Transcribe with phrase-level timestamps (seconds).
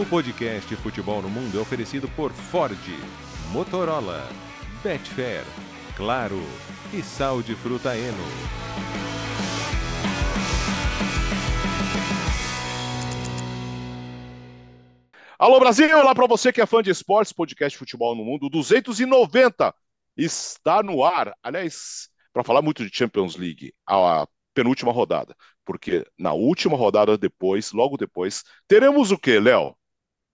[0.00, 2.74] O podcast Futebol no Mundo é oferecido por Ford,
[3.52, 4.26] Motorola,
[4.82, 5.44] Betfair,
[5.94, 6.40] Claro
[6.90, 8.16] e Sal de Fruta Eno.
[15.38, 19.74] Alô Brasil, olá para você que é fã de esportes, podcast Futebol no Mundo 290
[20.16, 21.36] está no ar.
[21.42, 27.70] Aliás, para falar muito de Champions League, a penúltima rodada, porque na última rodada depois,
[27.72, 29.76] logo depois, teremos o quê, Léo?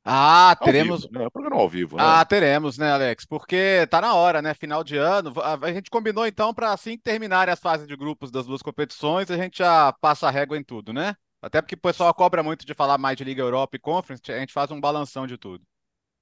[0.09, 1.03] Ah, teremos.
[1.03, 1.29] Vivo, né?
[1.31, 2.03] Programa ao vivo, né?
[2.05, 3.25] Ah, teremos, né, Alex?
[3.25, 4.55] Porque tá na hora, né?
[4.55, 5.33] Final de ano.
[5.41, 9.31] A gente combinou então para assim que terminarem as fases de grupos das duas competições,
[9.31, 11.17] a gente já passa a régua em tudo, né?
[11.43, 14.39] Até porque o pessoal cobra muito de falar mais de Liga Europa e Conference, a
[14.39, 15.65] gente faz um balanção de tudo.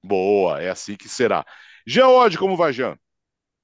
[0.03, 1.45] Boa, é assim que será.
[1.85, 2.97] Jean Odd, como vai, Jean?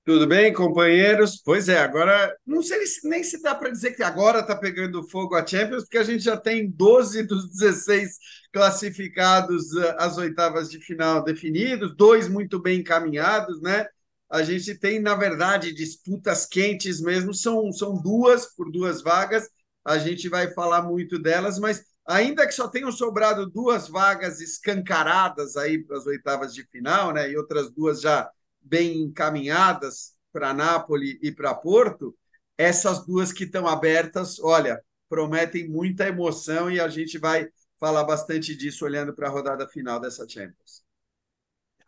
[0.04, 1.40] Tudo bem, companheiros?
[1.46, 5.36] Pois é, agora não sei nem se dá para dizer que agora está pegando fogo
[5.36, 8.18] a Champions, porque a gente já tem 12 dos 16
[8.52, 13.85] classificados eh, às oitavas de final definidos, dois muito bem encaminhados, né?
[14.30, 19.48] A gente tem, na verdade, disputas quentes mesmo, são, são duas por duas vagas,
[19.86, 25.55] a gente vai falar muito delas, mas ainda que só tenham sobrado duas vagas escancaradas
[25.58, 27.30] aí para as oitavas de final, né?
[27.30, 28.27] E outras duas já
[28.62, 32.17] bem encaminhadas para Nápoles e para Porto,
[32.57, 38.55] essas duas que estão abertas, olha, prometem muita emoção e a gente vai falar bastante
[38.55, 40.84] disso olhando para a rodada final dessa Champions.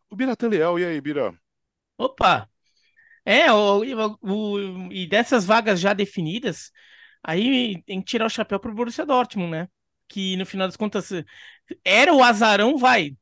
[0.09, 1.33] O Bira Teliel, e aí, Bira?
[1.97, 2.49] Opa!
[3.25, 6.71] É, o, o, o, e dessas vagas já definidas,
[7.23, 9.69] aí tem que tirar o chapéu para o Borussia Dortmund, né?
[10.07, 11.09] Que no final das contas
[11.83, 13.15] era o azarão, vai,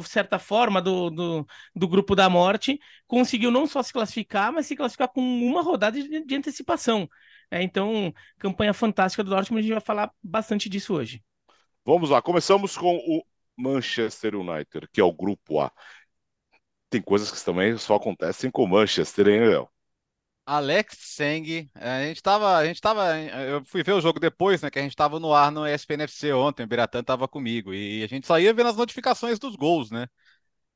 [0.00, 4.66] de certa forma, do, do, do, grupo da morte, conseguiu não só se classificar, mas
[4.66, 7.08] se classificar com uma rodada de, de antecipação.
[7.50, 11.22] É, então, campanha fantástica do Dortmund, a gente vai falar bastante disso hoje.
[11.84, 13.22] Vamos lá, começamos com o
[13.56, 15.72] Manchester United, que é o grupo A.
[16.88, 19.68] Tem coisas que também só acontecem com o Manchester, hein, Léo?
[20.44, 24.70] Alex Seng, a gente tava, a gente tava, eu fui ver o jogo depois, né,
[24.70, 28.02] que a gente tava no ar no ESPN FC ontem, o Biratan tava comigo, e
[28.02, 30.08] a gente só ia vendo as notificações dos gols, né,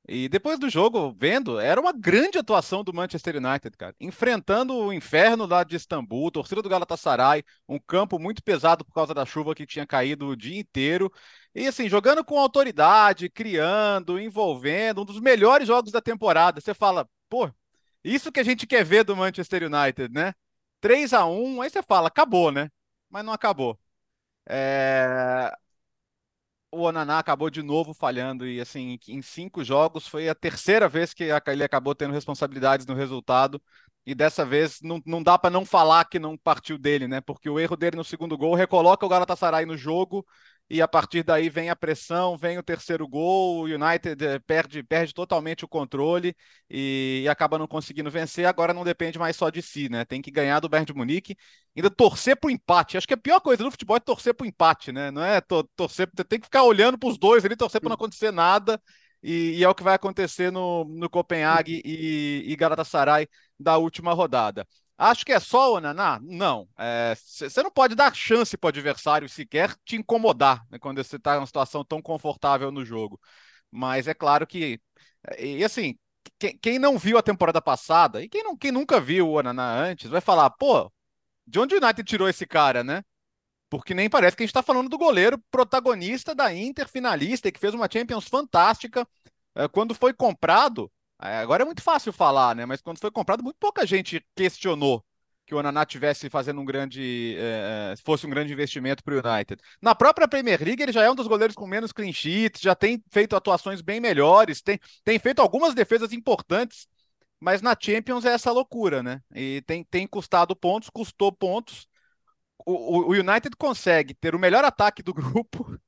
[0.08, 4.92] e depois do jogo, vendo, era uma grande atuação do Manchester United, cara, enfrentando o
[4.92, 9.54] inferno lá de Istambul, torcida do Galatasaray, um campo muito pesado por causa da chuva
[9.54, 11.12] que tinha caído o dia inteiro,
[11.54, 17.08] e assim, jogando com autoridade, criando, envolvendo, um dos melhores jogos da temporada, você fala,
[17.28, 17.50] pô,
[18.14, 20.34] isso que a gente quer ver do Manchester United, né?
[20.80, 22.70] 3 a 1 aí você fala, acabou, né?
[23.10, 23.78] Mas não acabou.
[24.48, 25.52] É...
[26.70, 31.14] O Onaná acabou de novo falhando e assim, em cinco jogos foi a terceira vez
[31.14, 33.62] que ele acabou tendo responsabilidades no resultado.
[34.04, 37.20] E dessa vez não, não dá para não falar que não partiu dele, né?
[37.20, 40.24] Porque o erro dele no segundo gol recoloca o Galatasaray no jogo
[40.68, 44.82] e a partir daí vem a pressão, vem o terceiro gol, o United eh, perde,
[44.82, 46.34] perde totalmente o controle
[46.68, 48.46] e, e, acaba não conseguindo vencer.
[48.46, 50.04] Agora não depende mais só de si, né?
[50.04, 51.36] Tem que ganhar do Bayern de Munique,
[51.76, 52.96] ainda torcer para o empate.
[52.96, 55.10] Acho que a pior coisa no futebol é torcer para o empate, né?
[55.12, 55.40] Não é
[55.76, 58.80] torcer, tem que ficar olhando para os dois ali, torcer para não acontecer nada.
[59.22, 63.28] E, e, é o que vai acontecer no, no Copenhague e, e Galatasaray
[63.58, 64.66] da última rodada.
[64.98, 66.18] Acho que é só o Naná?
[66.22, 66.68] Não.
[67.16, 71.16] Você é, não pode dar chance para o adversário sequer te incomodar né, quando você
[71.16, 73.20] está em uma situação tão confortável no jogo.
[73.70, 74.80] Mas é claro que.
[75.38, 75.98] E assim,
[76.38, 79.74] quem, quem não viu a temporada passada, e quem, não, quem nunca viu o Naná
[79.74, 80.90] antes, vai falar, pô,
[81.46, 83.02] de onde o United tirou esse cara, né?
[83.68, 87.60] Porque nem parece que a gente está falando do goleiro protagonista da Inter, finalista, que
[87.60, 89.06] fez uma Champions fantástica.
[89.54, 92.66] É, quando foi comprado, é, agora é muito fácil falar, né?
[92.66, 95.04] Mas quando foi comprado, muito pouca gente questionou
[95.46, 99.18] que o Onaná tivesse fazendo um grande, é, é fosse um grande investimento para o
[99.18, 99.62] United.
[99.80, 102.74] Na própria Premier League, ele já é um dos goleiros com menos clean sheets, já
[102.74, 106.88] tem feito atuações bem melhores, tem, tem feito algumas defesas importantes,
[107.38, 109.20] mas na Champions é essa loucura, né?
[109.34, 111.86] E tem, tem custado pontos, custou pontos.
[112.66, 115.78] O, o, o United consegue ter o melhor ataque do grupo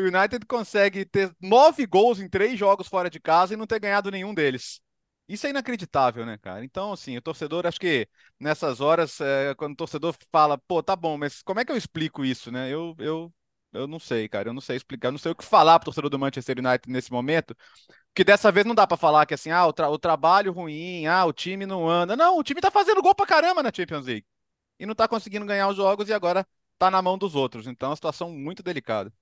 [0.00, 3.80] o United consegue ter nove gols em três jogos fora de casa e não ter
[3.80, 4.80] ganhado nenhum deles.
[5.28, 6.64] Isso é inacreditável, né, cara?
[6.64, 8.08] Então, assim, o torcedor, acho que
[8.38, 11.76] nessas horas, é, quando o torcedor fala, pô, tá bom, mas como é que eu
[11.76, 12.68] explico isso, né?
[12.70, 13.32] Eu, eu,
[13.72, 15.86] eu não sei, cara, eu não sei explicar, eu não sei o que falar pro
[15.86, 17.56] torcedor do Manchester United nesse momento,
[18.08, 21.06] porque dessa vez não dá para falar que, assim, ah, o, tra o trabalho ruim,
[21.06, 22.16] ah, o time não anda.
[22.16, 24.26] Não, o time tá fazendo gol pra caramba na Champions League.
[24.78, 26.46] E não tá conseguindo ganhar os jogos e agora
[26.78, 27.66] tá na mão dos outros.
[27.66, 29.12] Então, é uma situação muito delicada.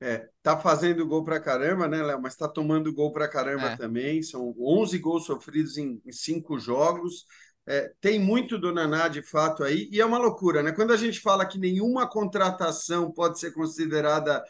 [0.00, 2.20] É, tá fazendo gol pra caramba, né, Léo?
[2.22, 3.76] Mas tá tomando gol pra caramba é.
[3.76, 4.22] também.
[4.22, 7.26] São 11 gols sofridos em, em cinco jogos.
[7.66, 10.72] É, tem muito do Naná de fato aí, e é uma loucura, né?
[10.72, 14.42] Quando a gente fala que nenhuma contratação pode ser considerada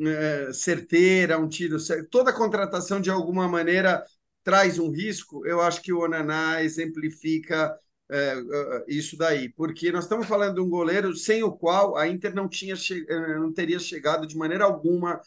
[0.00, 2.08] é, certeira, um tiro certo.
[2.10, 4.04] Toda contratação, de alguma maneira,
[4.42, 5.46] traz um risco.
[5.46, 7.74] Eu acho que o Onaná exemplifica
[8.10, 8.34] é,
[8.88, 12.48] isso daí, porque nós estamos falando de um goleiro sem o qual a Inter não,
[12.48, 12.74] tinha
[13.40, 15.20] não teria chegado de maneira alguma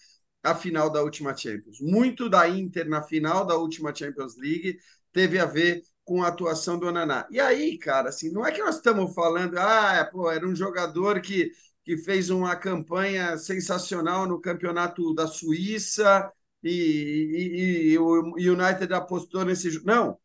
[0.43, 1.79] à final da última Champions.
[1.81, 4.79] Muito da Inter na final da última Champions League
[5.11, 7.27] teve a ver com a atuação do Onaná.
[7.29, 11.21] E aí, cara, assim, não é que nós estamos falando, ah, pô, era um jogador
[11.21, 11.51] que,
[11.83, 16.31] que fez uma campanha sensacional no campeonato da Suíça
[16.63, 19.83] e, e, e o United apostou nesse.
[19.85, 20.17] Não,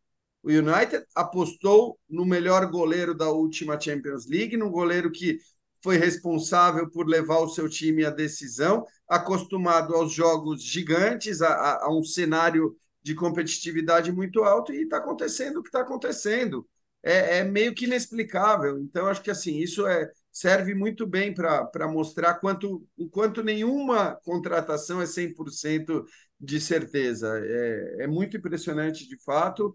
[0.44, 5.38] o United apostou no melhor goleiro da última Champions League, num goleiro que
[5.82, 11.84] foi responsável por levar o seu time à decisão, acostumado aos jogos gigantes, a, a,
[11.84, 16.66] a um cenário de competitividade muito alto e está acontecendo o que está acontecendo.
[17.02, 18.78] É, é, meio que inexplicável.
[18.78, 24.18] Então, acho que assim, isso é, serve muito bem para mostrar quanto, o quanto nenhuma
[24.24, 26.02] contratação é 100%
[26.40, 27.28] de certeza.
[27.44, 29.74] É, é muito impressionante, de fato.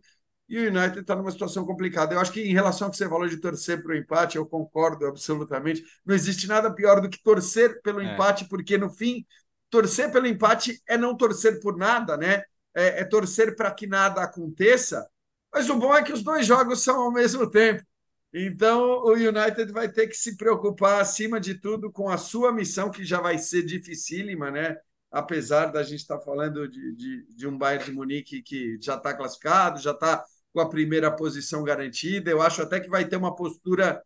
[0.50, 2.14] E o United está numa situação complicada.
[2.14, 4.46] Eu acho que, em relação ao que você falou de torcer para o empate, eu
[4.46, 5.84] concordo absolutamente.
[6.06, 8.14] Não existe nada pior do que torcer pelo é.
[8.14, 9.26] empate, porque, no fim,
[9.70, 12.44] torcer pelo empate é não torcer por nada, né?
[12.74, 15.08] é, é torcer para que nada aconteça,
[15.54, 17.84] mas o bom é que os dois jogos são ao mesmo tempo.
[18.32, 22.92] Então, o United vai ter que se preocupar, acima de tudo, com a sua missão,
[22.92, 24.78] que já vai ser dificílima, né?
[25.12, 28.96] Apesar da gente estar tá falando de, de, de um Bayern de Munique que já
[28.96, 30.24] está classificado, já está
[30.54, 32.32] com a primeira posição garantida.
[32.32, 34.02] Eu acho até que vai ter uma postura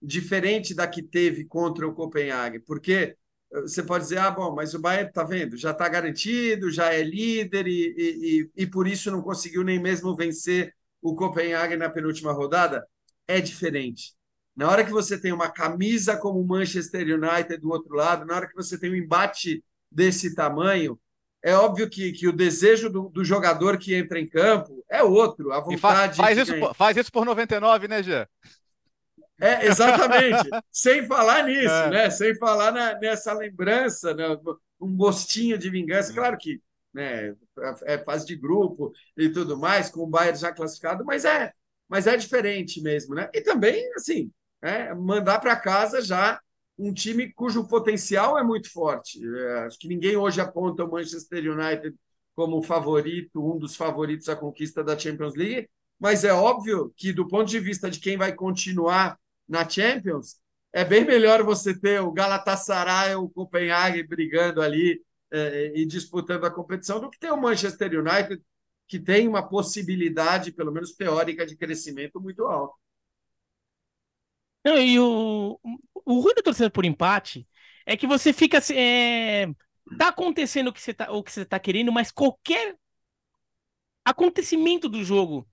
[0.00, 3.16] diferente da que teve contra o Copenhague, porque
[3.50, 7.02] você pode dizer, ah, bom, mas o Bayern está vendo, já está garantido, já é
[7.02, 10.72] líder e, e, e, por isso não conseguiu nem mesmo vencer
[11.02, 12.86] o Copenhague na penúltima rodada.
[13.26, 14.14] É diferente.
[14.54, 18.36] Na hora que você tem uma camisa como o Manchester United do outro lado, na
[18.36, 20.98] hora que você tem um embate desse tamanho,
[21.42, 25.52] é óbvio que, que o desejo do, do jogador que entra em campo é outro,
[25.52, 26.16] a vontade.
[26.16, 28.26] Fa faz, isso, faz isso por 99, né, Gê?
[29.40, 30.48] É, exatamente.
[30.70, 31.90] Sem falar nisso, é.
[31.90, 32.10] né?
[32.10, 34.26] Sem falar na, nessa lembrança, né?
[34.80, 36.12] um gostinho de vingança.
[36.12, 36.60] Claro que
[36.92, 41.24] né, é, é fase de grupo e tudo mais, com o Bayern já classificado, mas
[41.24, 41.52] é,
[41.88, 43.30] mas é diferente mesmo, né?
[43.32, 44.30] E também, assim,
[44.62, 46.40] é, mandar para casa já
[46.80, 49.20] um time cujo potencial é muito forte.
[49.22, 51.94] É, acho que ninguém hoje aponta o Manchester United
[52.34, 55.68] como favorito, um dos favoritos à conquista da Champions League,
[55.98, 60.40] mas é óbvio que, do ponto de vista de quem vai continuar na Champions,
[60.72, 66.44] é bem melhor você ter o Galatasaray ou o Copenhague brigando ali é, e disputando
[66.44, 68.42] a competição do que ter o Manchester United,
[68.88, 72.74] que tem uma possibilidade, pelo menos teórica, de crescimento muito alto.
[74.64, 75.58] E o,
[76.04, 77.46] o ruim do torcedor por empate
[77.86, 78.58] é que você fica.
[78.74, 79.46] É,
[79.98, 82.76] tá acontecendo o que você tá, o que você tá querendo, mas qualquer
[84.04, 85.48] acontecimento do jogo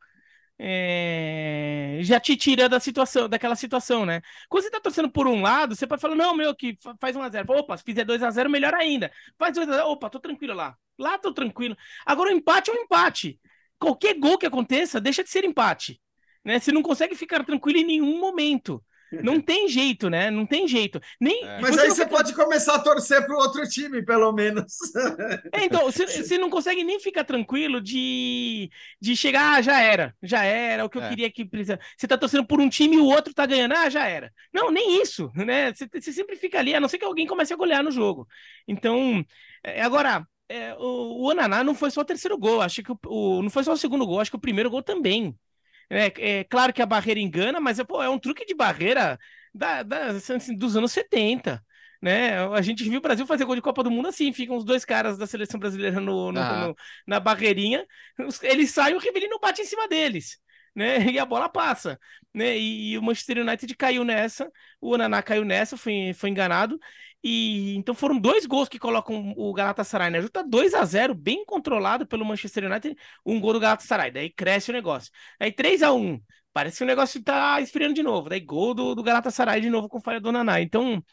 [0.59, 4.21] é, já te tira da situação, daquela situação, né?
[4.49, 7.49] Quando você tá torcendo por um lado, você pode falar, não, meu, que faz 1x0.
[7.49, 9.11] Opa, se fizer 2x0, melhor ainda.
[9.37, 10.75] Faz 2x0, opa, tô tranquilo lá.
[10.97, 11.77] Lá tô tranquilo.
[12.05, 13.39] Agora o empate é um empate.
[13.79, 16.01] Qualquer gol que aconteça, deixa de ser empate.
[16.43, 16.59] Né?
[16.59, 18.83] Você não consegue ficar tranquilo em nenhum momento.
[19.11, 20.29] Não tem jeito, né?
[20.29, 20.99] Não tem jeito.
[21.19, 21.61] Nem, é.
[21.61, 24.77] Mas aí você pode começar a torcer para o outro time, pelo menos.
[25.53, 30.43] É, então, você, não consegue nem ficar tranquilo de, de chegar, ah, já era, já
[30.43, 31.09] era, o que eu é.
[31.09, 31.79] queria que precisa.
[31.97, 34.31] Você está torcendo por um time e o outro está ganhando, ah, já era.
[34.53, 35.73] Não, nem isso, né?
[35.73, 38.27] Você, você, sempre fica ali, a não ser que alguém comece a golear no jogo.
[38.67, 39.23] Então,
[39.63, 42.99] é, agora, é, o, o Ananá não foi só o terceiro gol, acho que o,
[43.05, 45.35] o, não foi só o segundo gol, acho que o primeiro gol também.
[45.89, 49.17] É, é claro que a barreira engana, mas é, pô, é um truque de barreira
[49.53, 51.63] da, da, assim, dos anos 70.
[52.01, 52.37] Né?
[52.49, 54.85] A gente viu o Brasil fazer gol de Copa do Mundo assim, ficam os dois
[54.85, 56.67] caras da seleção brasileira no, no, ah.
[56.67, 56.75] no
[57.07, 57.85] na barreirinha,
[58.43, 60.37] eles saem, o Rivelino bate em cima deles.
[60.75, 60.97] Né?
[61.11, 61.99] E a bola passa,
[62.33, 62.55] né?
[62.57, 66.79] E, e, o Manchester United caiu nessa, o Ananá caiu nessa, foi, foi enganado,
[67.23, 70.23] e então foram dois gols que colocam o Galatasaray na né?
[70.23, 72.95] luta, 2 a 0 bem controlado pelo Manchester United,
[73.25, 75.11] um gol do Galatasaray, daí cresce o negócio.
[75.39, 76.19] Aí 3 a 1
[76.53, 79.89] parece que o negócio tá esfriando de novo, daí gol do, do Galatasaray de novo
[79.89, 80.61] com falha do Naná.
[80.61, 81.03] Então,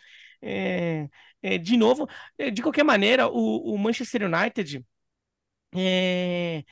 [0.42, 1.08] é,
[1.42, 2.08] é, de novo,
[2.38, 4.84] é, de qualquer maneira, o, o Manchester United
[5.74, 6.64] é,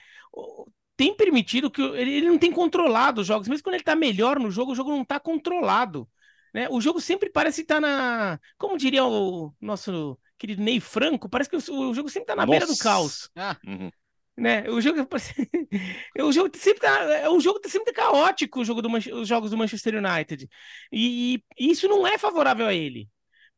[0.97, 4.39] tem permitido que ele, ele não tem controlado os jogos, mesmo quando ele tá melhor
[4.39, 6.09] no jogo, o jogo não tá controlado.
[6.53, 6.69] Né?
[6.71, 8.41] O jogo sempre parece estar tá na.
[8.59, 12.45] Como diria o nosso querido Ney Franco, parece que o, o jogo sempre está na
[12.45, 12.51] Nossa.
[12.51, 13.31] beira do caos.
[13.37, 13.57] Ah.
[13.67, 13.91] Uhum.
[14.37, 14.69] Né?
[14.71, 14.99] O jogo,
[16.21, 19.57] o jogo sempre tá, o jogo tá sempre caótico, o jogo do, os jogos do
[19.57, 20.49] Manchester United.
[20.91, 23.09] E, e, isso não é favorável a ele.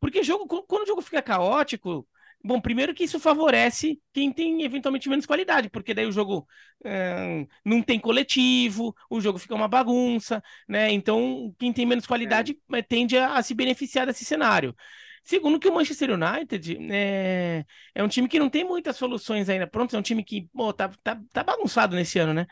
[0.01, 2.07] Porque jogo, quando o jogo fica caótico,
[2.47, 6.47] Bom, primeiro que isso favorece quem tem eventualmente menos qualidade, porque daí o jogo
[6.85, 10.91] é, não tem coletivo, o jogo fica uma bagunça, né?
[10.93, 12.83] Então, quem tem menos qualidade é.
[12.83, 14.77] tende a, a, se beneficiar desse cenário.
[15.23, 19.67] Segundo que o Manchester United é, é um time que não tem muitas soluções ainda.
[19.67, 22.47] Pronto, é um time que pô, tá, tá, tá bagunçado nesse ano, né?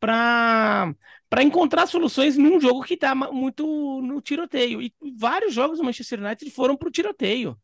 [0.00, 0.94] Para
[1.42, 4.80] encontrar soluções num jogo que está muito no tiroteio.
[4.80, 7.58] E vários jogos do Manchester United foram para o tiroteio.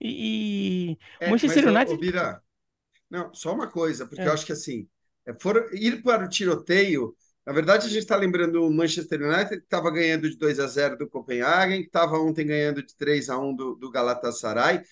[0.00, 1.98] E, e é, Manchester mas, United.
[1.98, 2.42] Bira,
[3.10, 4.26] não, só uma coisa, porque é.
[4.26, 4.88] eu acho que assim,
[5.26, 7.14] é, for, ir para o tiroteio.
[7.46, 10.66] Na verdade, a gente está lembrando o Manchester United que estava ganhando de 2 a
[10.66, 14.82] 0 do Copenhagen, que estava ontem ganhando de 3 a 1 do, do Galatasaray.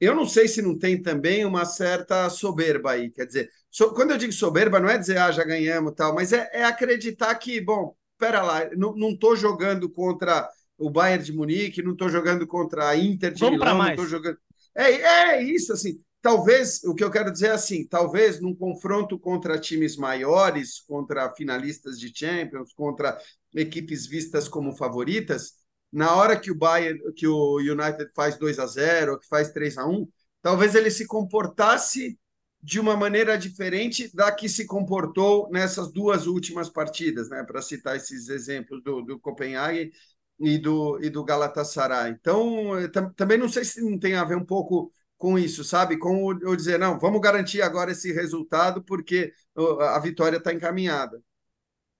[0.00, 3.10] Eu não sei se não tem também uma certa soberba aí.
[3.10, 6.32] Quer dizer, so, quando eu digo soberba, não é dizer, ah, já ganhamos tal, mas
[6.32, 11.82] é, é acreditar que, bom, pera lá, não estou jogando contra o Bayern de Munique,
[11.82, 14.38] não estou jogando contra a Inter de Vamos Milão, não estou jogando.
[14.74, 14.92] É,
[15.36, 16.00] é isso, assim.
[16.20, 21.30] Talvez, o que eu quero dizer é assim, talvez num confronto contra times maiores, contra
[21.34, 23.18] finalistas de Champions, contra
[23.54, 25.52] equipes vistas como favoritas,
[25.92, 29.76] na hora que o Bayern, que o United faz 2 a 0, que faz 3
[29.78, 30.08] a 1,
[30.42, 32.18] talvez ele se comportasse
[32.62, 37.44] de uma maneira diferente da que se comportou nessas duas últimas partidas, né?
[37.44, 39.92] Para citar esses exemplos do, do Copenhague
[40.38, 42.10] e do, e do Galatasaray.
[42.10, 42.70] Então,
[43.16, 45.98] também não sei se tem a ver um pouco com isso, sabe?
[45.98, 49.32] Com o, dizer, não, vamos garantir agora esse resultado porque
[49.80, 51.22] a vitória está encaminhada.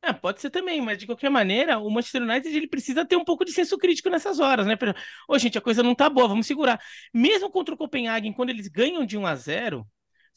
[0.02, 3.24] É, pode ser também, mas de qualquer maneira, o Manchester United ele precisa ter um
[3.24, 4.76] pouco de senso crítico nessas horas, né?
[5.26, 6.78] Ô, gente, a coisa não tá boa, vamos segurar.
[7.12, 9.86] Mesmo contra o Copenhagen, quando eles ganham de 1 a 0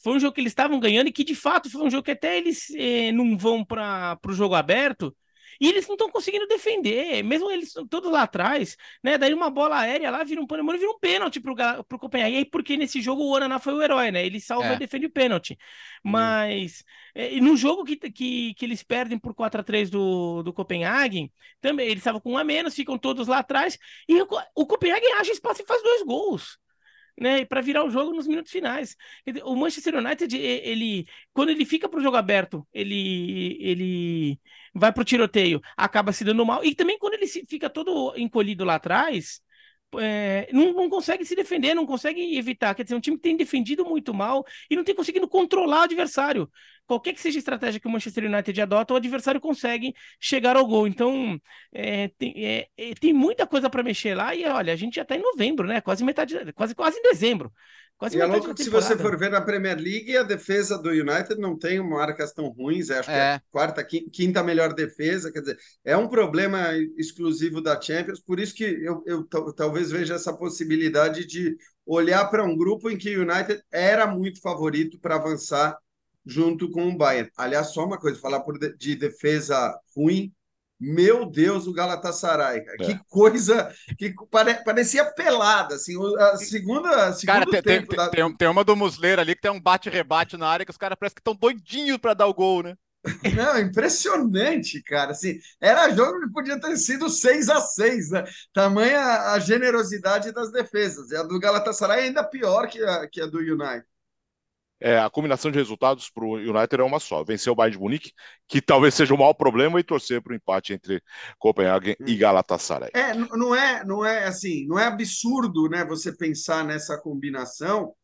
[0.02, 2.12] foi um jogo que eles estavam ganhando e que de fato foi um jogo que
[2.12, 5.14] até eles eh, não vão para o jogo aberto,
[5.60, 9.18] e eles não estão conseguindo defender, mesmo eles todos lá atrás, né?
[9.18, 12.34] Daí uma bola aérea lá vira um pandemônio, vira um pênalti pro, pro Copenhague.
[12.34, 14.24] E aí, porque nesse jogo o Onaná foi o herói, né?
[14.24, 14.74] Ele salva é.
[14.74, 15.58] e defende o pênalti.
[16.02, 16.84] Mas
[17.14, 21.32] é, no jogo que, que, que eles perdem por 4 a 3 do, do Copenhagen,
[21.60, 25.12] também eles estavam com um a menos, ficam todos lá atrás, e o, o Copenhagen
[25.14, 26.58] acha espaço e faz dois gols
[27.20, 28.96] né, para virar o jogo nos minutos finais.
[29.44, 34.40] O Manchester United, ele, quando ele fica para o jogo aberto, ele, ele
[34.74, 36.64] vai para o tiroteio, acaba se dando mal.
[36.64, 39.40] E também quando ele fica todo encolhido lá atrás,
[39.96, 42.74] é, não, não, consegue se defender, não consegue evitar.
[42.74, 45.84] Quer dizer, um time que tem defendido muito mal e não tem conseguido controlar o
[45.84, 46.50] adversário.
[46.86, 50.66] Qualquer que seja a estratégia que o Manchester United adota, o adversário consegue chegar ao
[50.66, 50.86] gol.
[50.86, 51.40] Então,
[51.72, 54.34] é, tem, é, é tem, muita coisa para mexer lá.
[54.34, 55.80] E olha, a gente já está em novembro, né?
[55.80, 57.52] Quase metade, quase, quase em dezembro.
[57.98, 60.90] Quase e é louco que se você for ver na Premier League, a defesa do
[60.90, 63.42] United não tem marcas tão ruins, acho que é a é.
[63.50, 68.62] quarta, quinta melhor defesa, quer dizer, é um problema exclusivo da Champions, por isso que
[68.64, 73.60] eu, eu talvez veja essa possibilidade de olhar para um grupo em que o United
[73.72, 75.76] era muito favorito para avançar
[76.24, 77.28] junto com o Bayern.
[77.36, 78.44] Aliás, só uma coisa, falar
[78.76, 80.32] de defesa ruim,
[80.80, 82.76] meu Deus, o Galatasaray, cara.
[82.80, 82.86] É.
[82.86, 88.08] Que coisa, que pare, parecia pelada, assim, a segunda, cara, tem, tem, da...
[88.08, 90.96] tem, tem, uma do Musleiro ali que tem um bate-rebate na área que os caras
[90.98, 92.76] parecem que estão doidinhos para dar o gol, né?
[93.34, 95.12] Não, impressionante, cara.
[95.12, 98.24] Assim, era jogo que podia ter sido 6 a 6 né?
[98.52, 99.00] Tamanha
[99.32, 101.10] a generosidade das defesas.
[101.10, 103.84] E a do Galatasaray é ainda pior que a, que a do United
[104.80, 107.24] é, a combinação de resultados para o United é uma só.
[107.24, 108.12] Vencer o Bayern de Munique,
[108.46, 111.02] que talvez seja o maior problema, e torcer para o empate entre
[111.38, 112.18] Copenhagen e hum.
[112.18, 112.90] Galatasaray.
[112.94, 115.84] É, não é, não é assim, não é absurdo, né?
[115.84, 117.94] Você pensar nessa combinação,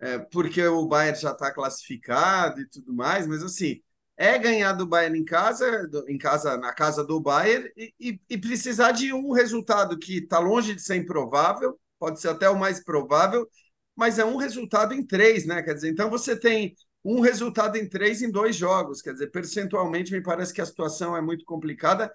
[0.00, 3.80] é, porque o Bayern já está classificado e tudo mais, mas assim
[4.16, 8.38] é ganhar do Bayern em casa, em casa na casa do Bayern e, e, e
[8.38, 12.82] precisar de um resultado que está longe de ser improvável, pode ser até o mais
[12.84, 13.48] provável,
[13.96, 15.62] mas é um resultado em três, né?
[15.62, 19.02] Quer dizer, então você tem um resultado em três em dois jogos.
[19.02, 22.12] Quer dizer, percentualmente me parece que a situação é muito complicada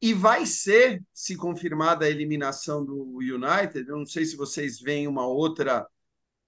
[0.00, 3.88] e vai ser, se confirmada a eliminação do United.
[3.88, 5.86] Eu não sei se vocês veem uma outra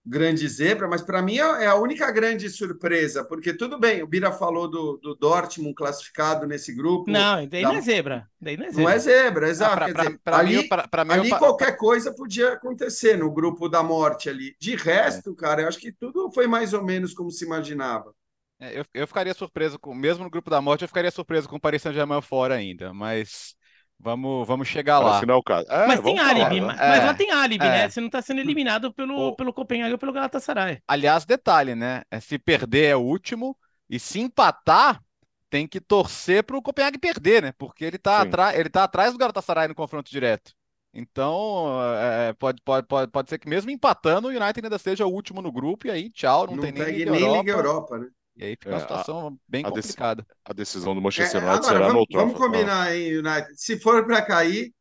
[0.07, 4.07] grande zebra, mas para mim é, é a única grande surpresa, porque tudo bem, o
[4.07, 7.11] Bira falou do, do Dortmund classificado nesse grupo.
[7.11, 7.69] Não, daí da...
[7.69, 8.29] não é zebra.
[8.39, 9.73] Daí não é zebra, não é zebra exato.
[9.73, 13.31] Ah, pra, dizer, pra, ali, mim, pra, pra mim, ali qualquer coisa podia acontecer no
[13.31, 14.55] grupo da morte ali.
[14.61, 15.35] De resto, é.
[15.35, 18.15] cara, eu acho que tudo foi mais ou menos como se imaginava.
[18.61, 21.57] É, eu, eu ficaria surpreso com, mesmo no grupo da morte, eu ficaria surpreso com
[21.57, 23.57] o Paris Saint-Germain fora ainda, mas
[23.99, 25.21] Vamos, vamos chegar Parece lá.
[25.21, 25.67] Que não é o caso.
[25.71, 26.89] É, mas tem álibi, falar, né?
[26.89, 27.69] mas é, lá tem álibi, é.
[27.69, 27.89] né?
[27.89, 29.37] Você não está sendo eliminado pelo, o...
[29.37, 30.83] pelo Copenhague ou pelo Galatasaray.
[30.87, 32.03] Aliás, detalhe, né?
[32.11, 33.57] É, se perder é o último,
[33.89, 35.03] e se empatar,
[35.49, 37.53] tem que torcer para o Copenhague perder, né?
[37.57, 40.53] Porque ele está atrás, ele tá atrás do Galatasaray no confronto direto.
[40.93, 45.13] Então, é, pode, pode, pode, pode ser que mesmo empatando, o United ainda seja o
[45.13, 47.39] último no grupo, e aí tchau, não, Não tem nem Liga nem Europa.
[47.39, 48.07] Liga Europa, né?
[48.37, 50.27] E aí fica É, uma a- situação bem a dec- complicada.
[50.45, 52.43] A decisão do É, Manchester United agora, será no vamos, Old vamos Trafford.
[52.43, 53.57] combinar, hein, United?
[53.57, 54.75] Se for para cair,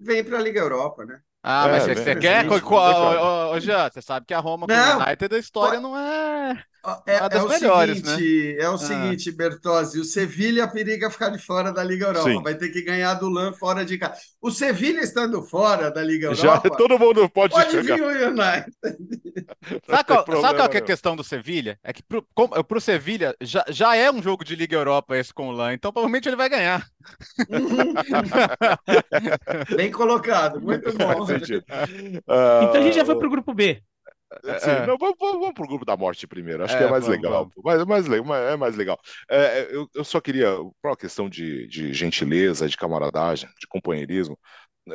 [0.00, 1.20] vem para a Liga Europa, né?
[1.42, 2.46] Ah, É, mas você, você quer?
[2.50, 6.64] Ô, Jean, você sabe que a Roma com o United, a história não é.
[7.06, 8.16] É, Uma das é o melhores, né?
[8.16, 8.78] seguinte, é o Ah.
[8.78, 12.42] seguinte, Bertozzi, o Sevilha periga ficar de fora da Liga Europa, Sim.
[12.42, 14.14] vai ter que ganhar do LAN fora de casa.
[14.40, 17.96] O Sevilha estando fora da Liga Já Europa, todo mundo pode, pode chegar.
[17.96, 18.72] vir o United.
[19.88, 21.78] Sabe qual, problema sabe qual que é a questão do Sevilha?
[21.82, 25.32] É que pro, como, pro Sevilha já, já é um jogo de Liga Europa esse
[25.34, 26.86] com o LAN, então provavelmente ele vai ganhar.
[29.76, 31.26] Bem colocado, muito bom.
[31.26, 33.82] Então a gente já foi Ah, pro grupo B.
[34.58, 34.86] Sim, É.
[34.86, 36.64] não, vamos, vamos, vamos pro grupo da morte primeiro.
[36.64, 37.48] Acho É, que é mais vamos, legal.
[37.54, 37.54] vamos.
[37.64, 38.98] Mas, mais, mas é mais legal.
[39.30, 40.48] É, é, eu, eu só queria,
[40.82, 44.38] por uma questão de, de gentileza, de camaradagem, de companheirismo,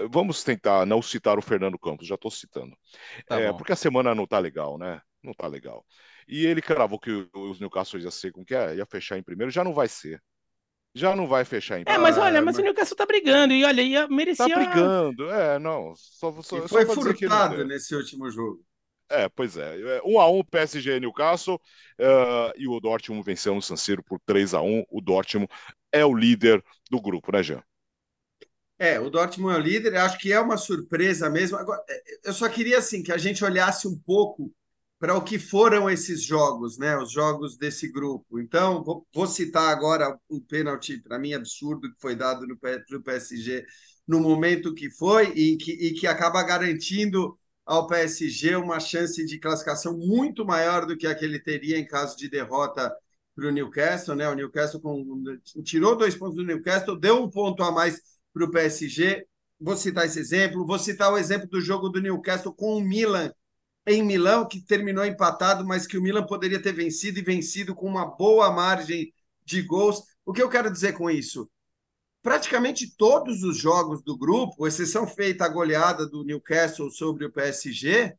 [0.10, 2.76] vamos tentar não citar o Fernando Campos, já estou citando.
[3.28, 5.02] Tá É, porque a semana não tá legal, né?
[5.24, 5.86] Não tá legal.
[6.28, 9.24] E ele cravou que o- os Newcastle ia ser com que é, ia fechar em
[9.24, 10.22] primeiro, já não vai ser.
[10.96, 12.04] Já não vai fechar em É, primeiro.
[12.04, 13.54] mas olha, mas mas- o Newcastle tá brigando.
[13.54, 14.56] E olha, ia, Tá merecia.
[14.56, 15.94] brigando, é, não.
[15.96, 18.64] Só, só, E só foi não furtado nesse último jogo.
[19.12, 19.98] É, pois é.
[19.98, 21.60] É, 1 a 1 PSG Newcastle
[21.98, 24.86] eh, e o Dortmund venceu no San Siro por 3 a 1.
[24.90, 25.52] O Dortmund
[25.92, 27.62] é o líder do grupo, né, Jean?
[28.80, 31.58] É, o Dortmund é o líder, acho que é uma surpresa mesmo.
[31.58, 34.52] Agora, é, eu só queria assim que a gente olhasse um pouco
[34.98, 36.98] para o que foram esses jogos, né?
[36.98, 38.40] Os jogos desse grupo.
[38.40, 43.04] Então, vou, vou citar agora o pênalti, para mim, absurdo que foi dado no pro
[43.04, 43.66] PSG
[44.08, 49.40] no momento que foi e que, e que acaba garantindo ao PSG uma chance de
[49.40, 52.94] classificação muito maior do que a que ele teria em caso de derrota
[53.36, 54.28] para o Newcastle, né?
[54.30, 55.24] O Newcastle com-
[55.64, 58.02] tirou dois pontos do Newcastle, deu um ponto a mais
[58.34, 59.26] para o PSG.
[59.60, 60.66] Vou citar esse exemplo.
[60.66, 63.32] Vou citar o exemplo do jogo do Newcastle com o Milan
[63.88, 67.88] em Milão, que terminou empatado, mas que o Milan poderia ter vencido e vencido com
[67.88, 69.14] uma boa margem
[69.46, 70.04] de gols.
[70.26, 71.50] O que eu quero dizer com isso?
[72.22, 78.14] Praticamente todos os jogos do grupo, exceção feita a goleada do Newcastle sobre o PSG,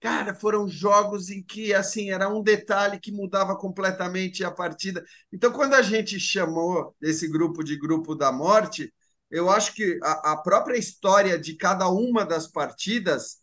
[0.00, 5.04] cara, foram jogos em que assim era um detalhe que mudava completamente a partida.
[5.32, 8.92] Então, quando a gente chamou esse grupo de grupo da morte,
[9.30, 13.38] eu acho que a, a própria história de cada uma das partidas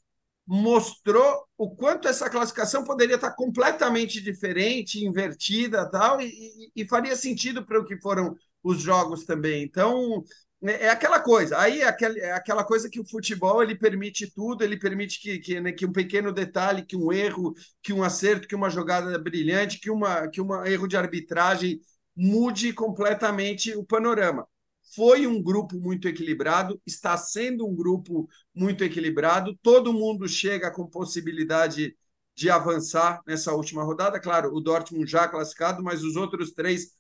[0.46, 7.16] mostrou o quanto essa classificação poderia estar completamente diferente, invertida tal, e, e, e faria
[7.18, 8.34] sentido para o que foram
[8.68, 9.64] os jogos também.
[9.64, 10.24] Então,
[10.64, 11.58] é é aquela coisa.
[11.60, 15.40] Aí é aquela, é aquela coisa que o futebol ele permite tudo, ele permite que,
[15.40, 19.18] que, né, que um pequeno detalhe, que um erro, que um acerto, que uma jogada
[19.20, 21.80] brilhante, que, uma, que um erro de arbitragem
[22.16, 24.48] mude completamente o panorama.
[24.96, 30.88] Foi um grupo muito equilibrado, está sendo um grupo muito equilibrado, todo mundo chega com
[30.88, 31.96] possibilidade
[32.36, 34.20] de avançar nessa última rodada.
[34.20, 36.97] Claro, o Dortmund já classificado, mas os outros três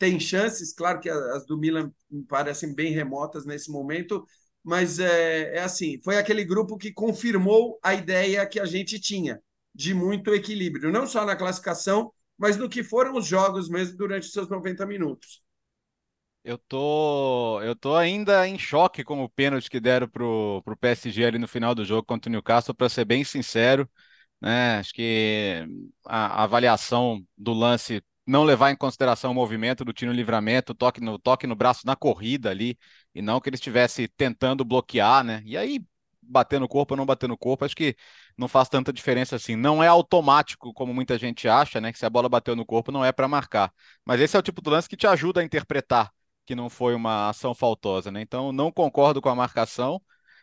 [0.00, 0.72] têm chances.
[0.72, 1.92] Claro que as do Milan
[2.28, 4.24] parecem bem remotas nesse momento,
[4.64, 9.40] mas é, é assim: foi aquele grupo que confirmou a ideia que a gente tinha
[9.74, 14.24] de muito equilíbrio, não só na classificação, mas no que foram os jogos mesmo durante
[14.26, 15.42] os seus 90 minutos.
[16.42, 21.24] Eu tô, eu tô ainda em choque com o pênalti que deram pro, pro PSG
[21.26, 23.88] ali no final do jogo contra o Newcastle, para ser bem sincero,
[24.40, 24.78] né?
[24.78, 25.66] Acho que
[26.06, 31.00] a, a avaliação do lance não levar em consideração o movimento do tiro livramento, toque
[31.00, 32.78] no, toque no braço na corrida ali,
[33.14, 35.42] e não que ele estivesse tentando bloquear, né?
[35.44, 35.80] E aí,
[36.22, 37.96] bater no corpo ou não bater no corpo, acho que
[38.38, 39.56] não faz tanta diferença assim.
[39.56, 41.92] Não é automático, como muita gente acha, né?
[41.92, 43.72] Que se a bola bateu no corpo não é para marcar.
[44.04, 46.10] Mas esse é o tipo do lance que te ajuda a interpretar
[46.50, 48.20] que não foi uma ação faltosa, né?
[48.20, 50.02] Então, não concordo com a marcação.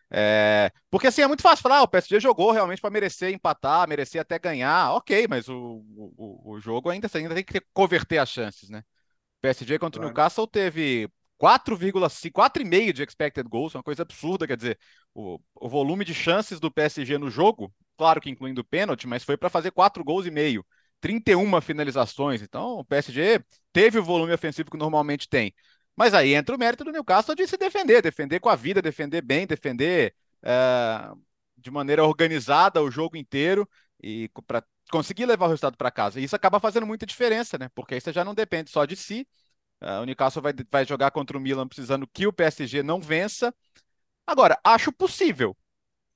[0.09, 0.71] É...
[0.89, 4.21] Porque assim é muito fácil falar, ah, o PSG jogou realmente para merecer empatar, merecer
[4.21, 5.83] até ganhar, ok, mas o,
[6.17, 8.79] o, o jogo ainda, ainda tem que converter as chances, né?
[8.79, 10.01] O PSG contra Claro.
[10.01, 14.79] o Newcastle teve 4,5, 4,5 de expected goals, uma coisa absurda, quer dizer,
[15.13, 19.23] o, o volume de chances do PSG no jogo, claro que incluindo o pênalti, mas
[19.23, 20.65] foi para fazer 4 gols e meio,
[21.01, 25.53] 31 finalizações, então o PSG teve o volume ofensivo que normalmente tem.
[25.97, 29.21] Mas aí entra o mérito do Newcastle de se defender, defender com a vida, defender
[29.21, 31.11] bem, defender é,
[31.57, 33.67] de maneira organizada o jogo inteiro
[34.01, 36.19] e para conseguir levar o resultado para casa.
[36.19, 37.69] E isso acaba fazendo muita diferença, né?
[37.73, 39.27] Porque aí você já não depende só de si.
[39.81, 43.53] Uh, o Newcastle vai, vai jogar contra o Milan precisando que o PSG não vença.
[44.25, 45.57] Agora, acho possível.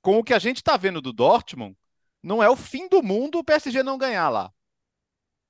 [0.02, 1.78] Com o que a gente está vendo do Dortmund,
[2.24, 4.52] não é o fim do mundo o PSG não ganhar lá.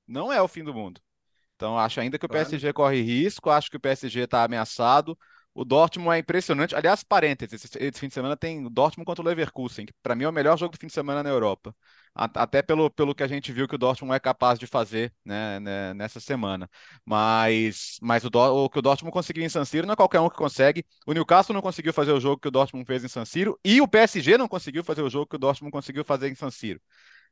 [0.07, 1.01] Não é o fim do mundo.
[1.61, 2.49] Então, acho ainda que o Claro.
[2.49, 5.15] PSG corre risco, acho que o PSG está ameaçado.
[5.53, 6.73] o Dortmund é impressionante.
[6.73, 10.23] Aliás, parênteses, esse, fim de semana tem o Dortmund contra o Leverkusen, que para mim
[10.23, 11.75] é o melhor jogo do fim de semana na Europa.
[12.15, 15.59] Até pelo, pelo que a gente viu que o Dortmund é capaz de fazer né,
[15.59, 16.69] né, nessa semana.
[17.05, 20.29] Mas, mas o, o, que o Dortmund conseguiu em San Siro não é qualquer um
[20.29, 20.85] que consegue.
[21.05, 23.81] O Newcastle não conseguiu fazer o jogo que o Dortmund fez em San Siro e
[23.81, 26.79] o PSG não conseguiu fazer o jogo que o Dortmund conseguiu fazer em San Siro.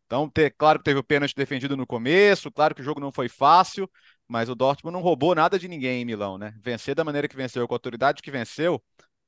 [0.10, 3.12] Então, ter, claro que teve o pênalti defendido no começo, claro que o jogo não
[3.12, 3.88] foi fácil,
[4.30, 6.54] mas o Dortmund não roubou nada de ninguém em Milão, né?
[6.63, 8.82] Vencer da maneira que venceu, com a autoridade que venceu,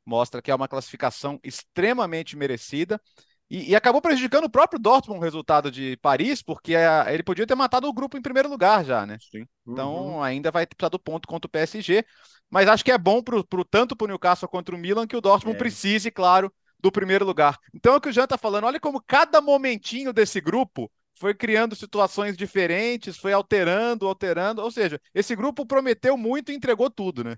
[0.06, 3.02] mostra que é uma classificação extremamente merecida.
[3.50, 7.48] E, e acabou prejudicando o próprio Dortmund o resultado de Paris, porque a, ele podia
[7.48, 9.18] ter matado o grupo em primeiro lugar já, né?
[9.20, 9.46] Sim.
[9.68, 10.24] Então uhum.
[10.24, 12.06] ainda vai precisar do ponto contra o PSG.
[12.48, 15.16] Mas acho que é bom pro, pro, tanto para o Newcastle quanto o Milan que
[15.16, 15.58] o Dortmund é.
[15.60, 17.58] precise, claro, do primeiro lugar.
[17.74, 18.66] Então é o que o Jean está falando.
[18.66, 24.62] Olha como cada momentinho desse grupo foi criando situações diferentes, foi alterando, alterando.
[24.62, 27.38] Ou seja, esse grupo prometeu muito e entregou tudo, né?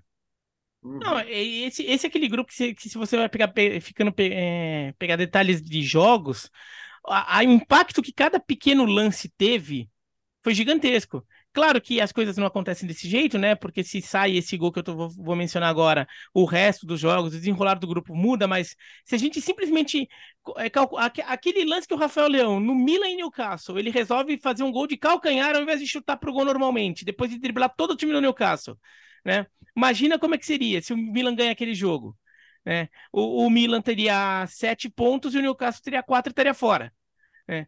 [0.82, 0.98] Uhum.
[0.98, 4.94] Não, esse, esse é aquele grupo que, se, que se você vai pegar, ficando, é,
[4.98, 6.50] pegar detalhes de jogos,
[7.06, 9.90] o impacto que cada pequeno lance teve
[10.42, 11.26] foi gigantesco.
[11.54, 13.54] Claro que as coisas não acontecem desse jeito, né?
[13.54, 17.32] Porque se sai esse gol que eu tô, vou, mencionar agora, o resto dos jogos,
[17.32, 20.08] o desenrolar do grupo muda, mas se a gente simplesmente.
[20.58, 20.70] É,
[21.26, 24.86] aquele lance que o Rafael Leão, no Milan e Newcastle, ele resolve fazer um gol
[24.88, 28.12] de calcanhar ao invés de chutar pro gol normalmente, depois de driblar todo o time
[28.12, 28.76] do Newcastle,
[29.24, 29.46] né?
[29.76, 32.16] Imagina como é que seria se o Milan ganha aquele jogo.
[32.64, 32.88] Né?
[33.12, 36.92] O, o Milan teria sete pontos e o Newcastle teria quatro e estaria fora.
[37.46, 37.66] Né?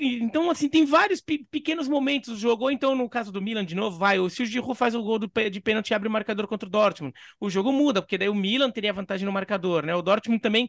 [0.00, 2.38] Então, assim, tem vários pequenos momentos.
[2.38, 4.16] Jogou, então, no caso do Milan, de novo, vai.
[4.28, 6.70] Se o Giroud faz o gol do, de pênalti e abre o marcador contra o
[6.70, 9.94] Dortmund, o jogo muda, porque daí o Milan teria vantagem no marcador, né?
[9.94, 10.68] O Dortmund também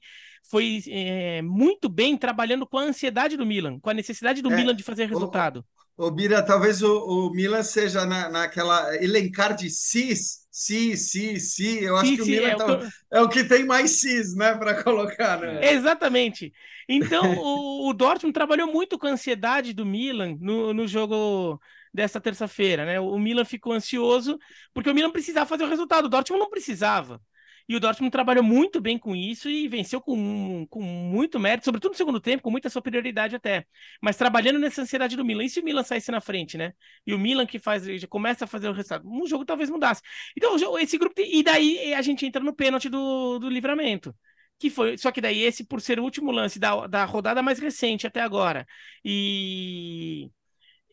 [0.50, 4.56] foi é, muito bem trabalhando com a ansiedade do Milan, com a necessidade do é,
[4.56, 5.66] Milan de fazer resultado.
[5.98, 11.84] Ô, Bira, talvez o, o Milan seja na, naquela elencar de cis, si, si, si.
[11.84, 12.88] Eu acho que o Milan é, tá, o que...
[13.12, 15.74] é, o que tem mais cis, né, para colocar, né?
[15.74, 16.54] Exatamente.
[16.88, 21.60] Então, o, o, Dortmund trabalhou muito com a ansiedade do Milan no, no jogo
[21.94, 23.00] dessa terça-feira, né?
[23.00, 24.38] O Milan ficou ansioso
[24.74, 27.22] porque o Milan precisava fazer o resultado, o Dortmund não precisava.
[27.68, 31.92] E o Dortmund trabalhou muito bem com isso e venceu com, com muito mérito, sobretudo
[31.92, 33.64] no segundo tempo, com muita superioridade até.
[34.02, 35.44] Mas trabalhando nessa ansiedade do Milan.
[35.44, 36.74] E se o Milan saísse na frente, né?
[37.06, 40.02] E o Milan que faz, já começa a fazer o resultado, um jogo talvez mudasse.
[40.36, 41.22] Então, esse grupo.
[41.22, 44.16] E daí a gente entra no pênalti do, do livramento
[44.60, 47.60] que foi, só que daí esse por ser o último lance da, da rodada mais
[47.60, 48.68] recente até agora
[49.04, 50.30] e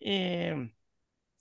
[0.04, 0.54] é,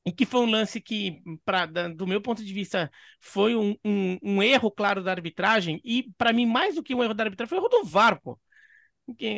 [0.06, 4.18] e que foi um lance que, pra, do meu ponto de vista, foi um, um,
[4.22, 7.50] um erro claro da arbitragem, e para mim, mais do que um erro da arbitragem,
[7.50, 8.40] foi o do VAR, pô.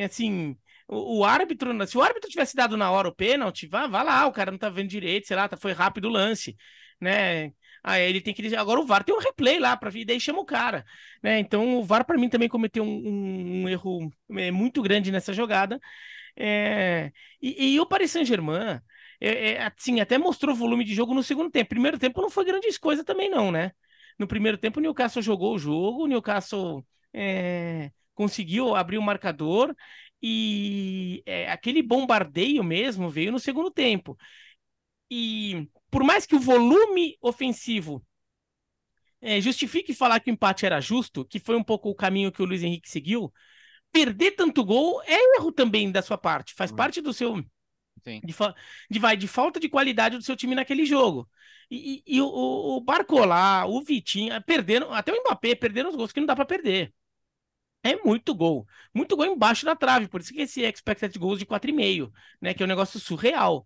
[0.05, 4.03] Assim, o, o, árbitro, se o árbitro tivesse dado na hora o pênalti, vá, vá
[4.03, 6.55] lá, o cara não tá vendo direito, sei lá, tá, foi rápido o lance,
[7.01, 7.51] né?
[7.83, 10.19] Aí ele tem que dizer, agora o VAR tem um replay lá para vir, daí
[10.19, 10.85] chama o cara,
[11.23, 11.39] né?
[11.39, 15.79] Então o VAR para mim também cometeu um, um erro é, muito grande nessa jogada.
[16.35, 17.11] É...
[17.41, 18.79] E, e o Paris Saint-Germain,
[19.19, 21.69] é, é, assim, até mostrou volume de jogo no segundo tempo.
[21.69, 23.71] Primeiro tempo não foi grande coisa também, não, né?
[24.19, 29.75] No primeiro tempo, o Newcastle jogou o jogo, o Newcastle é, conseguiu abrir o marcador
[30.21, 34.17] e é, aquele bombardeio mesmo veio no segundo tempo.
[35.09, 38.05] E por mais que o volume ofensivo
[39.21, 42.41] é, justifique falar que o empate era justo, que foi um pouco o caminho que
[42.41, 43.33] o Luiz Henrique seguiu,
[43.91, 47.43] perder tanto gol é erro também da sua parte, faz parte do seu
[48.05, 48.33] de,
[48.89, 51.29] de, vai, de falta de qualidade do seu time naquele jogo.
[51.69, 56.11] E, e, e o, o Barcolá, o Vitinho, perderam, até o Mbappé perderam os gols
[56.11, 56.93] que não dá para perder.
[57.83, 58.65] É muito gol.
[58.93, 60.07] Muito gol embaixo da trave.
[60.07, 62.53] Por isso que esse expected goals de 4,5, né?
[62.53, 63.65] Que é um negócio surreal.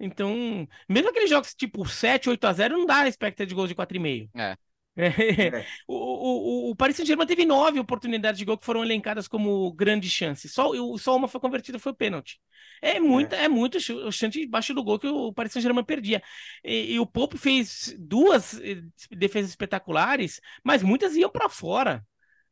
[0.00, 4.30] Então, mesmo aqueles jogos tipo 7, 8 a 0 não dá expected goals de 4,5.
[4.34, 4.56] É.
[4.96, 5.64] É.
[5.86, 10.10] O, o, o Paris Saint-Germain teve nove oportunidades de gol que foram elencadas como grandes
[10.10, 10.52] chances.
[10.52, 12.40] Só, só uma foi convertida, foi o pênalti.
[12.82, 13.44] É muita, é.
[13.44, 16.22] é muito chance debaixo do gol que o Paris Saint-Germain perdia.
[16.64, 22.04] E, e, o Pope fez duas eh, defesas espetaculares, mas muitas iam para fora.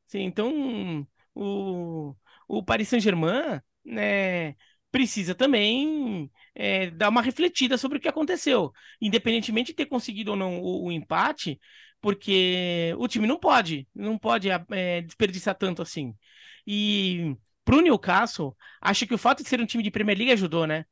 [0.07, 2.15] Sim, então, o,
[2.47, 4.55] o Paris Saint-Germain né,
[4.91, 8.73] precisa também é, dar uma refletida sobre o que aconteceu.
[9.01, 11.59] Independentemente de ter conseguido ou não o, o empate,
[12.01, 16.15] porque o time não pode, não pode é, desperdiçar tanto assim.
[16.67, 20.67] E pro Newcastle, acho que o fato de ser um time de Premier League ajudou,
[20.67, 20.85] né?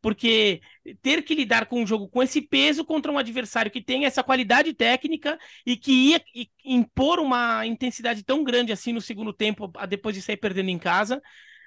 [0.00, 0.60] Porque
[1.02, 4.22] ter que lidar com um jogo com esse peso contra um adversário que tem essa
[4.22, 6.22] qualidade técnica e que ia
[6.64, 11.20] impor uma intensidade tão grande assim no segundo tempo, depois de sair perdendo em casa,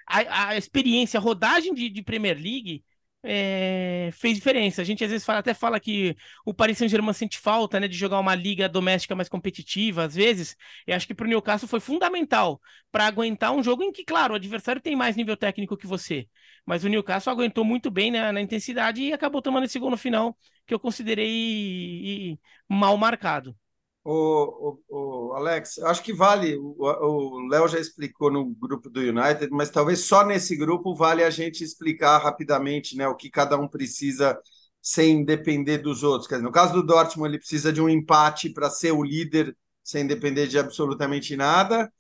[0.08, 2.84] a, a experiência, a rodagem de, de Premier League
[3.24, 4.82] é, fez diferença.
[4.82, 7.98] A gente às vezes fala, até fala que o Paris Saint-Germain sente falta né, de
[7.98, 10.56] jogar uma liga doméstica mais competitiva, às vezes.
[10.88, 12.60] E acho que para o Newcastle foi fundamental
[12.92, 16.28] para aguentar um jogo em que, claro, o adversário tem mais nível técnico que você.
[16.66, 19.98] Mas o Newcastle aguentou muito bem na, na intensidade e acabou tomando esse gol no
[19.98, 23.56] final, que eu considerei mal marcado.
[24.04, 26.58] O, o, o, Alex, acho que vale.
[26.58, 31.30] O Léo já explicou no grupo do United, mas talvez só nesse grupo vale a
[31.30, 34.40] gente explicar rapidamente né, o que cada um precisa
[34.82, 36.28] sem depender dos outros.
[36.28, 39.56] Quer dizer, no caso do Dortmund, ele precisa de um empate para ser o líder
[39.84, 41.92] sem depender de absolutamente nada.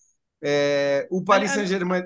[0.41, 2.03] É, o Paris Saint-Germain.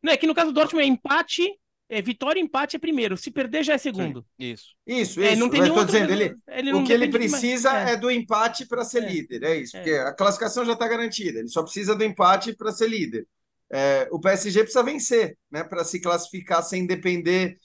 [0.00, 3.16] Não, é que no caso do Dortmund é empate é, vitória e empate é primeiro.
[3.16, 4.24] Se perder, já é segundo.
[4.40, 4.64] Sim, isso.
[4.86, 5.40] Isso, é, isso.
[5.40, 7.92] não tem eu estou dizendo, ele, ele o que ele precisa é.
[7.92, 7.96] é.
[7.96, 9.08] do empate para ser é.
[9.08, 9.42] líder.
[9.42, 9.76] É isso.
[9.76, 9.80] É.
[9.80, 11.38] Porque a classificação já está garantida.
[11.38, 13.26] Ele só precisa do empate para ser líder.
[13.70, 15.64] É, o PSG precisa vencer, né?
[15.64, 17.58] Para se classificar sem depender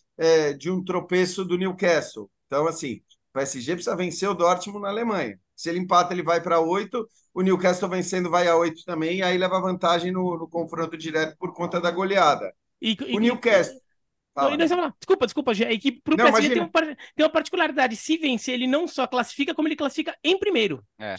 [0.57, 2.29] de um tropeço do Newcastle.
[2.45, 2.95] Então, assim,
[3.29, 5.39] o PSG precisa vencer o Dortmund na Alemanha.
[5.55, 7.07] Se ele empata, ele vai para oito.
[7.33, 11.37] O Newcastle vencendo vai a oito também, e aí leva vantagem no, no confronto direto
[11.37, 12.53] por conta da goleada.
[12.81, 13.79] E, o Newcastle.
[14.39, 17.95] Fala, não, desculpa, desculpa, é que pro não, PSG tem, um, tem, uma particularidade.
[17.95, 20.83] Se vencer, ele não só classifica, como ele classifica em primeiro.
[20.97, 21.15] É.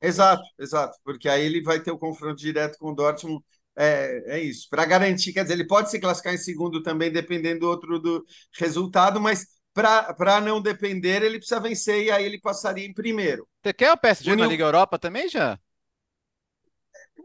[0.00, 0.96] Exato, exato.
[1.04, 3.42] Porque aí ele vai ter o confronto direto com o Dortmund.
[3.76, 4.68] É, é isso.
[4.68, 8.24] Para garantir, quer dizer, ele pode se classificar em segundo também, dependendo do outro do
[8.58, 13.46] resultado, mas para não depender, ele precisa vencer e aí ele passaria em primeiro.
[13.62, 15.58] Você quer o PSG o na Liga Europa também, já?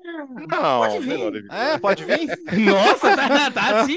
[0.03, 1.47] Não, pode vir.
[1.51, 2.27] É, pode vir?
[2.65, 3.95] Nossa, tá, tá assim.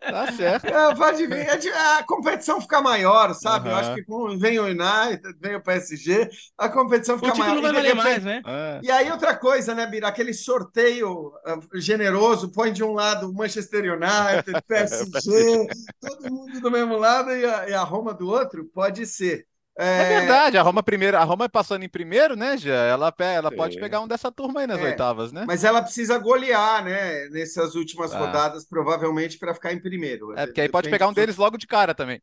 [0.00, 0.66] tá certo.
[0.66, 1.48] É, pode vir.
[1.74, 3.68] A competição fica maior, sabe?
[3.68, 3.74] Uhum.
[3.74, 4.04] Eu acho que
[4.38, 7.54] vem o United, vem o PSG, a competição fica o maior.
[7.54, 8.42] Não vai valer mais, né?
[8.46, 8.80] É.
[8.82, 10.08] E aí, outra coisa, né, Bira?
[10.08, 15.66] Aquele sorteio ah, generoso, põe de um lado o Manchester United, PSG,
[16.00, 19.46] todo mundo do mesmo lado e a, e a Roma do outro, pode ser.
[19.78, 20.00] É...
[20.00, 20.20] é...
[20.20, 24.00] verdade, a Roma primeiro, a Roma passando em primeiro, né, já ela, ela pode pegar
[24.00, 25.44] um dessa turma aí nas é, oitavas, né?
[25.46, 28.18] Mas ela precisa golear, né, nessas últimas ah.
[28.18, 30.32] rodadas, provavelmente, para ficar em primeiro.
[30.38, 32.22] É, porque aí pode pegar um deles logo de cara também.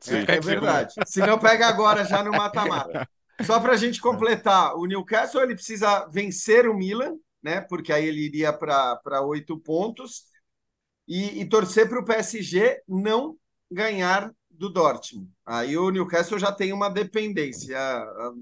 [0.00, 0.94] Sim, é, é verdade.
[1.06, 3.08] Se não pega agora, já no mata-mata.
[3.42, 7.60] Só para a gente completar, o Newcastle ele precisa vencer o Milan, né?
[7.62, 10.24] Porque aí ele iria para oito pontos
[11.08, 13.36] e, e torcer para o PSG não
[13.70, 15.30] ganhar do Dortmund.
[15.44, 18.32] Aí o Newcastle já tem uma dependência ah,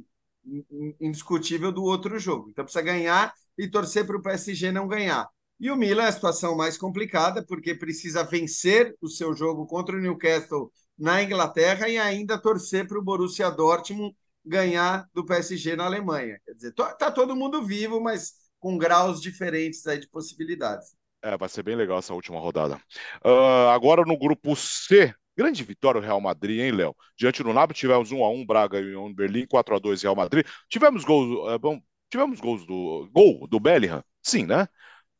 [1.01, 2.51] indiscutível do outro jogo.
[2.51, 5.29] Então precisa ganhar e torcer para o PSG não ganhar.
[5.61, 9.97] E o Milan é a situação mais complicada, porque precisa vencer o seu jogo contra
[9.97, 15.85] o Newcastle na Inglaterra e ainda torcer para o Borussia Dortmund ganhar do PSG na
[15.85, 16.41] Alemanha.
[16.45, 20.97] Quer dizer, tá todo mundo vivo, mas com graus diferentes aí de possibilidades.
[21.23, 22.77] É, vai ser bem legal essa última rodada.
[23.25, 26.95] Uh, agora no grupo C, Grande vitória o Real Madrid, hein, Léo?
[27.17, 30.15] Diante do Napoli tivemos 1 a 1 Braga e 1 Berlim, 4 a 2 Real
[30.15, 30.47] Madrid.
[30.69, 34.05] Tivemos gols, é, bom, tivemos gols do gol do Bellingham?
[34.23, 34.69] Sim, né?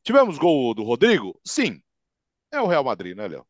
[0.03, 1.39] Tivemos gol do Rodrigo?
[1.43, 1.81] Sim.
[2.51, 3.45] É o Real Madrid, né, Léo?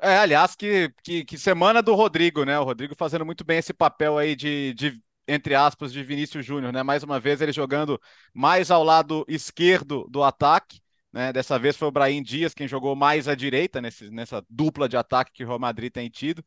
[0.00, 2.58] É, aliás, que, que, que, semana do Rodrigo, né?
[2.58, 6.72] O Rodrigo fazendo muito bem esse papel aí de, de entre aspas, de Vinícius Júnior,
[6.72, 6.82] né?
[6.82, 8.00] Mais uma vez ele jogando
[8.32, 10.80] mais ao lado esquerdo do ataque
[11.18, 11.32] né?
[11.32, 14.96] Dessa vez foi o Brahim Dias quem jogou mais à direita nesse, nessa dupla de
[14.96, 16.44] ataque que o Real Madrid tem tido.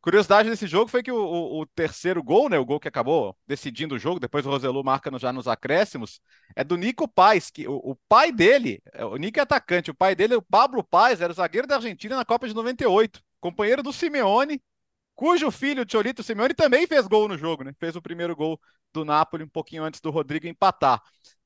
[0.00, 3.36] Curiosidade desse jogo foi que o, o, o, terceiro gol, né, o gol que acabou
[3.46, 6.20] decidindo o jogo, depois o Roselu marca no, já nos acréscimos,
[6.54, 9.94] é do Nico Paz, que o, o, pai dele, é, o Nico é atacante, o
[9.94, 13.82] pai dele, o Pablo Paz, era o zagueiro da Argentina na Copa de 98, companheiro
[13.82, 14.60] do Simeone,
[15.14, 17.72] cujo filho, o Cholito Simeone, também fez gol no jogo, né?
[17.78, 18.60] Fez o primeiro gol
[18.92, 21.00] do Napoli um pouquinho antes do Rodrigo empatar.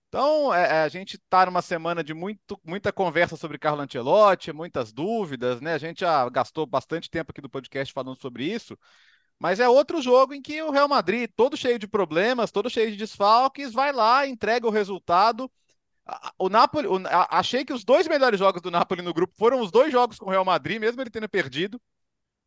[0.09, 4.53] Então, é, é, a gente está numa semana de muito, muita conversa sobre Carlo Ancelotti,
[4.53, 5.75] muitas dúvidas, né?
[5.75, 8.79] A gente já gastou bastante tempo aqui do podcast falando sobre isso,
[9.39, 12.91] mas é outro jogo em que o Real Madrid, todo cheio de problemas, todo cheio
[12.91, 15.51] de desfalques, vai lá, entrega o resultado.
[16.39, 19.71] O Napoli, o, achei que os dois melhores jogos do Napoli no grupo foram os
[19.71, 21.81] dois jogos com o Real Madrid, mesmo ele tendo perdido.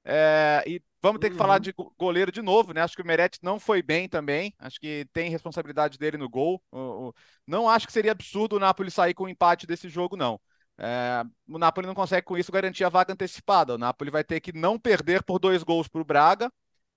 [0.06, 1.38] É, e vamos ter que uhum.
[1.38, 2.82] falar de goleiro de novo, né?
[2.82, 4.54] Acho que o Meret não foi bem também.
[4.60, 6.62] Acho que tem responsabilidade dele no gol.
[6.72, 7.14] O, o,
[7.46, 10.40] não acho que seria absurdo o Napoli sair com um empate desse jogo, não.
[10.78, 13.76] É, o Napoli não consegue com isso garantir a vaga antecipada.
[13.76, 16.52] O Napoli vai ter que não perder por dois gols para o Braga.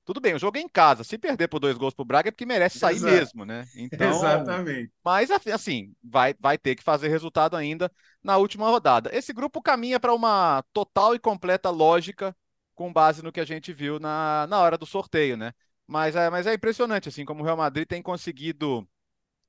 [0.04, 1.04] Tudo bem, o jogo é em casa.
[1.04, 3.12] Se perder por dois gols para o Braga é porque merece sair Exato.
[3.12, 3.64] mesmo, né?
[3.76, 4.92] Então, Exatamente.
[5.04, 7.90] Mas assim, vai, vai ter que fazer resultado ainda
[8.22, 9.10] na última rodada.
[9.12, 12.34] Esse grupo caminha para uma total e completa lógica
[12.74, 15.52] com base no que a gente viu na, na hora do sorteio, né?
[15.86, 18.88] Mas é, mas é impressionante, assim, como o Real Madrid tem conseguido,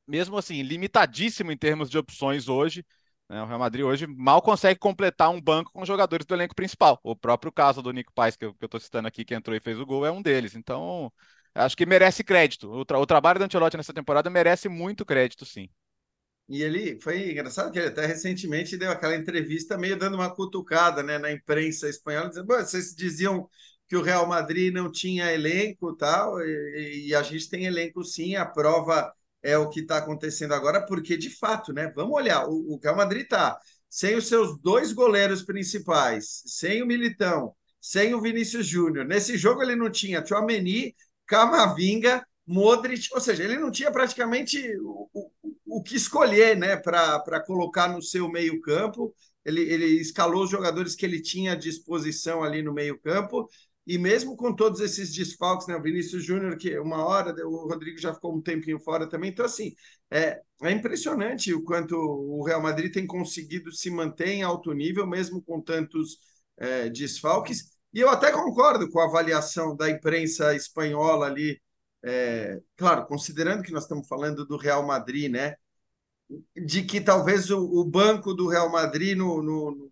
[0.07, 2.85] mesmo assim, limitadíssimo em termos de opções hoje,
[3.29, 3.41] Né?
[3.41, 6.99] O Real Madrid hoje mal consegue completar um banco com jogadores do elenco principal.
[7.03, 9.79] O próprio caso do Nico Paz, que eu, estou citando aqui, que entrou e fez
[9.79, 10.55] o gol, é um deles.
[10.55, 11.11] Então,
[11.55, 12.69] acho que merece crédito.
[12.71, 15.69] O, tra o trabalho do Ancelotti nessa temporada merece muito crédito, sim.
[16.49, 21.01] E ele foi engraçado que ele até recentemente deu aquela entrevista meio dando uma cutucada
[21.01, 23.49] né, na imprensa espanhola, dizendo: vocês diziam
[23.87, 28.35] que o Real Madrid não tinha elenco tal, e, e a gente tem elenco sim,
[28.35, 31.91] a prova é o que está acontecendo agora, porque de fato, né?
[31.95, 33.57] Vamos olhar, o, o Real Madrid está
[33.89, 39.05] sem os seus dois goleiros principais, sem o Militão, sem o Vinícius Júnior.
[39.05, 40.95] Nesse jogo ele não tinha Chouameni,
[41.27, 45.31] Camavinga, Modric, ou seja, ele não tinha praticamente o, o,
[45.77, 49.13] o que escolher, né, para colocar no seu meio campo.
[49.45, 53.47] Ele, ele escalou os jogadores que ele tinha à disposição ali no meio campo
[53.85, 57.97] e mesmo com todos esses desfalques, né, o Vinícius Júnior, que uma hora, o Rodrigo
[57.99, 59.75] já ficou um tempinho fora também, então assim,
[60.09, 65.05] é, é impressionante o quanto o Real Madrid tem conseguido se manter em alto nível,
[65.05, 66.17] mesmo com tantos
[66.57, 71.61] é, desfalques, e eu até concordo com a avaliação da imprensa espanhola ali,
[72.03, 75.55] é, claro, considerando que nós estamos falando do Real Madrid, né,
[76.55, 79.91] de que talvez o, o banco do Real Madrid no, no,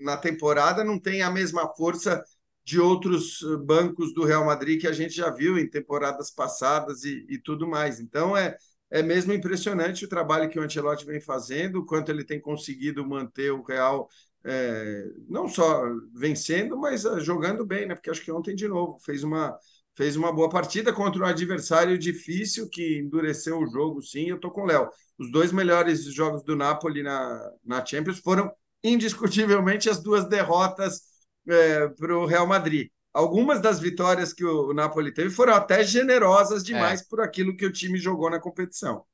[0.00, 2.22] na temporada não tenha a mesma força
[2.64, 7.04] de outros eh, bancos do Real Madrid que a gente já viu em temporadas passadas
[7.04, 8.00] e, e tudo mais.
[8.00, 8.56] Então é,
[8.90, 13.06] é mesmo impressionante o trabalho que o Ancelotti vem fazendo, o quanto ele tem conseguido
[13.06, 14.08] manter o Real
[14.44, 15.82] é, não só
[16.14, 17.94] vencendo, mas uh, jogando bem, né?
[17.94, 19.56] Porque acho que ontem de novo fez uma
[19.94, 24.28] fez uma boa partida contra um adversário difícil que endureceu o jogo, sim.
[24.30, 24.88] Eu tô com o Léo.
[25.22, 31.02] Os dois melhores jogos do Napoli na, na Champions foram indiscutivelmente as duas derrotas
[31.48, 32.88] é, para o Real Madrid.
[33.14, 37.04] Algumas das vitórias que o Napoli teve foram até generosas demais é.
[37.08, 39.04] por aquilo que o time jogou na competição.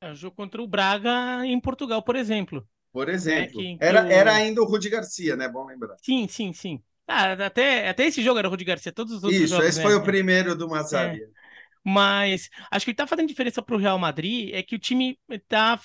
[0.00, 2.66] É, o jogo contra o Braga em Portugal, por exemplo.
[2.92, 3.62] Por exemplo.
[3.62, 4.10] Né, que, que era, o...
[4.10, 5.48] era ainda o Rudi Garcia, né?
[5.48, 5.96] Bom lembrar.
[6.02, 6.82] Sim, sim, sim.
[7.06, 9.78] Ah, até, até esse jogo era o Rudi Garcia, todos os outros Isso, jogos, esse
[9.78, 9.84] né?
[9.84, 11.20] foi o primeiro do Mazzari.
[11.84, 15.78] Mas acho que está fazendo diferença para o Real Madrid é que o time está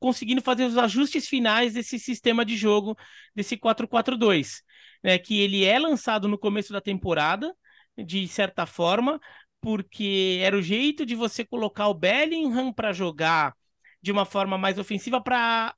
[0.00, 2.96] conseguindo fazer os ajustes finais desse sistema de jogo,
[3.34, 4.62] desse 4-4-2
[5.04, 7.54] né, que ele é lançado no começo da temporada,
[7.96, 9.20] de certa forma,
[9.60, 13.54] porque era o jeito de você colocar o Bellingham para jogar
[14.00, 15.74] de uma forma mais ofensiva para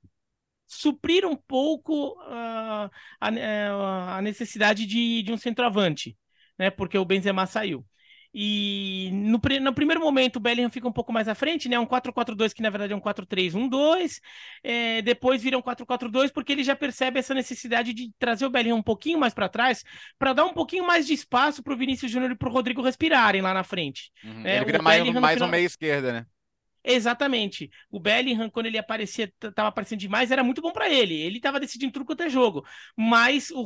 [0.66, 3.68] suprir um pouco uh, a, eh,
[4.16, 6.16] a, necessidade de, de um centroavante,
[6.58, 6.70] né?
[6.70, 7.86] Porque o Benzema saiu.
[8.38, 11.78] E no, no, primeiro momento o Bellingham fica um pouco mais à frente, né?
[11.78, 14.20] Um 4-4-2 que na verdade é um 4-3-1-2.
[14.62, 18.76] É, depois vira um 4-4-2 porque ele já percebe essa necessidade de trazer o Bellingham
[18.76, 19.82] um pouquinho mais para trás
[20.18, 22.82] para dar um pouquinho mais de espaço para o Vinícius Júnior e para o Rodrigo
[22.82, 24.12] respirarem lá na frente.
[24.22, 24.42] Uhum.
[24.44, 25.48] É, ele vira mais, mais final...
[25.48, 26.26] um meio esquerda, né?
[26.88, 27.68] Exatamente.
[27.90, 31.14] O Bellingham, quando ele aparecia, estava aparecendo demais, era muito bom para ele.
[31.20, 32.64] Ele estava decidindo tudo quanto é jogo.
[32.96, 33.58] Mas o,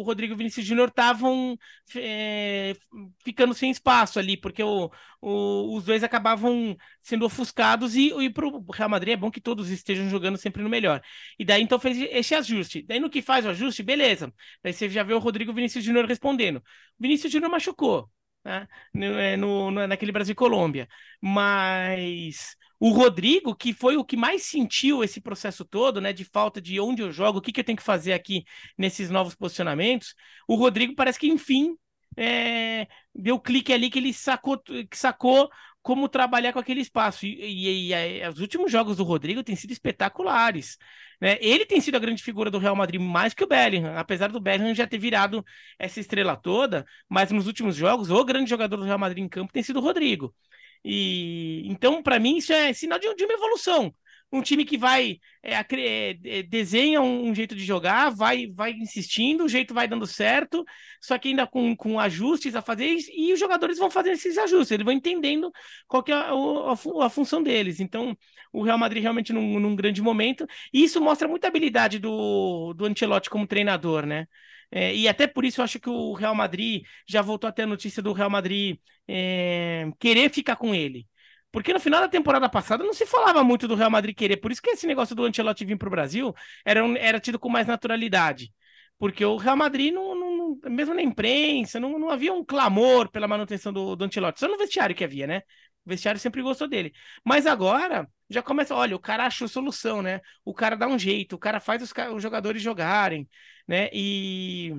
[0.00, 1.58] o Rodrigo Vinícius Júnior estavam
[1.94, 2.74] é,
[3.22, 7.94] ficando sem espaço ali, porque o, o, os dois acabavam sendo ofuscados.
[7.96, 11.02] E, e para o Real Madrid é bom que todos estejam jogando sempre no melhor.
[11.38, 12.82] E daí então fez esse ajuste.
[12.82, 14.32] Daí no que faz o ajuste, beleza.
[14.62, 16.62] Daí você já vê o Rodrigo Vinícius Júnior respondendo.
[16.98, 18.08] Vinícius Júnior machucou
[18.44, 18.66] né?
[18.94, 20.88] É, no, no, naquele Brasil Colômbia.
[21.20, 26.60] Mas o Rodrigo, que foi o que mais sentiu esse processo todo, né, de falta
[26.60, 28.44] de onde eu jogo, o que, que eu tenho que fazer aqui
[28.76, 30.14] nesses novos posicionamentos,
[30.46, 31.76] o Rodrigo parece que, enfim,
[32.16, 35.48] é, deu clique ali que ele sacou, que sacou
[35.84, 37.26] como trabalhar com aquele espaço.
[37.26, 40.78] E, e, e, os últimos jogos do Rodrigo têm sido espetaculares.
[41.20, 41.36] Né?
[41.42, 44.40] Ele tem sido a grande figura do Real Madrid mais que o Bellingham, apesar do
[44.40, 45.44] Bellingham já ter virado
[45.78, 49.52] essa estrela toda, mas nos últimos jogos, o grande jogador do Real Madrid em campo
[49.52, 50.34] tem sido o Rodrigo.
[50.82, 53.94] E então, para mim, isso é sinal de, de uma evolução
[54.32, 58.72] um time que vai é, é, é, desenha um, um, jeito de jogar, vai vai
[58.72, 60.64] insistindo, o jeito vai dando certo,
[61.00, 64.72] só que ainda com, com ajustes a fazer, e, os jogadores vão fazendo esses ajustes,
[64.72, 65.52] eles vão entendendo
[65.86, 67.80] qual que é a, a, a função deles.
[67.80, 68.16] Então,
[68.52, 72.86] o Real Madrid realmente num, num, grande momento, e isso mostra muita habilidade do, do
[72.86, 74.26] Ancelotti como treinador, né?
[74.70, 77.62] É, e até por isso eu acho que o Real Madrid já voltou a ter
[77.62, 81.06] a notícia do Real Madrid é, querer ficar com ele.
[81.54, 84.38] Porque no final da temporada passada não se falava muito do Real Madrid querer.
[84.38, 86.34] Por isso que esse negócio do Ancelotti vir para o Brasil
[86.64, 88.52] era, era tido com mais naturalidade.
[88.98, 93.28] Porque o Real Madrid, não, não, mesmo na imprensa, não, não havia um clamor pela
[93.28, 94.40] manutenção do, do Ancelotti.
[94.40, 95.42] Só no vestiário que havia, né?
[95.86, 96.92] O vestiário sempre gostou dele.
[97.24, 100.20] Mas agora já começa, olha, o cara achou solução, né?
[100.44, 103.28] O cara dá um jeito, o cara faz os, os jogadores jogarem,
[103.68, 103.88] né?
[103.92, 104.72] E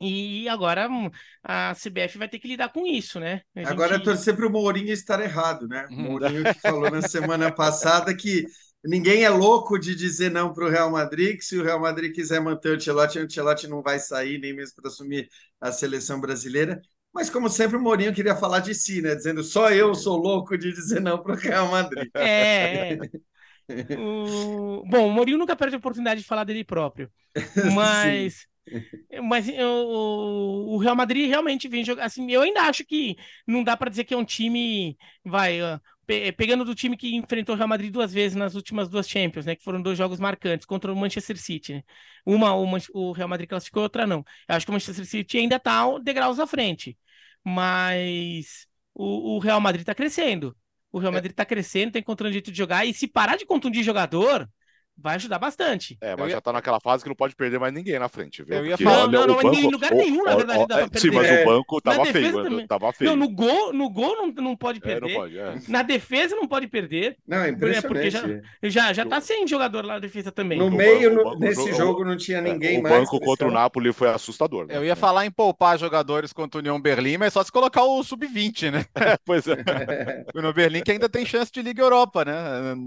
[0.00, 1.10] e agora hum,
[1.42, 3.42] a CBF vai ter que lidar com isso, né?
[3.56, 5.86] A agora é torcer para o Mourinho estar errado, né?
[5.90, 6.02] O uhum.
[6.02, 8.44] Mourinho que falou na semana passada que
[8.84, 12.14] ninguém é louco de dizer não para o Real Madrid, que se o Real Madrid
[12.14, 15.28] quiser manter o Ancelotti, o Ancelotti não vai sair nem mesmo para assumir
[15.60, 16.80] a seleção brasileira.
[17.12, 19.14] Mas, como sempre, o Mourinho queria falar de si, né?
[19.14, 22.08] Dizendo só eu sou louco de dizer não para o Real Madrid.
[22.14, 22.92] É.
[23.68, 23.96] é.
[23.98, 24.84] o...
[24.86, 27.10] Bom, o Mourinho nunca perde a oportunidade de falar dele próprio.
[27.74, 28.46] Mas.
[29.22, 32.04] Mas o, o Real Madrid realmente vem jogar.
[32.04, 33.16] Assim, eu ainda acho que
[33.46, 34.96] não dá para dizer que é um time.
[35.24, 35.58] Vai.
[36.36, 39.56] pegando do time que enfrentou o Real Madrid duas vezes nas últimas duas Champions, né?
[39.56, 41.74] Que foram dois jogos marcantes contra o Manchester City.
[41.74, 41.82] Né?
[42.24, 44.24] Uma, uma o Real Madrid classificou, outra não.
[44.48, 46.96] Eu acho que o Manchester City ainda tá degraus à frente.
[47.44, 50.56] Mas o, o Real Madrid tá crescendo.
[50.90, 51.16] O Real é.
[51.16, 52.86] Madrid tá crescendo, tá encontrando jeito de jogar.
[52.86, 54.48] E se parar de contundir jogador,
[55.00, 55.96] vai ajudar bastante.
[56.00, 56.32] É, mas ia...
[56.32, 58.58] já tá naquela fase que não pode perder mais ninguém na frente, viu?
[58.58, 61.00] Eu ia falar, não, não, banco, em lugar nenhum, na verdade, dá pra perder.
[61.00, 63.10] Sim, mas o banco tava feio, tava feio.
[63.10, 65.10] Não, no gol, no gol não, não pode perder.
[65.10, 65.54] É, não pode, é.
[65.68, 67.16] Na defesa não pode perder.
[67.26, 67.86] Não, é impressionante.
[67.86, 68.22] Porque já,
[68.62, 70.58] já, já tá sem jogador lá na defesa também.
[70.58, 72.96] No, no meio, banco, no, nesse jogo, não tinha é, ninguém o mais.
[72.96, 74.66] O banco contra o Napoli foi assustador.
[74.66, 74.76] Né?
[74.76, 78.02] Eu ia falar em poupar jogadores contra o União Berlim, mas só se colocar o
[78.02, 78.84] sub-20, né?
[79.24, 79.54] pois é.
[80.34, 82.34] o União Berlim que ainda tem chance de Liga Europa, né?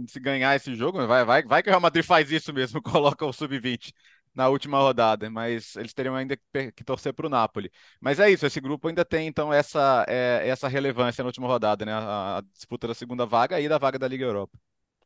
[0.08, 3.26] Se ganhar esse jogo, vai, vai, vai que o Real Madrid faz isso mesmo coloca
[3.26, 3.92] o sub-20
[4.34, 6.38] na última rodada, mas eles teriam ainda
[6.74, 7.70] que torcer para o Napoli.
[8.00, 11.86] Mas é isso, esse grupo ainda tem então essa, é, essa relevância na última rodada,
[11.86, 11.92] né?
[11.94, 14.58] A, a, disputa da segunda vaga e da vaga da Liga Europa.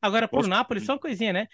[0.01, 1.47] Agora, por Napoli, só uma coisinha, né?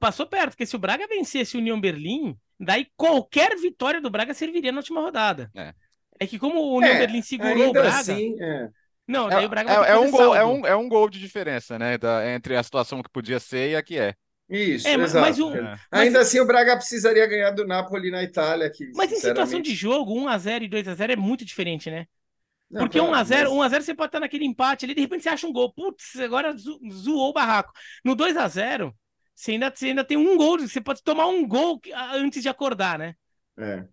[0.00, 4.34] Passou perto, porque se o Braga vencesse o União Berlim, daí qualquer vitória do Braga
[4.34, 5.50] serviria na última rodada.
[5.54, 5.72] É,
[6.18, 7.88] é que como o União é, Berlim segurou o Braga.
[7.90, 8.68] Assim, é.
[9.06, 11.20] Não, daí é, o Braga é, é um gol, é, um, é um gol de
[11.20, 11.96] diferença, né?
[11.96, 14.14] Da, entre a situação que podia ser e a que é.
[14.52, 15.26] Isso, é, exato.
[15.26, 15.78] Mas, o, é.
[15.90, 18.66] Ainda mas, assim, o Braga precisaria ganhar do Napoli na Itália.
[18.66, 18.90] aqui.
[18.94, 22.06] mas em situação de jogo, 1x0 e 2x0 é muito diferente, né?
[22.70, 23.30] Não, Porque 1x0, mas...
[23.30, 25.72] 1x0 você pode estar naquele empate ali, de repente você acha um gol.
[25.72, 27.72] Putz, agora zo zoou o barraco.
[28.04, 28.92] No 2x0,
[29.34, 31.80] você ainda, você ainda tem um gol, você pode tomar um gol
[32.14, 33.14] antes de acordar, né?
[33.58, 33.84] É.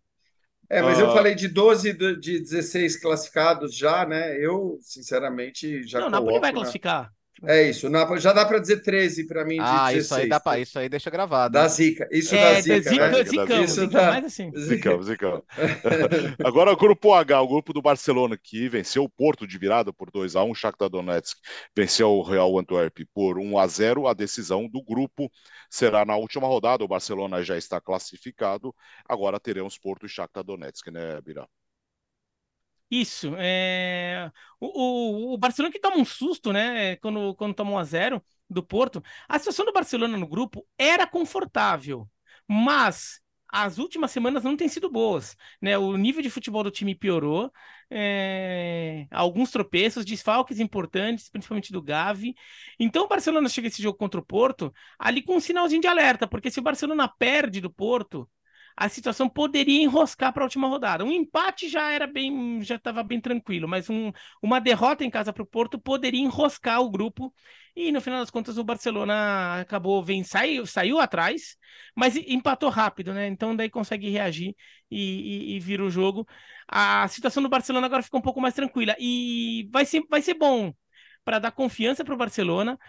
[0.69, 1.01] É, mas uh...
[1.01, 1.13] eu ah.
[1.13, 4.37] falei de 12 de 16 classificados já, né?
[4.37, 5.99] Eu, sinceramente, já.
[6.01, 7.11] Não, o Napoli vai classificar.
[7.43, 9.57] É isso, já dá para dizer 13 para mim.
[9.59, 11.53] Ah, 16, isso aí dá para isso aí deixa gravado.
[11.53, 13.23] Da zica, isso é, da zica, zica, né?
[13.23, 14.07] Zicamos, isso da...
[14.07, 14.51] mais assim.
[14.57, 15.41] Zicamos, zicamos.
[16.43, 20.11] Agora o grupo H, o grupo do Barcelona que venceu o Porto de virada por
[20.11, 21.37] 2 a 1, Shakhtar Donetsk
[21.75, 24.07] venceu o Real Antwerp por 1 a 0.
[24.07, 25.31] A decisão do grupo
[25.69, 26.83] será na última rodada.
[26.83, 28.73] O Barcelona já está classificado.
[29.07, 31.47] Agora teremos Porto e Shakhtar Donetsk, né, Bira?
[32.89, 33.33] Isso.
[33.37, 34.31] É...
[34.59, 36.95] O, o, o, Barcelona que toma um susto, né?
[36.97, 39.03] Quando, quando toma um a zero do Porto.
[39.27, 42.09] A situação do Barcelona no grupo era confortável,
[42.47, 43.21] mas
[43.51, 45.35] as últimas semanas não têm sido boas.
[45.61, 45.77] Né?
[45.77, 47.51] O nível de futebol do time piorou.
[47.89, 49.07] É...
[49.11, 52.35] Alguns tropeços, desfalques importantes, principalmente do Gavi.
[52.79, 56.27] Então o Barcelona chega esse jogo contra o Porto ali com um sinalzinho de alerta,
[56.27, 58.29] porque se o Barcelona perde do Porto
[58.79, 61.03] a situação poderia enroscar para a última rodada.
[61.03, 64.09] Um empate já era bem, já estava bem tranquilo, mas um,
[64.41, 67.33] uma derrota em casa para o Porto poderia enroscar o grupo.
[67.75, 71.57] E no final das contas o Barcelona acabou vem saiu, saiu atrás,
[71.93, 73.27] mas empatou rápido, né?
[73.27, 74.55] Então daí consegue reagir
[74.89, 76.25] e, e, e vira o jogo.
[76.65, 80.35] A situação do Barcelona agora fica um pouco mais tranquila e vai ser, vai ser
[80.35, 80.73] bom
[81.23, 82.79] para dar confiança para o Barcelona,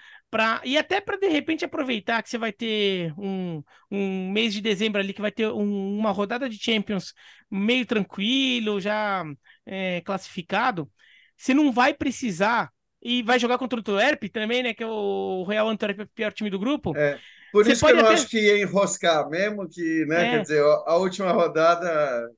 [0.65, 5.01] e até para de repente aproveitar que você vai ter um, um mês de dezembro
[5.01, 7.13] ali que vai ter um, uma rodada de Champions
[7.51, 9.25] meio tranquilo, já
[9.67, 10.91] é, classificado,
[11.37, 12.71] você não vai precisar
[13.03, 14.75] e vai jogar contra o Antwerp também, né?
[14.75, 16.97] Que é o Real Antwerp, é o pior time do grupo.
[16.97, 17.19] É.
[17.51, 18.15] Por você isso que eu não até...
[18.15, 20.27] acho que ia enroscar mesmo, que, né?
[20.27, 20.31] É.
[20.31, 22.31] Quer dizer, a última rodada.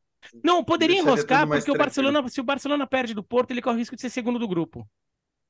[0.43, 3.79] Não, poderia enroscar, porque o Barcelona, se o Barcelona perde do Porto, ele corre o
[3.79, 4.89] risco de ser segundo do grupo.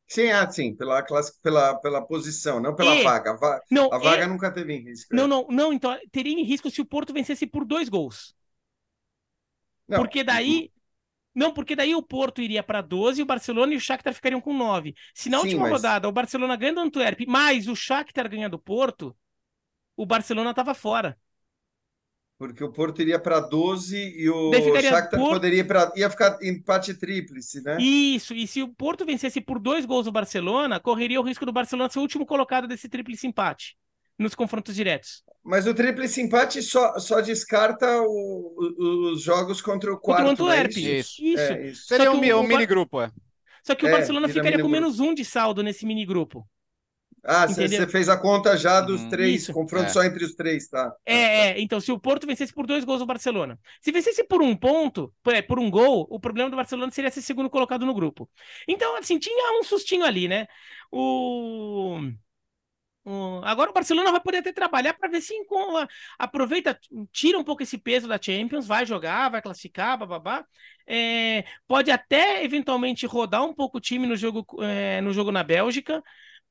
[0.09, 3.31] Sim, ah, sim, pela, classe, pela, pela posição, não pela é, vaga.
[3.31, 5.15] A, va não, a vaga é, nunca teve em risco.
[5.15, 5.27] Não, é.
[5.27, 8.35] não, não, então teria em risco se o Porto vencesse por dois gols.
[9.89, 9.99] Não.
[9.99, 10.71] Porque daí.
[11.35, 14.41] Não, porque daí o Porto iria para 12 e o Barcelona e o Shakhtar ficariam
[14.41, 14.95] com 9.
[15.15, 15.73] Se na sim, última mas...
[15.73, 19.17] rodada o Barcelona ganha do Antwerp, mais o Shakhtar ganha do Porto,
[19.97, 21.19] o Barcelona estava fora.
[22.49, 25.34] Porque o Porto iria para 12 e o Shakhtar Porto...
[25.34, 25.93] poderia pra...
[25.95, 27.76] ia ficar empate tríplice, né?
[27.80, 31.53] Isso, e se o Porto vencesse por dois gols o Barcelona, correria o risco do
[31.53, 33.76] Barcelona ser o último colocado desse tríplice empate
[34.18, 35.22] nos confrontos diretos.
[35.45, 40.26] Mas o tríplice empate só, só descarta o, o, os jogos contra o quarto.
[40.26, 40.55] Contra o né?
[40.55, 40.76] Antwerp.
[40.78, 41.24] É isso.
[41.24, 41.43] Isso.
[41.43, 41.84] É, isso.
[41.84, 43.11] Seria um, um mini grupo, é.
[43.64, 46.45] Só que o é, Barcelona ficaria com menos um de saldo nesse mini grupo.
[47.25, 49.53] Ah, você fez a conta já dos hum, três, isso.
[49.53, 49.89] confronto é.
[49.89, 50.93] só entre os três, tá?
[51.07, 53.59] É, é, então se o Porto vencesse por dois gols o Barcelona.
[53.81, 57.11] Se vencesse por um ponto, por, é, por um gol, o problema do Barcelona seria
[57.11, 58.29] ser segundo colocado no grupo.
[58.66, 60.47] Então, assim, tinha um sustinho ali, né?
[60.91, 62.01] O.
[63.43, 65.35] Agora o Barcelona vai poder até trabalhar para ver se
[66.16, 66.79] aproveita,
[67.11, 70.45] tira um pouco esse peso da Champions, vai jogar, vai classificar, bababá.
[70.87, 75.43] É, pode até eventualmente rodar um pouco o time no jogo, é, no jogo na
[75.43, 76.01] Bélgica,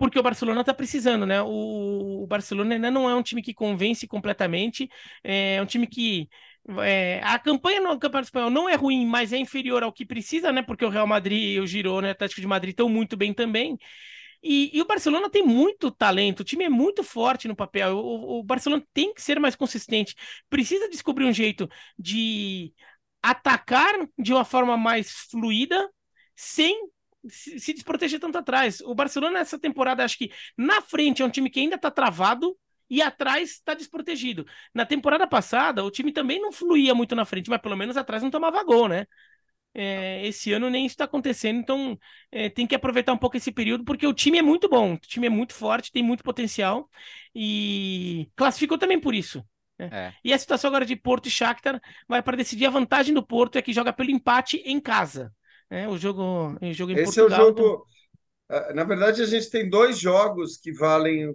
[0.01, 1.43] porque o Barcelona está precisando, né?
[1.43, 4.89] O, o, Barcelona ainda não é um time que convence completamente,
[5.23, 6.27] é um time que.
[6.79, 10.51] É, a campanha no Campeonato Espanhol não é ruim, mas é inferior ao que precisa,
[10.51, 10.63] né?
[10.63, 13.77] Porque o Real Madrid e o Girona o Atlético de Madrid estão muito bem também.
[14.43, 17.97] E, e, o Barcelona tem muito talento, o time é muito forte no papel.
[17.97, 20.15] O, o, Barcelona tem que ser mais consistente.
[20.49, 22.73] Precisa descobrir um jeito de
[23.21, 25.89] atacar de uma forma mais fluida,
[26.35, 26.89] sem
[27.27, 28.81] se, se desproteger tanto atrás.
[28.81, 32.57] O Barcelona, nessa temporada, acho que na frente é um time que ainda está travado
[32.89, 34.45] e atrás está desprotegido.
[34.73, 38.21] Na temporada passada, o time também não fluía muito na frente, mas pelo menos atrás
[38.21, 39.05] não tomava gol, né?
[39.73, 41.97] É, esse ano nem isso está acontecendo, então
[42.29, 44.97] é, tem que aproveitar um pouco esse período, porque o time é muito bom, o
[44.97, 46.89] time é muito forte, tem muito potencial
[47.33, 49.41] e classificou também por isso.
[49.79, 49.89] Né?
[49.91, 50.13] É.
[50.25, 53.57] E a situação agora de Porto e Shakhtar vai para decidir a vantagem do Porto
[53.57, 55.33] é que joga pelo empate em casa.
[55.71, 55.87] Né?
[55.87, 57.39] O jogo, o jogo em Esse Portugal.
[57.39, 57.59] é o jogo.
[57.61, 58.75] Então...
[58.75, 61.33] Na verdade, a gente tem dois jogos que valem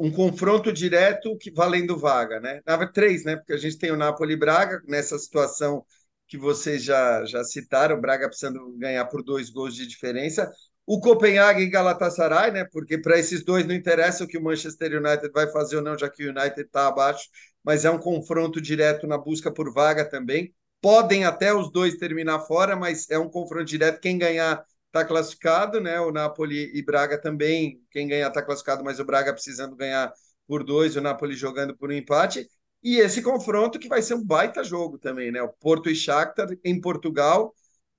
[0.00, 2.60] um confronto direto que valendo vaga, né?
[2.66, 3.36] Na verdade, três, né?
[3.36, 5.84] Porque a gente tem o Napoli Braga nessa situação
[6.26, 10.50] que vocês já, já citaram, Braga precisando ganhar por dois gols de diferença.
[10.84, 12.66] O Copenhague e Galatasaray, né?
[12.72, 15.96] Porque para esses dois não interessa o que o Manchester United vai fazer ou não,
[15.96, 17.28] já que o United está abaixo,
[17.62, 20.52] mas é um confronto direto na busca por vaga também.
[20.82, 24.00] Podem até os dois terminar fora, mas é um confronto direto.
[24.00, 26.00] Quem ganhar está classificado, né?
[26.00, 27.82] O Napoli e Braga também.
[27.90, 30.12] Quem ganhar está classificado, mas o Braga precisando ganhar
[30.46, 32.48] por dois, o Napoli jogando por um empate.
[32.82, 35.42] E esse confronto que vai ser um baita jogo também, né?
[35.42, 37.54] O Porto e Shakhtar em Portugal.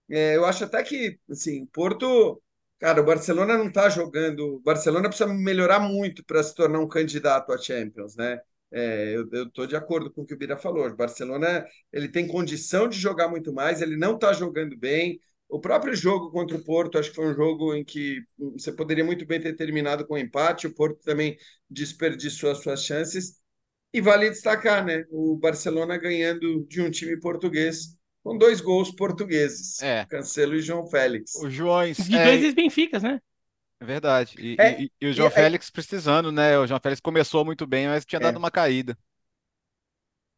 [0.09, 2.41] É, eu acho até que, assim, Porto,
[2.79, 4.57] cara, o Barcelona não está jogando.
[4.57, 8.39] O Barcelona precisa melhorar muito para se tornar um candidato à Champions, né?
[8.73, 10.87] É, eu estou de acordo com o que o Bira falou.
[10.87, 15.19] O Barcelona ele tem condição de jogar muito mais, ele não está jogando bem.
[15.47, 19.05] O próprio jogo contra o Porto, acho que foi um jogo em que você poderia
[19.05, 20.65] muito bem ter terminado com empate.
[20.65, 21.37] O Porto também
[21.69, 23.39] desperdiçou as suas chances.
[23.93, 25.05] E vale destacar, né?
[25.11, 29.79] O Barcelona ganhando de um time português com dois gols portugueses.
[29.83, 30.05] É.
[30.09, 31.35] Cancelo e João Félix.
[31.35, 32.37] O João E é...
[32.37, 33.21] dois Benficas, né?
[33.83, 34.35] É verdade.
[34.39, 36.57] E, é, e, e o João é, Félix precisando, né?
[36.57, 38.39] O João Félix começou muito bem, mas tinha dado é.
[38.39, 38.97] uma caída.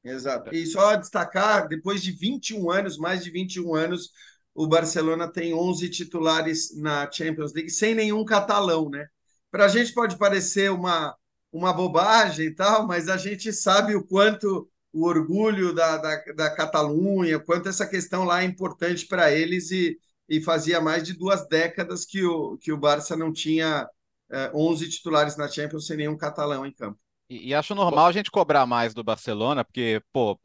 [0.04, 0.54] Exato.
[0.54, 4.10] E só destacar, depois de 21 anos, mais de 21 anos,
[4.54, 9.06] o Barcelona tem 11 titulares na Champions League, sem nenhum catalão, né?
[9.52, 11.16] Para a gente pode parecer uma,
[11.52, 16.50] uma bobagem e tal, mas a gente sabe o quanto o orgulho da, da, da
[16.50, 21.48] Catalunha, quanto essa questão lá é importante para eles e, e fazia mais de duas
[21.48, 23.88] décadas que o, que o Barça não tinha
[24.32, 27.00] é, 11 titulares na Champions sem nenhum catalão em campo.
[27.30, 30.40] E, e acho normal a gente cobrar mais do Barcelona, porque, pô,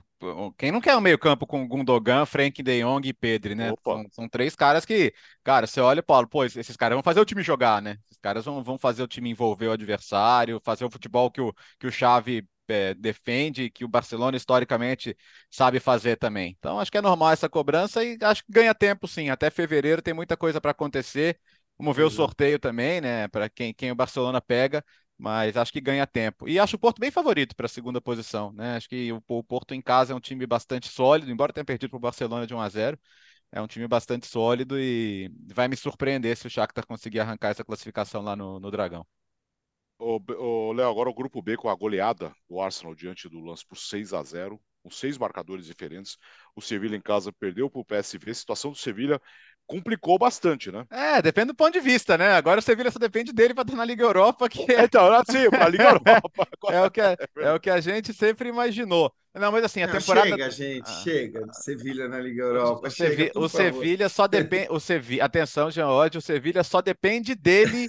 [0.59, 3.73] quem não quer um meio-campo com Gundogan, Frank de Jong e Pedri, né?
[3.83, 7.25] São, são, três caras que, cara, você olha, Paulo, pô, esses caras vão fazer o
[7.25, 7.97] time jogar, né?
[8.05, 11.55] Esses caras vão, vão fazer o time envolver o adversário, fazer o futebol que o,
[11.79, 15.17] que o Xavi é, defende, que o Barcelona historicamente
[15.51, 16.57] sabe fazer também.
[16.59, 19.31] Então, acho que é normal essa cobrança e acho que ganha tempo sim.
[19.31, 21.39] Até fevereiro tem muita coisa para acontecer.
[21.79, 23.27] Vamos ver o sorteio também, né?
[23.29, 24.85] Para quem, quem o Barcelona pega
[25.21, 26.49] mas acho que ganha tempo.
[26.49, 28.77] E acho o Porto bem favorito para a segunda posição, né?
[28.77, 31.91] Acho que o, o, Porto em casa é um time bastante sólido, embora tenha perdido
[31.91, 32.99] para o Barcelona de 1 a 0.
[33.53, 37.65] É um time bastante sólido e vai me surpreender se o Shakhtar conseguir arrancar essa
[37.65, 39.07] classificação lá no, no Dragão.
[40.03, 43.77] Ô, Léo, agora o grupo B com a goleada do Arsenal diante do lance por
[43.77, 46.17] 6 a 0 com seis marcadores diferentes.
[46.57, 48.35] O Sevilha em casa perdeu para o PSV.
[48.35, 49.21] Situação do Sevilha
[49.71, 50.85] complicou bastante, né?
[50.91, 52.33] É, depende do ponto de vista, né?
[52.33, 54.83] Agora o Sevilha só depende dele para estar na Liga Europa, que é...
[54.83, 56.49] Então, sim, para a Liga Europa.
[56.71, 59.13] é, o que a, é o que a gente sempre imaginou.
[59.33, 60.29] Não, mas assim, a Não, temporada.
[60.29, 61.53] Chega, gente, ah, chega.
[61.53, 62.89] Sevilha na Liga Europa.
[62.89, 64.67] O, chega, o Sevilha só depende.
[64.71, 67.87] O Sevilha, atenção, Jean Oddi, o Sevilha só depende dele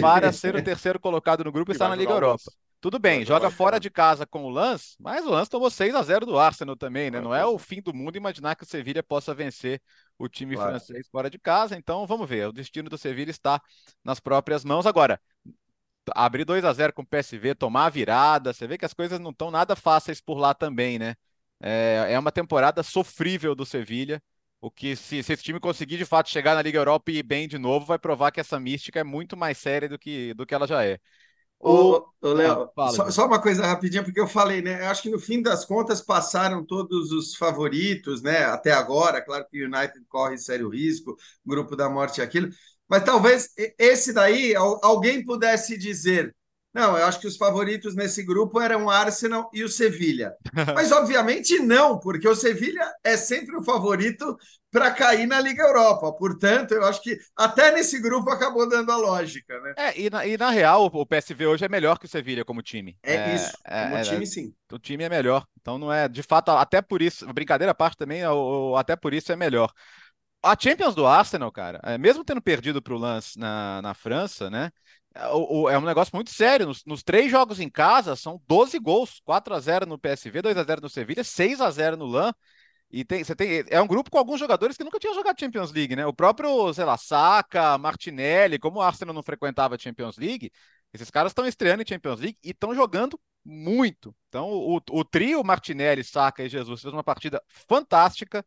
[0.00, 2.44] para ser o terceiro colocado no grupo e estar na Liga Europa.
[2.86, 6.02] Tudo bem, joga fora de casa com o Lance, mas o Lance tomou 6 a
[6.04, 7.20] 0 do Arsenal também, né?
[7.20, 9.82] Não é o fim do mundo imaginar que o Sevilha possa vencer
[10.16, 10.70] o time claro.
[10.70, 11.76] francês fora de casa.
[11.76, 12.46] Então, vamos ver.
[12.46, 13.60] O destino do Sevilha está
[14.04, 14.86] nas próprias mãos.
[14.86, 15.20] Agora,
[16.14, 19.18] abrir 2 a 0 com o PSV, tomar a virada, você vê que as coisas
[19.18, 21.16] não estão nada fáceis por lá também, né?
[21.60, 24.22] É, é uma temporada sofrível do Sevilha.
[24.60, 27.24] O que, se, se, esse time conseguir de fato chegar na Liga Europa e ir
[27.24, 30.46] bem de novo, vai provar que essa mística é muito mais séria do que, do
[30.46, 31.00] que ela já é.
[31.58, 34.82] Ô, ô Léo, ah, só, só, uma coisa rapidinha, porque eu falei, né?
[34.82, 38.44] Eu acho que no fim das contas passaram todos os favoritos, né?
[38.44, 42.50] Até agora, claro que o United corre sério risco, grupo da morte e aquilo,
[42.88, 46.34] mas talvez esse daí alguém pudesse dizer:
[46.76, 50.34] Não, eu acho que os favoritos nesse grupo eram o Arsenal e o Sevilha.
[50.74, 54.36] Mas, obviamente, não, porque o Sevilha é sempre o favorito
[54.70, 56.12] para cair na Liga Europa.
[56.12, 59.74] Portanto, eu acho que até nesse grupo acabou dando a lógica, né?
[59.78, 62.60] É, e na, e na real, o PSV hoje é melhor que o Sevilha como
[62.60, 62.98] time.
[63.02, 64.54] É, é isso, é, como é, time, sim.
[64.70, 65.46] O time é melhor.
[65.58, 68.20] Então, não é, de fato, até por isso, brincadeira à parte também,
[68.76, 69.72] até por isso é melhor.
[70.42, 74.50] A Champions do Arsenal, cara, é, mesmo tendo perdido para o Lance na, na França,
[74.50, 74.70] né?
[75.70, 76.66] É um negócio muito sério.
[76.66, 80.56] Nos, nos, três jogos em casa, são 12 gols: 4 a 0 no PSV, 2
[80.56, 82.32] a 0 no Sevilha, 6 a 0 no LAN.
[82.90, 85.72] E tem, você tem, é um grupo com alguns jogadores que nunca tinham jogado Champions
[85.72, 86.06] League, né?
[86.06, 90.52] O próprio, sei lá, Saka, Martinelli, como o Arsenal não frequentava Champions League,
[90.92, 94.14] esses caras estão estreando em Champions League e estão jogando muito.
[94.28, 98.44] Então, o, o trio Martinelli, Saka e Jesus fez uma partida fantástica.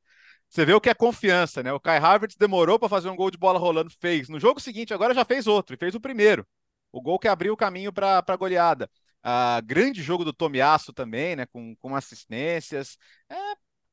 [0.50, 1.72] Você vê o que é confiança, né?
[1.72, 4.30] O Kai Havertz demorou para fazer um gol de bola rolando, fez.
[4.30, 6.46] No jogo seguinte, agora já fez outro, e fez o primeiro.
[6.92, 8.90] O gol que abriu o caminho para a goleada.
[9.22, 11.46] Ah, grande jogo do Tomiasso também, né?
[11.46, 12.98] Com, com assistências.
[13.30, 13.36] É,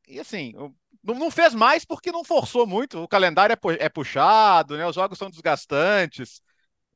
[0.08, 0.52] e assim,
[1.02, 3.00] não, não, fez mais porque não forçou muito.
[3.02, 4.86] O calendário é, é puxado, né?
[4.86, 6.40] Os jogos são desgastantes.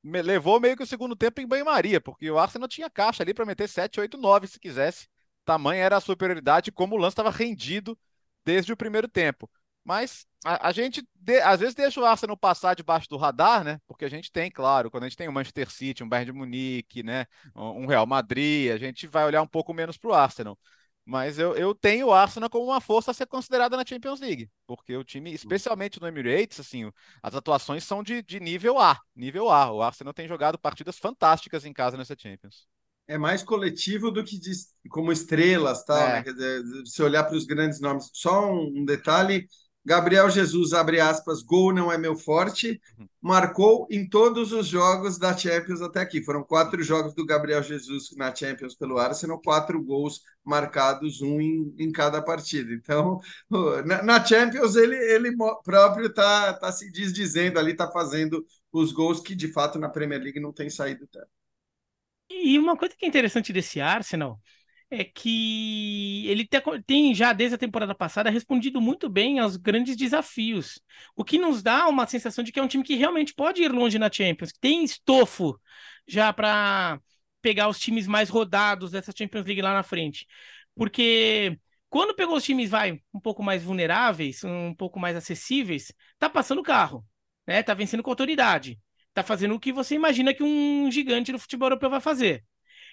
[0.03, 3.35] Me, levou meio que o segundo tempo em banho-maria, porque o Arsenal tinha caixa ali
[3.35, 5.09] para meter 7, 8, 9 se quisesse.
[5.45, 7.99] Tamanha era a superioridade, como o lance estava rendido
[8.45, 9.51] desde o primeiro tempo.
[9.91, 13.81] Mas a, a gente de, às vezes deixa o Arsenal passar debaixo do radar, né?
[13.89, 16.39] Porque a gente tem, claro, quando a gente tem o Manchester City, um Bayern de
[16.39, 17.27] Munique, né?
[17.57, 20.57] Um Real Madrid, a gente vai olhar um pouco menos para o Arsenal.
[21.05, 24.49] Mas eu, eu tenho o Arsenal como uma força a ser considerada na Champions League,
[24.65, 26.89] porque o time, especialmente no Emirates, assim,
[27.21, 29.73] as atuações são de, de nível A, nível A.
[29.73, 32.69] O Arsenal tem jogado partidas fantásticas em casa nessa Champions
[33.11, 34.53] é mais coletivo do que de,
[34.89, 36.13] como estrelas, tal, é.
[36.13, 36.23] né?
[36.23, 38.09] Quer dizer, se olhar para os grandes nomes.
[38.13, 39.49] Só um detalhe:
[39.85, 43.09] Gabriel Jesus, abre aspas, gol não é meu forte, uhum.
[43.21, 46.23] marcou em todos os jogos da Champions até aqui.
[46.23, 51.75] Foram quatro jogos do Gabriel Jesus na Champions pelo Arsenal, quatro gols marcados, um em,
[51.79, 52.73] em cada partida.
[52.75, 53.21] Então,
[53.87, 59.21] na, na Champions, ele, ele próprio está tá se desdizendo ali, está fazendo os gols
[59.21, 61.29] que de fato na Premier League não tem saído tanto.
[62.29, 64.39] E uma coisa que é interessante desse Arsenal
[64.91, 66.49] é que ele
[66.85, 70.81] tem já desde a temporada passada respondido muito bem aos grandes desafios,
[71.17, 73.71] o que nos dá uma sensação de que é um time que realmente pode ir
[73.73, 75.61] longe na Champions, que tem estofo
[76.07, 77.01] já para
[77.41, 80.27] pegar os times mais rodados dessa Champions League lá na frente.
[80.75, 86.29] Porque quando pegou os times vai um pouco mais vulneráveis, um pouco mais acessíveis, tá
[86.29, 87.05] passando o carro,
[87.47, 87.63] né?
[87.63, 88.79] Tá vencendo com autoridade
[89.13, 92.45] tá fazendo o que você imagina que um gigante do futebol europeu vai fazer.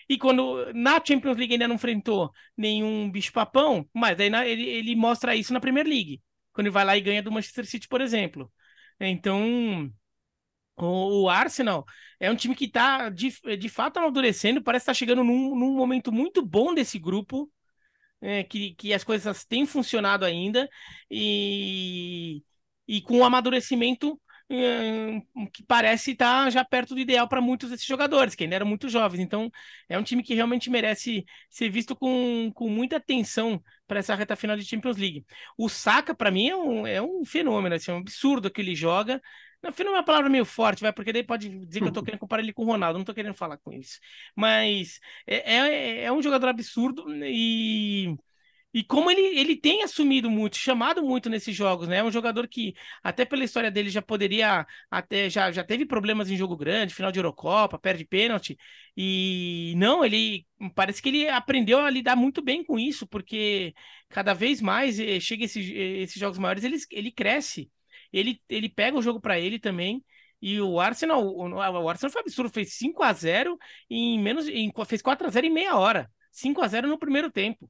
[0.10, 4.96] E quando na Champions League ainda não enfrentou nenhum bicho-papão, mas aí na, ele, ele
[4.96, 6.22] mostra isso na Premier League.
[6.54, 8.52] Quando ele vai lá e ganha do Manchester City, por exemplo.
[9.00, 9.92] Então,
[10.78, 11.86] o, o Arsenal
[12.20, 15.76] é um time que está de, de fato amadurecendo, parece estar tá chegando num, num
[15.76, 17.52] momento muito bom desse grupo.
[18.20, 20.68] É, que, que as coisas têm funcionado ainda
[21.10, 22.44] e,
[22.88, 24.20] e com o amadurecimento
[25.54, 28.66] que parece estar tá já perto do ideal para muitos desses jogadores, que ainda eram
[28.66, 29.20] muito jovens.
[29.20, 29.52] Então,
[29.90, 34.36] é um time que realmente merece ser visto com, com muita atenção para essa reta
[34.36, 35.26] final de Champions League.
[35.58, 38.76] O Saka, para mim, é um, é um fenômeno, assim, é um absurdo que ele
[38.76, 39.22] joga.
[39.62, 42.04] Não, fenômeno é uma palavra meio forte, vai, porque daí pode dizer que eu tô
[42.04, 44.00] querendo comparar ele com o Ronaldo, não tô querendo falar com isso.
[44.36, 48.16] Mas é, é, é um jogador absurdo e
[48.78, 51.98] e como ele, ele tem assumido muito, chamado muito nesses jogos, né?
[51.98, 56.30] É um jogador que, até pela história dele, já poderia, até já, já teve problemas
[56.30, 58.56] em jogo grande, final de Eurocopa, perde pênalti.
[58.96, 63.74] E não, ele parece que ele aprendeu a lidar muito bem com isso, porque
[64.10, 67.72] cada vez mais eh, chega esses, eh, esses jogos maiores, ele, ele cresce.
[68.14, 70.06] Ele, ele pega o jogo para ele também.
[70.40, 73.58] E o Arsenal, o, Arsenal foi absurdo, fez 5 a 0
[73.90, 76.12] em menos, em, fez 4 a 0 em meia hora.
[76.32, 77.68] 5 a 0 no primeiro tempo.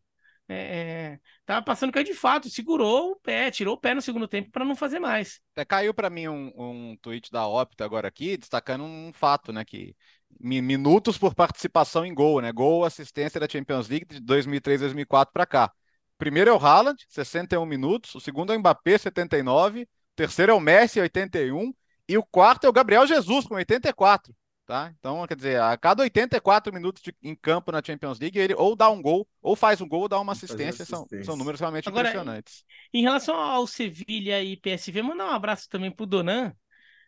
[0.50, 4.28] É, é, tava passando que de fato segurou o pé, tirou o pé no segundo
[4.28, 5.42] tempo para não fazer mais.
[5.52, 9.66] Até caiu para mim um, um tweet da Opta agora aqui, destacando um fato, né,
[9.66, 9.96] que
[10.40, 15.46] minutos por participação em gol, né, gol assistência da Champions League de 2003, 2004 para
[15.46, 15.72] cá.
[16.18, 20.56] Primeiro é o Haaland, 61 minutos, o segundo é o Mbappé, 79, o terceiro é
[20.56, 21.74] o Messi, 81,
[22.08, 24.34] e o quarto é o Gabriel Jesus, com 84.
[24.68, 24.94] Tá?
[25.00, 28.76] Então, quer dizer, a cada 84 minutos de, em campo na Champions League, ele ou
[28.76, 30.84] dá um gol, ou faz um gol, ou dá uma assistência.
[30.84, 31.24] assistência.
[31.24, 32.66] São, são números realmente Agora, impressionantes.
[32.94, 36.54] Em relação ao Sevilha e PSV, mandar um abraço também pro Donan,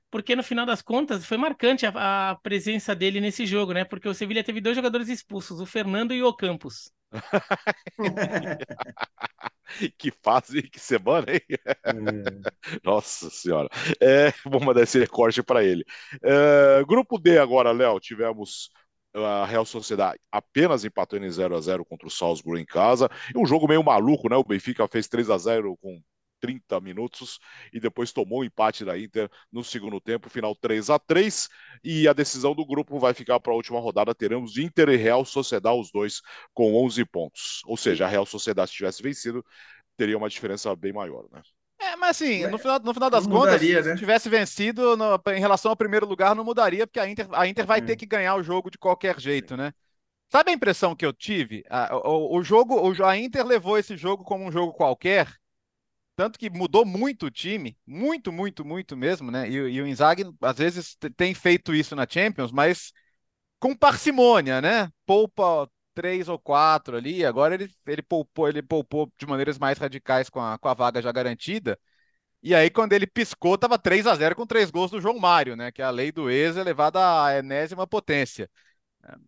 [0.09, 3.83] porque no final das contas foi marcante a, a, presença dele nesse jogo, né?
[3.83, 6.89] Porque o Sevilha teve dois jogadores expulsos, o Fernando e o Campos.
[9.97, 11.41] que fase, que semana, hein?
[11.49, 11.91] É.
[12.83, 13.69] Nossa senhora.
[14.01, 15.83] É, vou mandar esse recorte para ele.
[16.23, 17.99] É, grupo D agora, Léo.
[17.99, 18.69] Tivemos
[19.13, 23.09] a Real Sociedade apenas empatou em 0 a 0 contra o Salzburg em casa.
[23.33, 24.35] E um jogo meio maluco, né?
[24.35, 26.01] O Benfica fez 3 a 0 com
[26.39, 27.39] 30 minutos
[27.73, 31.49] e depois tomou o empate da Inter no segundo tempo, final 3 a 3
[31.83, 34.15] e a decisão do grupo vai ficar para a última rodada.
[34.15, 36.21] Teremos Inter e Real Sociedade, os dois
[36.53, 37.61] com 11 pontos.
[37.65, 39.45] Ou seja, a Real Sociedade, se tivesse vencido,
[39.97, 41.41] teria uma diferença bem maior, né?
[41.81, 43.93] É, mas assim, no final, no final das contas, mudaria, né?
[43.93, 47.47] se tivesse vencido no, em relação ao primeiro lugar, não mudaria, porque a Inter, a
[47.47, 47.85] Inter vai hum.
[47.85, 49.73] ter que ganhar o jogo de qualquer jeito, né?
[50.29, 51.63] Sabe a impressão que eu tive?
[51.69, 55.27] A, o, o jogo, o, a Inter levou esse jogo como um jogo qualquer,
[56.19, 59.49] tanto que mudou muito o time, muito, muito, muito mesmo, né?
[59.49, 62.91] E, e o Inzaghi, às vezes, tem feito isso na Champions, mas
[63.57, 64.89] com parcimônia, né?
[65.05, 70.29] Poupa três ou quatro ali, agora ele, ele, poupou, ele poupou de maneiras mais radicais
[70.29, 71.79] com a, com a vaga já garantida.
[72.43, 75.55] E aí, quando ele piscou, tava 3 a 0 com três gols do João Mário,
[75.55, 75.71] né?
[75.71, 78.49] Que é a lei do ex elevada à enésima potência.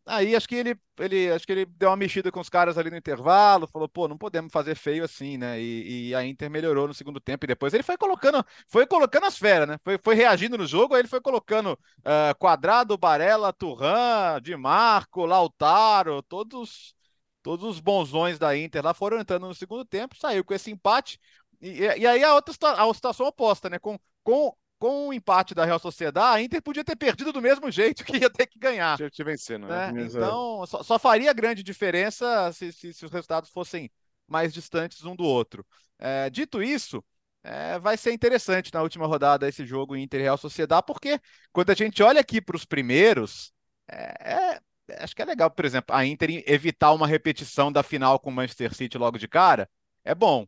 [0.05, 2.89] Aí acho que ele, ele, acho que ele deu uma mexida com os caras ali
[2.89, 5.59] no intervalo, falou, pô, não podemos fazer feio assim, né?
[5.61, 9.25] E, e a Inter melhorou no segundo tempo e depois ele foi colocando, foi colocando
[9.25, 9.77] as feras, né?
[9.83, 15.25] Foi, foi reagindo no jogo, aí ele foi colocando uh, Quadrado, Barella, Turran, Di Marco,
[15.25, 16.93] Lautaro, todos,
[17.41, 21.19] todos os bonzões da Inter lá foram entrando no segundo tempo, saiu com esse empate.
[21.61, 23.79] E, e aí a outra a situação oposta, né?
[23.79, 27.69] Com, com com o empate da Real Sociedade, a Inter podia ter perdido do mesmo
[27.69, 28.97] jeito que ia ter que ganhar.
[28.97, 29.91] Tinha que vencendo, né?
[29.91, 30.05] né?
[30.05, 33.91] Então, só, só, faria grande diferença se, se, se, os resultados fossem
[34.27, 35.63] mais distantes um do outro.
[35.99, 37.03] É, dito isso,
[37.43, 41.21] é, vai ser interessante na última rodada esse jogo Inter Real Sociedade, porque
[41.53, 43.53] quando a gente olha aqui para os primeiros,
[43.87, 44.57] é,
[44.89, 48.31] é, acho que é legal, por exemplo, a Inter evitar uma repetição da final com
[48.31, 49.69] o Manchester City logo de cara,
[50.03, 50.47] é bom.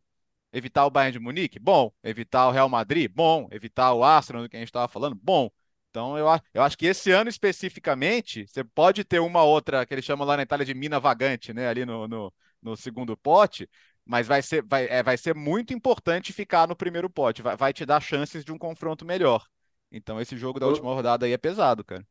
[0.54, 1.58] Evitar o Bayern de Munique?
[1.58, 1.92] Bom.
[2.02, 3.10] Evitar o Real Madrid?
[3.12, 3.48] Bom.
[3.50, 5.16] Evitar o Arsenal, do que a gente estava falando?
[5.20, 5.50] Bom.
[5.90, 10.04] Então, eu, eu acho que esse ano especificamente, você pode ter uma outra, que eles
[10.04, 11.68] chamam lá na Itália de mina vagante, né?
[11.68, 12.32] Ali no, no,
[12.62, 13.68] no segundo pote,
[14.04, 17.42] mas vai ser, vai, é, vai ser muito importante ficar no primeiro pote.
[17.42, 19.44] Vai, vai te dar chances de um confronto melhor.
[19.90, 22.06] Então, esse jogo da última rodada aí é pesado, cara.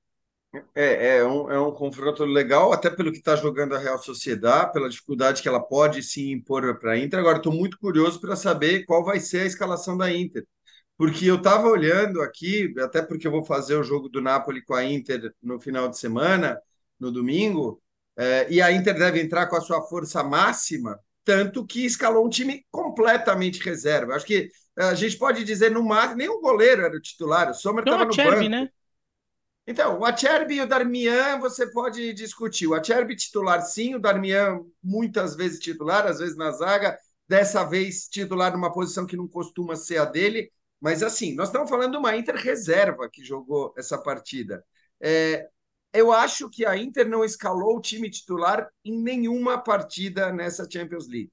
[0.76, 4.72] É, é um, é um confronto legal, até pelo que está jogando a Real Sociedade,
[4.72, 7.20] pela dificuldade que ela pode se impor para a Inter.
[7.20, 10.46] Agora, estou muito curioso para saber qual vai ser a escalação da Inter,
[10.96, 14.76] porque eu estava olhando aqui, até porque eu vou fazer o jogo do Napoli com
[14.76, 16.60] a Inter no final de semana,
[17.00, 17.82] no domingo,
[18.16, 22.30] é, e a Inter deve entrar com a sua força máxima, tanto que escalou um
[22.30, 24.14] time completamente reserva.
[24.14, 27.56] Acho que a gente pode dizer no máximo, nem o goleiro era o titular, o
[27.56, 28.50] Sommer estava no banco.
[28.50, 28.70] Né?
[29.66, 32.68] Então, o Acerbi e o Darmian você pode discutir.
[32.68, 36.98] O Acerbi titular, sim, o Darmian muitas vezes titular, às vezes na zaga,
[37.28, 40.52] dessa vez titular numa posição que não costuma ser a dele.
[40.82, 44.66] Mas assim, nós estamos falando de uma Inter reserva que jogou essa partida.
[45.02, 45.48] É,
[45.94, 51.08] eu acho que a Inter não escalou o time titular em nenhuma partida nessa Champions
[51.08, 51.32] League.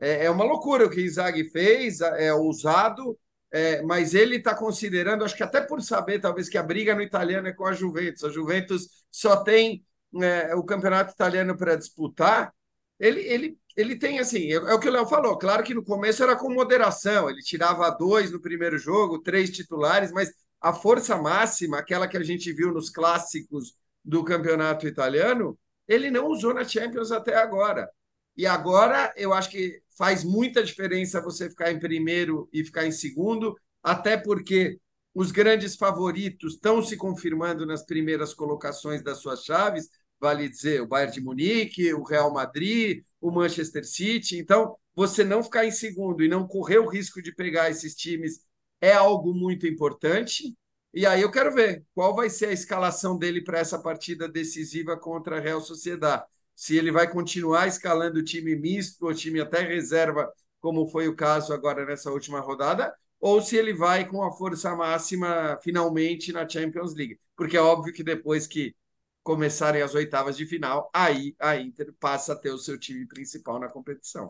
[0.00, 3.18] É, é uma loucura o que Inzaghi fez, é ousado,
[3.52, 7.02] é, mas ele está considerando, acho que até por saber, talvez, que a briga no
[7.02, 8.24] italiano é com a Juventus.
[8.24, 9.84] A Juventus só tem
[10.22, 12.54] é, o campeonato italiano para disputar.
[12.98, 15.36] Ele, ele, ele tem assim, é, é o que o Léo falou.
[15.36, 20.10] Claro que no começo era com moderação, ele tirava dois no primeiro jogo, três titulares,
[20.12, 26.10] mas a força máxima, aquela que a gente viu nos clássicos do campeonato italiano, ele
[26.10, 27.90] não usou na Champions até agora.
[28.34, 32.92] E agora eu acho que faz muita diferença você ficar em primeiro e ficar em
[32.92, 34.78] segundo, até porque
[35.14, 40.86] os grandes favoritos estão se confirmando nas primeiras colocações das suas chaves, vale dizer, o
[40.86, 44.38] Bayern de Munique, o Real Madrid, o Manchester City.
[44.38, 48.40] Então, você não ficar em segundo e não correr o risco de pegar esses times
[48.80, 50.54] é algo muito importante.
[50.94, 54.96] E aí eu quero ver qual vai ser a escalação dele para essa partida decisiva
[54.96, 56.24] contra a Real Sociedade
[56.54, 61.16] se ele vai continuar escalando o time misto, o time até reserva, como foi o
[61.16, 66.48] caso agora nessa última rodada, ou se ele vai com a força máxima finalmente na
[66.48, 67.18] Champions League.
[67.36, 68.74] Porque é óbvio que depois que
[69.22, 73.58] começarem as oitavas de final, aí a Inter passa a ter o seu time principal
[73.58, 74.28] na competição.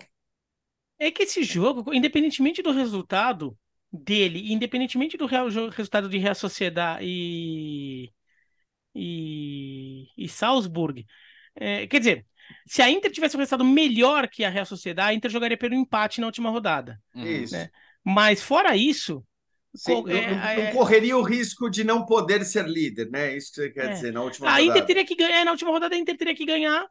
[0.99, 3.57] É que esse jogo, independentemente do resultado
[3.93, 8.13] dele, independentemente do real, resultado de Real Sociedade e,
[8.95, 11.07] e, e Salzburg,
[11.57, 12.27] é, quer dizer,
[12.67, 15.75] se a Inter tivesse um resultado melhor que a Real Sociedade, a Inter jogaria pelo
[15.75, 16.99] empate na última rodada.
[17.15, 17.27] Uhum.
[17.27, 17.55] Isso.
[17.55, 17.71] Né?
[18.05, 19.25] Mas fora isso.
[19.75, 23.35] Sim, é, não, não, é, correria o risco de não poder ser líder, né?
[23.35, 23.89] Isso que você quer é.
[23.95, 24.63] dizer na última a rodada.
[24.63, 26.87] A Inter teria que ganhar, na última rodada a Inter teria que ganhar.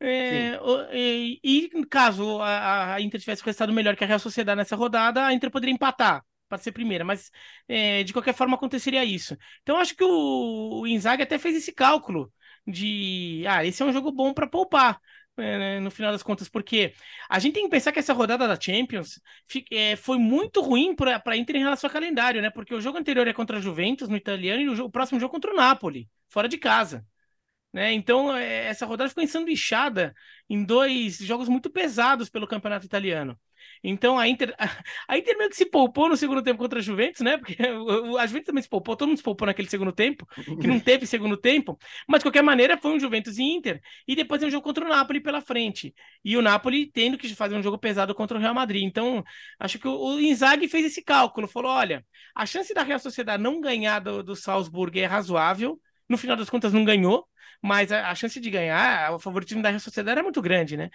[0.00, 0.58] É,
[0.92, 4.74] e, e, caso a, a, Inter tivesse um resultado melhor que a Real Sociedade nessa
[4.74, 7.30] rodada, a Inter poderia empatar para ser primeira, mas
[7.68, 9.36] é, de qualquer forma aconteceria isso.
[9.62, 12.32] Então acho que o, o Inzaghi até fez esse cálculo
[12.66, 15.00] de, ah, esse é um jogo bom para poupar.
[15.36, 16.94] É, né, no final das contas, porque
[17.28, 19.20] a gente tem que pensar que essa rodada da Champions
[19.72, 22.50] é, foi muito ruim para a Inter em relação ao calendário, né?
[22.50, 25.32] Porque o jogo anterior é contra a Juventus no italiano e o, o próximo jogo
[25.32, 27.04] contra o Napoli, fora de casa.
[27.72, 27.92] Né?
[27.92, 30.14] Então, é, essa rodada ficou ensanduichada
[30.48, 33.36] em dois jogos muito pesados pelo campeonato italiano.
[33.82, 34.54] Então a Inter,
[35.08, 37.36] a Inter meio que se poupou no segundo tempo contra a Juventus, né?
[37.36, 37.56] Porque
[38.18, 40.26] a Juventus também se poupou, todo mundo se poupou naquele segundo tempo,
[40.60, 44.16] que não teve segundo tempo, mas de qualquer maneira foi um Juventus e Inter, e
[44.16, 45.94] depois tem um jogo contra o Napoli pela frente.
[46.24, 48.84] E o Napoli tendo que fazer um jogo pesado contra o Real Madrid.
[48.84, 49.22] Então,
[49.58, 52.04] acho que o Inzaghi fez esse cálculo, falou: olha,
[52.34, 55.80] a chance da Real Sociedade não ganhar do, do Salzburg é razoável.
[56.08, 57.26] No final das contas, não ganhou,
[57.64, 60.90] mas a, a chance de ganhar, o favoritismo da Real Sociedade é muito grande, né?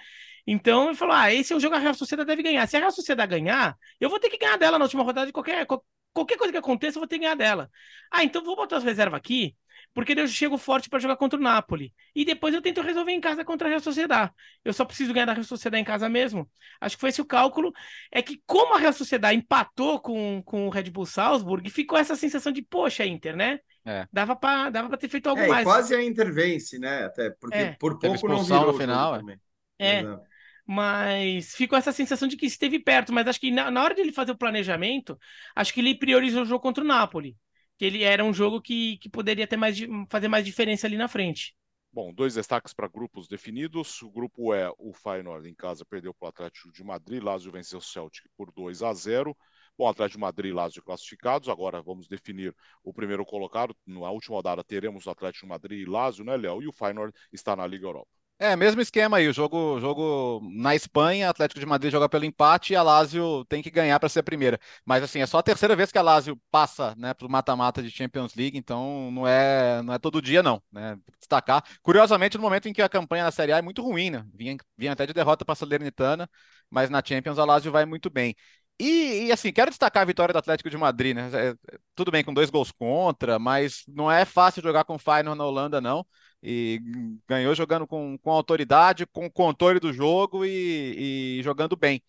[0.46, 2.68] Então ele falou: ah, esse é o jogo que a Real Sociedade deve ganhar.
[2.68, 5.34] Se a Real Sociedade ganhar, eu vou ter que ganhar dela na última rodada de
[5.34, 5.66] qualquer,
[6.14, 7.72] qualquer coisa que aconteça, eu vou ter que ganhar dela.
[8.12, 9.56] Ah, então vou botar as reservas aqui,
[9.96, 11.92] porque eu chego forte para jogar contra o Napoli.
[12.16, 14.32] E depois eu tento resolver em casa contra a Real Sociedade.
[14.64, 16.48] Eu só preciso ganhar da Real Sociedade em casa mesmo.
[16.80, 17.74] Acho que foi esse o cálculo.
[18.12, 22.16] É que como a Real Sociedade empatou com, com o Red Bull Salzburg, ficou essa
[22.16, 23.60] sensação de, poxa, Inter, né?
[23.86, 24.08] É.
[24.12, 25.64] Dava para dava ter feito algo é, mais.
[25.64, 27.06] Quase a intervence, né?
[27.06, 27.72] Até porque é.
[27.80, 29.16] por pouco não virou no final.
[29.16, 29.20] É.
[29.20, 29.42] Também.
[29.78, 30.00] É.
[30.00, 30.30] Exato.
[30.66, 33.12] Mas ficou essa sensação de que esteve perto.
[33.12, 35.18] Mas acho que na, na hora de ele fazer o planejamento,
[35.56, 37.36] acho que ele priorizou o jogo contra o Napoli.
[37.76, 39.78] Que ele era um jogo que, que poderia ter mais,
[40.10, 41.56] fazer mais diferença ali na frente.
[41.92, 44.00] Bom, dois destaques para grupos definidos.
[44.04, 47.80] O grupo é o Feyenoord em casa perdeu para o Atlético de Madrid, Lazio venceu
[47.80, 49.36] o Celtic por 2 a 0.
[49.80, 51.48] Bom, Atlético de Madrid e Lazio classificados.
[51.48, 52.54] Agora vamos definir
[52.84, 53.74] o primeiro colocado.
[53.88, 56.62] Na última rodada teremos o Atlético de Madrid e Lazio, né, Léo?
[56.62, 58.10] E o Feyenoord está na Liga Europa.
[58.38, 59.28] É, mesmo esquema aí.
[59.30, 63.62] O jogo, jogo na Espanha, Atlético de Madrid joga pelo empate e a Lazio tem
[63.62, 64.60] que ganhar para ser a primeira.
[64.86, 67.82] Mas assim, é só a terceira vez que a Lazio passa, né, para o mata-mata
[67.82, 70.98] de Champions League, então não é, não é todo dia não, né?
[71.20, 71.64] Destacar.
[71.82, 74.26] Curiosamente, no momento em que a campanha na Série A é muito ruim, né?
[74.34, 76.30] Vinha, vinha até de derrota para a Salernitana,
[76.70, 78.36] mas na Champions a Lazio vai muito bem.
[78.82, 81.30] E, e, assim, quero destacar a vitória do Atlético de Madrid, né?
[81.34, 81.56] É,
[81.96, 85.46] tudo bem com dois gols contra, mas não é fácil jogar com o Feyenoord na
[85.46, 86.06] Holanda, não.
[86.42, 86.80] E
[87.28, 92.02] ganhou jogando com, com autoridade, com controle do jogo e, e jogando bem.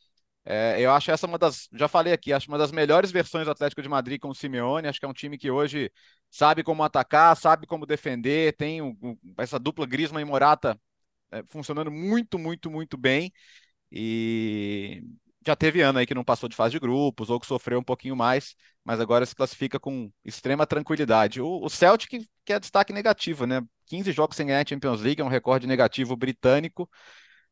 [0.44, 3.50] É, eu acho essa uma das, já falei aqui, acho uma das melhores versões do
[3.52, 4.88] Atlético de Madrid com o Simeone.
[4.88, 5.92] Acho que é um time que hoje
[6.30, 8.80] sabe como atacar, sabe como defender, tem
[9.38, 10.78] essa dupla Griezmann e Morata
[11.32, 13.32] é, funcionando muito, muito, muito bem.
[13.92, 15.02] E
[15.46, 17.84] já teve ano aí que não passou de fase de grupos ou que sofreu um
[17.84, 21.40] pouquinho mais, mas agora se classifica com extrema tranquilidade.
[21.40, 23.62] O, o Celtic, que é destaque negativo, né?
[23.86, 26.88] 15 jogos sem ganhar a Champions League, é um recorde negativo britânico,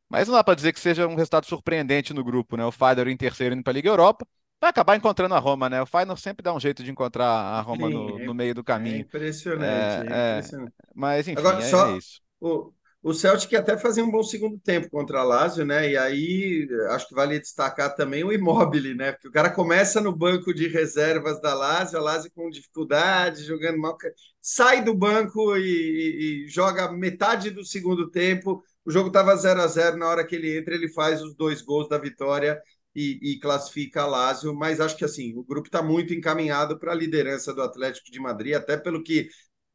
[0.08, 2.64] mas não dá para dizer que seja um resultado surpreendente no grupo, né?
[2.64, 4.26] O Feyenoord em terceiro indo para a Liga Europa,
[4.60, 5.80] vai acabar encontrando a Roma, né?
[5.80, 8.62] O Feyenoord sempre dá um jeito de encontrar a Roma Sim, no, no, meio do
[8.62, 8.96] caminho.
[8.96, 10.74] É impressionante, é, é impressionante.
[10.94, 12.20] Mas enfim, Agora, é, só, é isso.
[12.40, 12.72] O,
[13.08, 15.90] o Celtic até fazia um bom segundo tempo contra a Lazio, né?
[15.90, 19.12] E aí acho que vale destacar também o Immobile, né?
[19.12, 23.78] Porque o cara começa no banco de reservas da Lazio, a Lazio com dificuldade, jogando
[23.78, 23.96] mal,
[24.42, 28.62] sai do banco e, e joga metade do segundo tempo.
[28.84, 31.62] O jogo estava 0 a 0 na hora que ele entra, ele faz os dois
[31.62, 32.60] gols da vitória
[32.94, 36.92] e, e classifica a Lazio, mas acho que assim, o grupo está muito encaminhado para
[36.92, 39.28] a liderança do Atlético de Madrid, até pelo que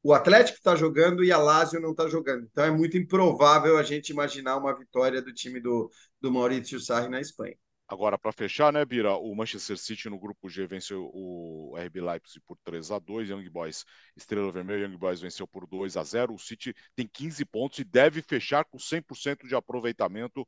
[0.03, 2.45] o Atlético está jogando e a Lazio não está jogando.
[2.51, 5.89] Então é muito improvável a gente imaginar uma vitória do time do,
[6.19, 7.55] do Maurício Sarri na Espanha.
[7.87, 9.13] Agora, para fechar, né, Bira?
[9.15, 13.47] O Manchester City no grupo G venceu o RB Leipzig por 3 a 2 Young
[13.49, 13.85] Boys,
[14.15, 17.83] Estrela Vermelha, Young Boys venceu por 2 a 0 O City tem 15 pontos e
[17.83, 20.41] deve fechar com 100% de aproveitamento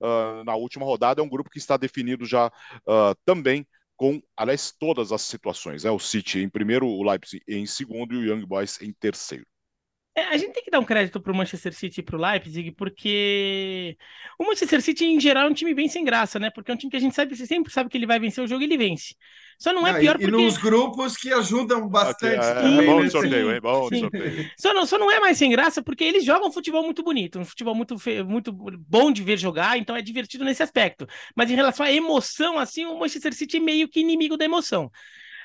[0.00, 1.20] uh, na última rodada.
[1.20, 3.66] É um grupo que está definido já uh, também
[4.00, 5.84] com, aliás, todas as situações.
[5.84, 9.44] É o City em primeiro, o Leipzig em segundo e o Young Boys em terceiro.
[10.12, 13.96] É, a gente tem que dar um crédito pro Manchester City e pro Leipzig, porque
[14.36, 16.50] o Manchester City, em geral, é um time bem sem graça, né?
[16.50, 18.46] Porque é um time que a gente sabe, sempre sabe que ele vai vencer o
[18.46, 19.14] jogo e ele vence.
[19.56, 20.36] Só não é pior e, porque...
[20.36, 22.80] E nos grupos que ajudam bastante okay, é, também.
[22.80, 24.50] É, bom sorteio, é bom sorteio.
[24.58, 27.44] Só não, só não é mais sem graça porque eles jogam futebol muito bonito, um
[27.44, 27.94] futebol muito,
[28.26, 31.06] muito bom de ver jogar, então é divertido nesse aspecto.
[31.36, 34.90] Mas em relação à emoção, assim, o Manchester City é meio que inimigo da emoção.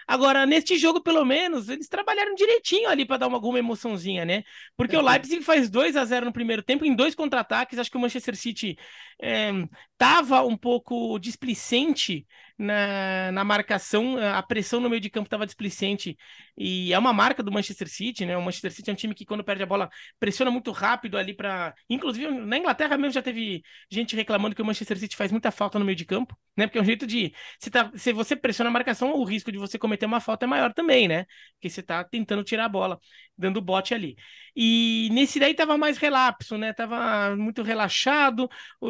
[0.07, 4.43] Agora, neste jogo, pelo menos, eles trabalharam direitinho ali para dar uma, alguma emoçãozinha, né?
[4.77, 7.79] Porque o Leipzig faz 2 a 0 no primeiro tempo, em dois contra-ataques.
[7.79, 8.77] Acho que o Manchester City
[9.19, 12.25] estava é, um pouco displicente
[12.57, 16.17] na, na marcação, a pressão no meio de campo estava displicente
[16.57, 18.37] e é uma marca do Manchester City, né?
[18.37, 19.89] O Manchester City é um time que quando perde a bola
[20.19, 24.65] pressiona muito rápido ali para, inclusive na Inglaterra mesmo já teve gente reclamando que o
[24.65, 26.65] Manchester City faz muita falta no meio de campo, né?
[26.67, 29.57] Porque é um jeito de se, tá, se você pressiona a marcação, o risco de
[29.57, 31.25] você cometer uma falta é maior também, né?
[31.55, 32.99] Porque você está tentando tirar a bola.
[33.37, 34.15] Dando bote ali.
[34.55, 36.71] E nesse daí tava mais relapso, né?
[36.73, 38.49] Tava muito relaxado,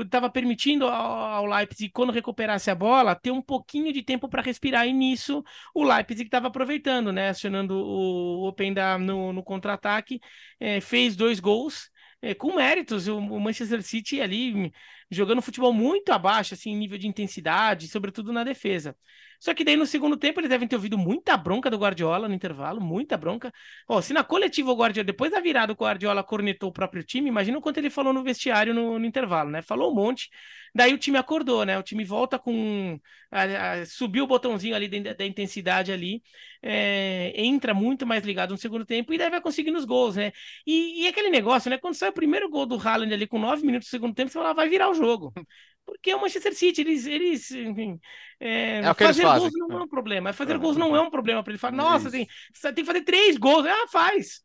[0.10, 4.88] tava permitindo ao, Leipzig, quando recuperasse a bola, ter um pouquinho de tempo para respirar.
[4.88, 5.44] E nisso
[5.74, 7.30] o Leipzig estava aproveitando, né?
[7.30, 10.20] Acionando o Open no, no contra-ataque,
[10.60, 11.90] é, fez dois gols.
[12.22, 14.72] É, com méritos, o Manchester City ali
[15.10, 18.96] jogando futebol muito abaixo, assim, em nível de intensidade, sobretudo na defesa.
[19.40, 22.34] Só que daí no segundo tempo eles devem ter ouvido muita bronca do Guardiola no
[22.34, 23.54] intervalo, muita bronca.
[23.88, 27.30] Ó, se na coletiva o Guardiola, depois da virada o Guardiola cornetou o próprio time,
[27.30, 29.62] imagina o quanto ele falou no vestiário no, no intervalo, né?
[29.62, 30.30] Falou um monte.
[30.74, 31.78] Daí o time acordou, né?
[31.78, 33.00] O time volta com.
[33.32, 36.22] A, a, subiu o botãozinho ali da, da intensidade ali,
[36.62, 40.32] é, entra muito mais ligado no segundo tempo e daí vai conseguindo os gols, né?
[40.66, 41.78] E, e aquele negócio, né?
[41.78, 44.38] Quando sai o primeiro gol do Haaland ali com nove minutos do segundo tempo, você
[44.38, 45.34] fala, ah, vai virar o jogo.
[45.86, 48.00] Porque é o Manchester City, eles, eles enfim,
[48.40, 49.60] é, é fazer gols fazem.
[49.60, 50.34] não é um problema.
[50.34, 52.28] Fazer gols não é um problema para ele falar, nossa, tem,
[52.62, 53.66] tem que fazer três gols.
[53.68, 54.42] Ah, faz.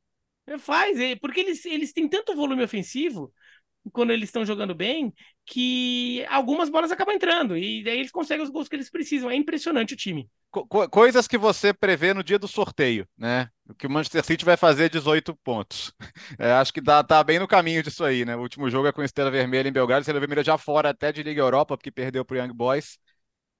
[0.46, 3.32] É, faz, porque eles, eles têm tanto volume ofensivo
[3.92, 5.12] quando eles estão jogando bem,
[5.46, 9.30] que algumas bolas acabam entrando e daí eles conseguem os gols que eles precisam.
[9.30, 10.28] É impressionante o time.
[10.50, 13.48] Co coisas que você prevê no dia do sorteio, né?
[13.68, 15.92] O que o Manchester City vai fazer 18 pontos.
[16.38, 18.36] É, acho que dá, tá bem no caminho disso aí, né?
[18.36, 21.22] O último jogo é com Estrela Vermelha em Belgrado, Estrela Vermelha já fora até de
[21.22, 22.98] Liga Europa, porque perdeu para o Young Boys.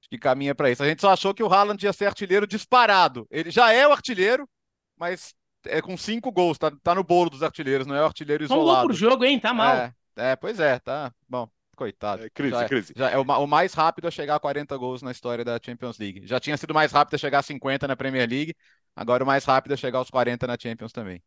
[0.01, 0.83] Acho que caminha para isso.
[0.83, 3.27] A gente só achou que o Haaland ia ser artilheiro disparado.
[3.31, 4.49] Ele já é o artilheiro,
[4.97, 5.35] mas
[5.67, 8.71] é com cinco gols, tá, tá no bolo dos artilheiros, não é o artilheiro isolado.
[8.71, 9.39] Um gol por jogo, hein?
[9.39, 9.77] Tá mal.
[9.77, 11.13] É, é, pois é, tá.
[11.29, 12.25] Bom, coitado.
[12.25, 12.93] É, crise, já, crise.
[12.95, 15.99] Já é o, o, mais rápido a chegar a 40 gols na história da Champions
[15.99, 16.27] League.
[16.27, 18.55] Já tinha sido mais rápido a chegar a 50 na Premier League,
[18.95, 21.23] agora o mais rápido a chegar aos 40 na Champions também.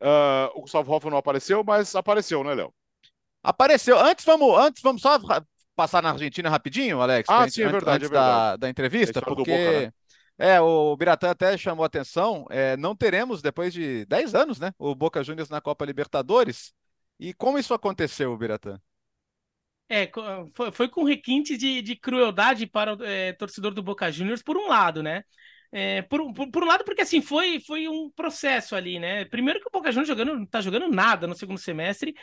[0.00, 2.72] Uh, o Gustavo Hoffmann não apareceu, mas apareceu, né, Léo?
[3.42, 3.98] Apareceu.
[3.98, 5.18] Antes vamos, antes vamos só
[5.74, 7.28] passar na Argentina rapidinho, Alex.
[7.28, 8.36] Ah, sim, é verdade, antes é verdade.
[8.36, 9.92] Da, da entrevista, porque Boca, né?
[10.38, 12.46] É, o Biratã até chamou atenção.
[12.48, 14.72] É, não teremos, depois de 10 anos, né?
[14.78, 16.72] O Boca Juniors na Copa Libertadores.
[17.20, 18.80] E como isso aconteceu, Biratã?
[19.90, 20.10] É,
[20.54, 24.56] foi, foi com requintes de, de crueldade para o é, torcedor do Boca Juniors, por
[24.56, 25.24] um lado, né?
[25.70, 29.26] É, por, por, por, um lado, porque assim, foi, foi um processo ali, né?
[29.26, 32.14] Primeiro que o Boca Juniors jogando, não tá jogando nada no segundo semestre,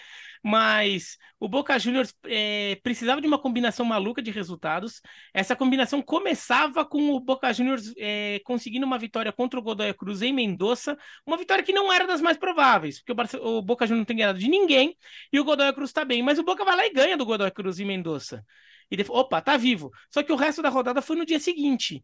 [0.44, 5.00] mas o Boca Juniors é, precisava de uma combinação maluca de resultados.
[5.32, 10.24] Essa combinação começava com o Boca Juniors é, conseguindo uma vitória contra o Godoy Cruz
[10.24, 13.86] em Mendoza, uma vitória que não era das mais prováveis, porque o, Barce o Boca
[13.86, 14.98] Juniors não tem ganhado de ninguém
[15.32, 17.52] e o Godoy Cruz tá bem, mas o Boca vai lá e ganha do Godoy
[17.52, 18.44] Cruz em Mendoza.
[18.90, 19.92] E opa, tá vivo.
[20.12, 22.04] Só que o resto da rodada foi no dia seguinte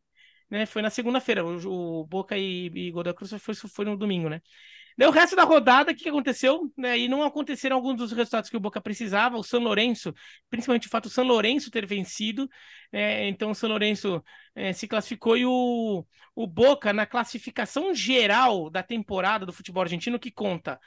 [0.51, 0.65] né?
[0.65, 1.43] Foi na segunda-feira.
[1.45, 4.41] O, o, Boca e, e Godoy Cruz foi, foi no domingo, né?
[4.97, 6.71] Daí o resto da rodada, o que aconteceu?
[6.77, 9.37] Né, e não aconteceram alguns dos resultados que o Boca precisava.
[9.37, 10.13] O São Lourenço,
[10.49, 12.49] principalmente o fato do São Lourenço ter vencido.
[12.91, 14.21] É, então o São Lourenço
[14.53, 20.19] é, se classificou e o, o Boca, na classificação geral da temporada do futebol argentino,
[20.19, 20.77] que conta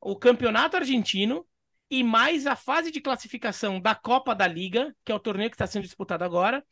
[0.00, 1.46] o campeonato argentino
[1.90, 5.56] e mais a fase de classificação da Copa da Liga, que é o torneio que
[5.56, 6.64] está sendo disputado agora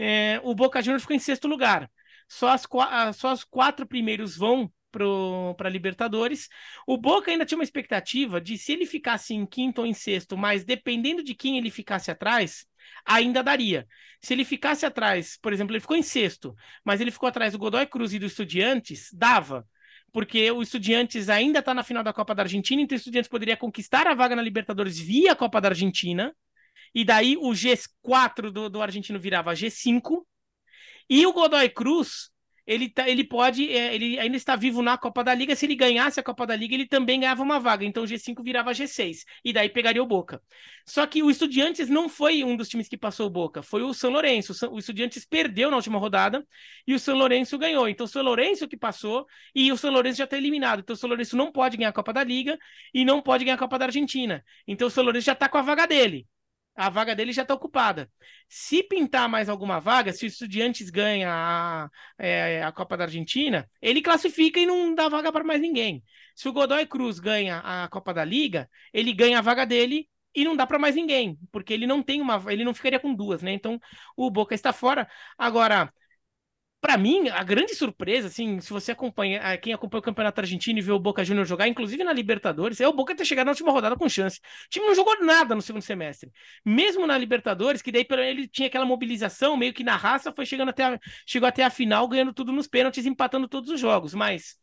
[0.00, 1.90] é, o Boca Juniors ficou em sexto lugar.
[2.28, 2.68] Só, as,
[3.16, 4.72] só os quatro primeiros vão
[5.56, 6.48] para Libertadores.
[6.86, 10.36] O Boca ainda tinha uma expectativa de se ele ficasse em quinto ou em sexto,
[10.36, 12.64] mas dependendo de quem ele ficasse atrás,
[13.04, 13.88] ainda daria.
[14.22, 17.58] Se ele ficasse atrás, por exemplo, ele ficou em sexto, mas ele ficou atrás do
[17.58, 19.66] Godoy Cruz e do Estudiantes, dava.
[20.12, 23.56] Porque o Estudiantes ainda está na final da Copa da Argentina, então o Estudiantes poderia
[23.56, 26.34] conquistar a vaga na Libertadores via Copa da Argentina
[26.94, 30.26] e daí o G4 do, do argentino virava G5,
[31.08, 32.30] e o Godoy Cruz,
[32.66, 35.74] ele, tá, ele pode, é, ele ainda está vivo na Copa da Liga, se ele
[35.74, 39.24] ganhasse a Copa da Liga, ele também ganhava uma vaga, então o G5 virava G6,
[39.42, 40.42] e daí pegaria o Boca.
[40.86, 43.94] Só que o Estudiantes não foi um dos times que passou o Boca, foi o
[43.94, 44.52] São Lourenço.
[44.70, 46.46] O Estudiantes perdeu na última rodada,
[46.86, 47.88] e o São Lourenço ganhou.
[47.88, 50.80] Então o São Lourenço que passou, e o São Lourenço já está eliminado.
[50.80, 52.58] Então o São Lourenço não pode ganhar a Copa da Liga,
[52.92, 54.44] e não pode ganhar a Copa da Argentina.
[54.66, 56.26] Então o São Lourenço já está com a vaga dele
[56.78, 58.08] a vaga dele já está ocupada.
[58.48, 63.68] Se pintar mais alguma vaga, se o Estudiantes ganha a, é, a Copa da Argentina,
[63.82, 66.04] ele classifica e não dá vaga para mais ninguém.
[66.36, 70.44] Se o Godoy Cruz ganha a Copa da Liga, ele ganha a vaga dele e
[70.44, 73.42] não dá para mais ninguém, porque ele não tem uma, ele não ficaria com duas,
[73.42, 73.52] né?
[73.52, 73.80] Então
[74.16, 75.08] o Boca está fora.
[75.36, 75.92] Agora,
[76.80, 80.78] para mim, a grande surpresa, assim, se você acompanha, ah, quem acompanha o Campeonato Argentino
[80.78, 83.52] e vê o Boca Juniors jogar, inclusive na Libertadores, é o Boca ter chegado na
[83.52, 84.38] última rodada com chance.
[84.38, 86.30] O time não jogou nada no segundo semestre.
[86.64, 90.68] Mesmo na Libertadores, que daí ele tinha aquela mobilização, meio que na raça, foi chegando
[90.68, 94.56] até a, chegou até a final, ganhando tudo nos pênaltis, empatando todos os jogos, mas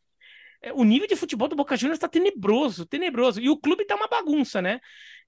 [0.74, 3.40] o nível de futebol do Boca Juniors está tenebroso, tenebroso.
[3.42, 4.80] E o clube está uma bagunça, né?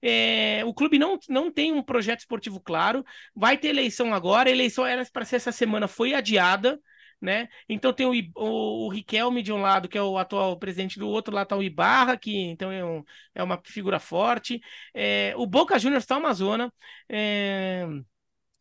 [0.02, 3.04] É, o clube não, não tem um projeto esportivo claro.
[3.34, 4.48] Vai ter eleição agora.
[4.48, 6.80] A eleição era para ser essa semana, foi adiada.
[7.20, 7.48] né?
[7.68, 11.08] Então tem o, o, o, Riquelme de um lado, que é o atual presidente, do
[11.08, 13.02] outro lado tá o Ibarra, que então é, um,
[13.34, 14.60] é uma figura forte.
[14.94, 16.72] É, o Boca Juniors está uma zona.
[17.08, 17.86] É,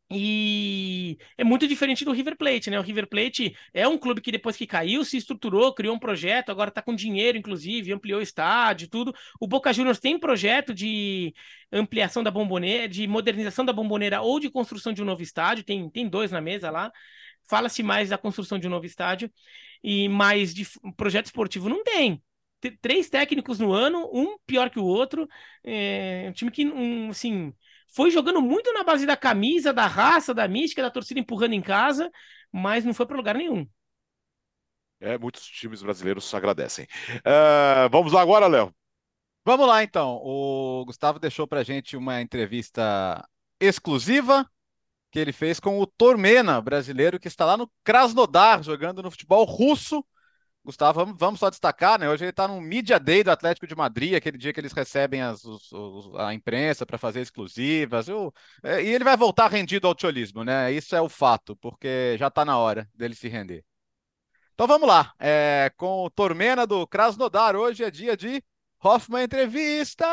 [0.10, 2.80] e é muito diferente do River Plate, né?
[2.80, 6.50] O River Plate é um clube que depois que caiu se estruturou, criou um projeto,
[6.50, 9.14] agora está com dinheiro, inclusive, ampliou o estádio, tudo.
[9.40, 11.34] O Boca Juniors tem projeto de
[11.72, 15.90] ampliação da bomboneira, de modernização da bomboneira ou de construção de um novo estádio, tem,
[15.90, 16.92] tem dois na mesa lá.
[17.50, 19.32] Fala-se mais da construção de um novo estádio,
[19.84, 22.22] e mais de projeto esportivo não tem
[22.82, 25.28] três técnicos no ano, um pior que o outro.
[25.64, 27.54] É um time que, um, assim,
[27.94, 31.62] foi jogando muito na base da camisa, da raça, da mística, da torcida empurrando em
[31.62, 32.12] casa,
[32.52, 33.68] mas não foi para lugar nenhum.
[35.00, 36.88] É, muitos times brasileiros agradecem.
[37.20, 38.74] Uh, vamos lá agora, Léo.
[39.46, 40.20] Vamos lá, então.
[40.24, 43.28] O Gustavo deixou para gente uma entrevista
[43.60, 44.50] exclusiva
[45.12, 49.46] que ele fez com o Tormena, brasileiro que está lá no Krasnodar, jogando no futebol
[49.46, 50.04] russo
[50.68, 52.10] Gustavo, vamos, vamos só destacar, né?
[52.10, 55.22] Hoje ele está no Media Day do Atlético de Madrid, aquele dia que eles recebem
[55.22, 58.08] as, os, os, a imprensa para fazer exclusivas.
[58.62, 60.70] É, e ele vai voltar rendido ao tiolismo, né?
[60.74, 63.64] Isso é o fato, porque já está na hora dele se render.
[64.56, 65.14] Então vamos lá.
[65.18, 68.44] É, com o Tormena do Krasnodar, hoje é dia de
[68.84, 70.06] Hoffman Entrevista!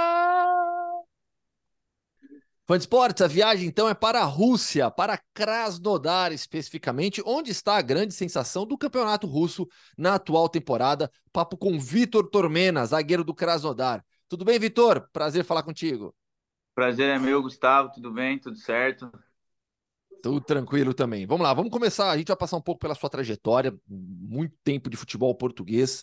[2.67, 7.77] Fã de esportes, a viagem então é para a Rússia, para Krasnodar especificamente, onde está
[7.77, 11.11] a grande sensação do campeonato russo na atual temporada.
[11.31, 14.03] Papo com Vitor Tormena, zagueiro do Krasnodar.
[14.31, 15.07] Tudo bem, Vitor?
[15.13, 16.15] Prazer falar contigo.
[16.75, 17.93] Prazer é meu, Gustavo.
[17.93, 18.39] Tudo bem?
[18.39, 19.13] Tudo certo?
[20.23, 21.27] Tudo tranquilo também.
[21.27, 22.11] Vamos lá, vamos começar.
[22.11, 26.03] A gente vai passar um pouco pela sua trajetória, muito tempo de futebol português.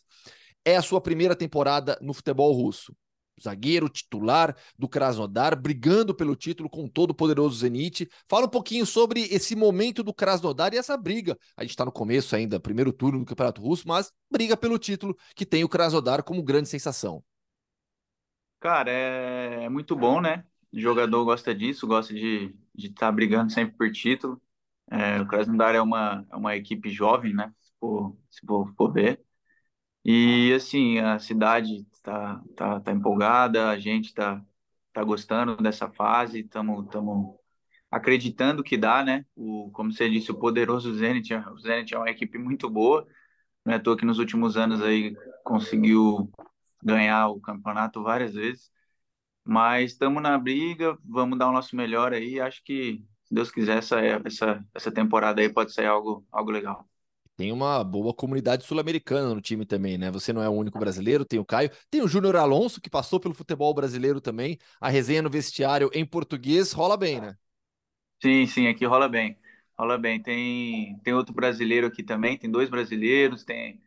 [0.63, 2.95] É a sua primeira temporada no futebol russo
[3.41, 8.09] zagueiro titular do Krasnodar, brigando pelo título com todo o poderoso Zenit.
[8.29, 11.37] Fala um pouquinho sobre esse momento do Krasnodar e essa briga.
[11.55, 15.15] A gente está no começo ainda, primeiro turno do Campeonato Russo, mas briga pelo título
[15.35, 17.23] que tem o Krasnodar como grande sensação.
[18.59, 20.45] Cara, é, é muito bom, né?
[20.71, 24.41] O jogador gosta disso, gosta de estar tá brigando sempre por título.
[24.89, 27.51] É, o Krasnodar é uma, é uma equipe jovem, né?
[27.59, 29.23] Se for, se for, for ver.
[30.03, 34.43] E assim, a cidade está tá, tá empolgada, a gente está
[34.93, 36.85] tá gostando dessa fase, estamos
[37.89, 39.25] acreditando que dá, né?
[39.35, 43.07] O, como você disse, o poderoso Zenit, o Zenit é uma equipe muito boa,
[43.65, 46.31] não é à toa que nos últimos anos aí conseguiu
[46.83, 48.71] ganhar o campeonato várias vezes,
[49.45, 53.77] mas estamos na briga, vamos dar o nosso melhor aí, acho que, se Deus quiser,
[53.79, 56.90] essa, essa, essa temporada aí pode sair algo, algo legal
[57.41, 60.11] tem uma boa comunidade sul-americana no time também, né?
[60.11, 63.19] Você não é o único brasileiro, tem o Caio, tem o Júnior Alonso, que passou
[63.19, 64.59] pelo futebol brasileiro também.
[64.79, 67.35] A resenha no vestiário em português rola bem, né?
[68.21, 69.37] Sim, sim, aqui rola bem.
[69.77, 70.21] Rola bem.
[70.21, 73.81] Tem, tem outro brasileiro aqui também, tem dois brasileiros, tem,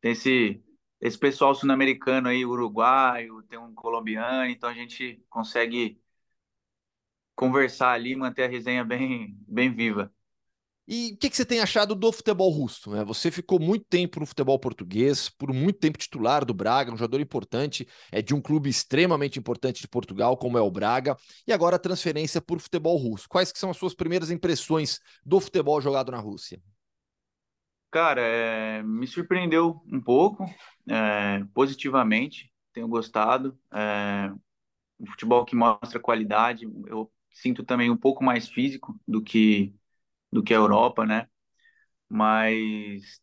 [0.00, 0.62] tem esse,
[1.00, 6.00] esse pessoal sul-americano aí, uruguaio, tem um colombiano, então a gente consegue
[7.36, 10.12] conversar ali, manter a resenha bem, bem viva.
[10.88, 12.90] E o que, que, você tem achado do futebol russo?
[12.90, 13.04] Né?
[13.04, 17.20] Você ficou muito tempo no futebol português, por muito tempo titular do Braga, um jogador
[17.20, 21.16] importante, é de um clube extremamente importante de Portugal, como é o Braga,
[21.46, 23.28] e agora a transferência por futebol russo.
[23.28, 26.62] Quais que são as suas primeiras impressões do futebol jogado na Rússia?
[27.90, 30.44] Cara, é, me surpreendeu um pouco,
[30.88, 33.58] é, positivamente, tenho gostado.
[33.72, 34.30] É,
[35.00, 39.74] um futebol que mostra qualidade, eu sinto também um pouco mais físico do que
[40.32, 41.28] do que a Europa, né?
[42.08, 43.20] Mas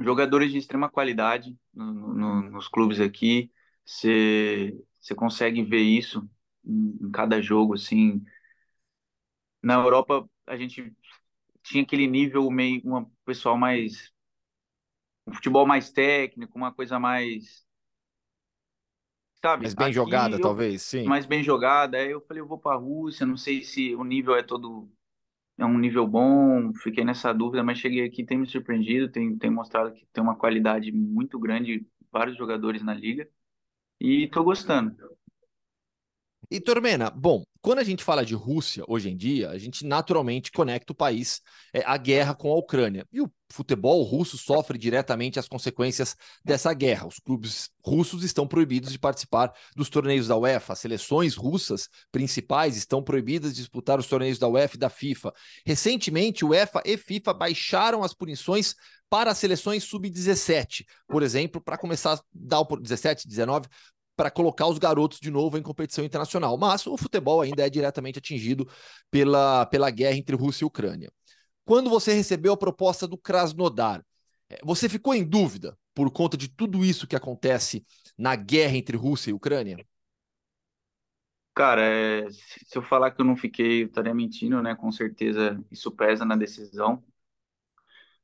[0.00, 3.52] jogadores de extrema qualidade no, no, nos clubes aqui,
[3.84, 4.74] você
[5.16, 6.28] consegue ver isso
[6.64, 8.22] em, em cada jogo, assim.
[9.62, 10.94] Na Europa, a gente
[11.62, 14.12] tinha aquele nível meio, um pessoal mais
[15.26, 17.64] um futebol mais técnico, uma coisa mais
[19.40, 21.04] sabe, mais bem Aqui jogada, eu, talvez, sim.
[21.04, 21.98] Mais bem jogada.
[21.98, 24.88] Aí eu falei, eu vou para a Rússia, não sei se o nível é todo
[25.62, 29.50] é um nível bom, fiquei nessa dúvida, mas cheguei aqui, tem me surpreendido, tem, tem
[29.50, 33.28] mostrado que tem uma qualidade muito grande, vários jogadores na liga,
[34.00, 34.96] e estou gostando.
[36.52, 40.52] E Tormena, bom, quando a gente fala de Rússia hoje em dia, a gente naturalmente
[40.52, 41.40] conecta o país
[41.72, 43.06] é, à guerra com a Ucrânia.
[43.10, 46.14] E o futebol russo sofre diretamente as consequências
[46.44, 47.06] dessa guerra.
[47.06, 50.74] Os clubes russos estão proibidos de participar dos torneios da UEFA.
[50.74, 55.32] As seleções russas principais estão proibidas de disputar os torneios da UEFA e da FIFA.
[55.64, 58.74] Recentemente, UEFA e FIFA baixaram as punições
[59.12, 63.68] para as seleções sub-17, por exemplo, para começar a dar o 17, 19,
[64.16, 66.56] para colocar os garotos de novo em competição internacional.
[66.58, 68.68] Mas o futebol ainda é diretamente atingido
[69.10, 71.10] pela, pela guerra entre Rússia e Ucrânia.
[71.64, 74.04] quando você recebeu a proposta do Krasnodar,
[74.50, 77.84] é, você ficou em dúvida por conta de tudo isso que acontece
[78.18, 79.78] na guerra entre Rússia e Ucrânia?
[81.54, 84.74] Cara, é, se eu falar que eu não fiquei, eu estaria mentindo, né?
[84.74, 87.02] Com certeza isso pesa na decisão.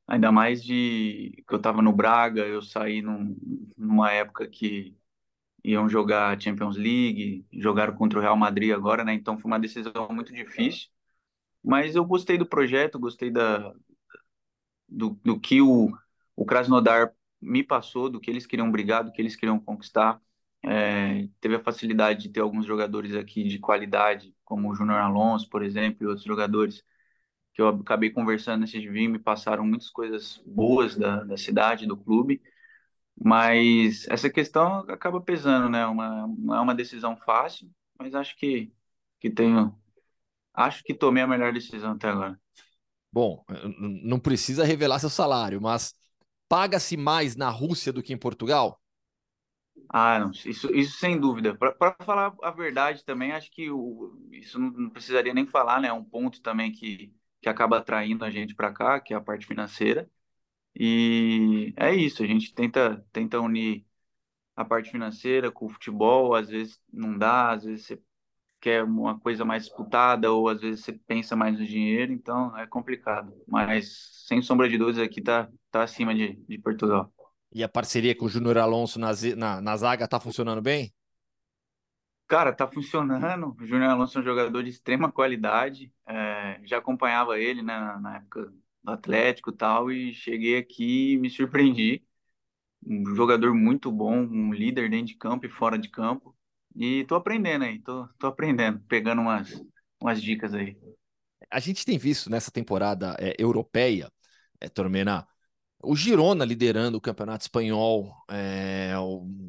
[0.06, 3.36] Ainda mais de que eu estava no Braga, eu saí num,
[3.76, 4.96] numa época que
[5.64, 9.12] iam jogar Champions League, jogaram contra o Real Madrid agora, né?
[9.14, 10.88] Então foi uma decisão muito difícil.
[11.62, 13.74] Mas eu gostei do projeto, gostei da,
[14.88, 15.90] do, do que o,
[16.34, 20.20] o Krasnodar me passou, do que eles queriam brigar, do que eles queriam conquistar.
[20.64, 25.48] É, teve a facilidade de ter alguns jogadores aqui de qualidade, como o Júnior Alonso,
[25.48, 26.82] por exemplo, e outros jogadores
[27.54, 31.96] que eu acabei conversando de vir, me passaram muitas coisas boas da, da cidade, do
[31.96, 32.40] clube.
[33.20, 35.86] Mas essa questão acaba pesando, né?
[35.86, 38.72] Uma, não é uma decisão fácil, mas acho que,
[39.20, 39.76] que tenho.
[40.54, 42.40] Acho que tomei a melhor decisão até agora.
[43.12, 43.44] Bom,
[44.02, 45.94] não precisa revelar seu salário, mas
[46.48, 48.80] paga-se mais na Rússia do que em Portugal?
[49.90, 51.54] Ah, não, isso, isso sem dúvida.
[51.56, 55.88] Para falar a verdade também, acho que o, isso não, não, precisaria nem falar, né?
[55.88, 59.20] É um ponto também que, que acaba atraindo a gente para cá, que é a
[59.20, 60.10] parte financeira.
[60.74, 63.84] E é isso, a gente tenta, tenta unir
[64.56, 68.02] a parte financeira com o futebol, às vezes não dá, às vezes você
[68.60, 72.66] quer uma coisa mais disputada, ou às vezes você pensa mais no dinheiro, então é
[72.66, 73.32] complicado.
[73.46, 77.12] Mas, sem sombra de dúvidas, aqui tá, tá acima de, de Portugal.
[77.52, 80.92] E a parceria com o Júnior Alonso na, na, na zaga tá funcionando bem?
[82.26, 83.56] Cara, tá funcionando.
[83.58, 85.90] O Júnior Alonso é um jogador de extrema qualidade.
[86.06, 88.52] É, já acompanhava ele né, na, na época
[88.82, 92.02] do Atlético tal, e cheguei aqui e me surpreendi.
[92.86, 96.36] Um jogador muito bom, um líder dentro de campo e fora de campo.
[96.76, 99.62] E tô aprendendo aí, tô, tô aprendendo, pegando umas,
[100.00, 100.76] umas dicas aí.
[101.50, 104.10] A gente tem visto nessa temporada é, europeia,
[104.60, 105.26] é, Tormena,
[105.82, 108.92] o Girona liderando o campeonato espanhol, é,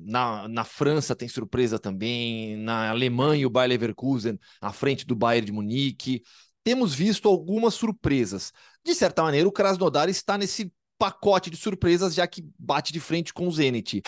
[0.05, 5.47] na, na França tem surpresa também, na Alemanha o Bayer Leverkusen à frente do Bayern
[5.47, 6.21] de Munique.
[6.63, 8.53] Temos visto algumas surpresas.
[8.85, 13.33] De certa maneira, o Krasnodar está nesse pacote de surpresas, já que bate de frente
[13.33, 14.01] com o Zenit.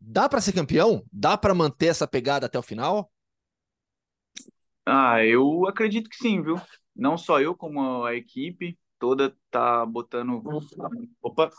[0.00, 1.04] Dá para ser campeão?
[1.12, 3.10] Dá para manter essa pegada até o final?
[4.86, 6.60] Ah, eu acredito que sim, viu?
[6.94, 10.42] Não só eu, como a equipe toda tá botando.
[11.22, 11.50] Opa!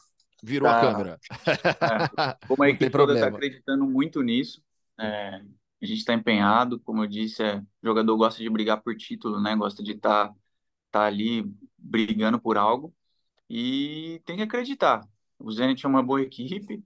[0.42, 0.78] Virou tá...
[0.78, 1.20] a câmera.
[1.46, 4.62] É, como a equipe toda tá acreditando muito nisso.
[5.00, 5.42] É,
[5.82, 9.42] a gente está empenhado, como eu disse, é, o jogador gosta de brigar por título,
[9.42, 9.56] né?
[9.56, 10.36] Gosta de estar tá,
[10.92, 11.44] tá ali
[11.78, 12.94] brigando por algo
[13.50, 15.02] e tem que acreditar.
[15.38, 16.84] O Zenit é uma boa equipe,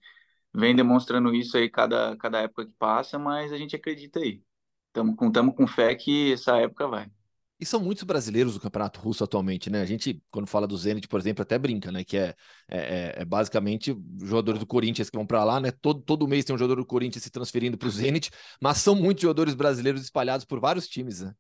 [0.54, 4.42] vem demonstrando isso aí cada, cada época que passa, mas a gente acredita aí.
[4.88, 7.12] Estamos com, tamo com fé que essa época vai.
[7.60, 9.82] E são muitos brasileiros do Campeonato Russo atualmente, né?
[9.82, 12.04] A gente, quando fala do Zenit, por exemplo, até brinca, né?
[12.04, 12.36] Que é,
[12.68, 15.72] é, é, é basicamente jogadores do Corinthians que vão para lá, né?
[15.72, 18.32] Todo, todo mês tem um jogador do Corinthians se transferindo para o Zenit,
[18.62, 21.34] mas são muitos jogadores brasileiros espalhados por vários times, né?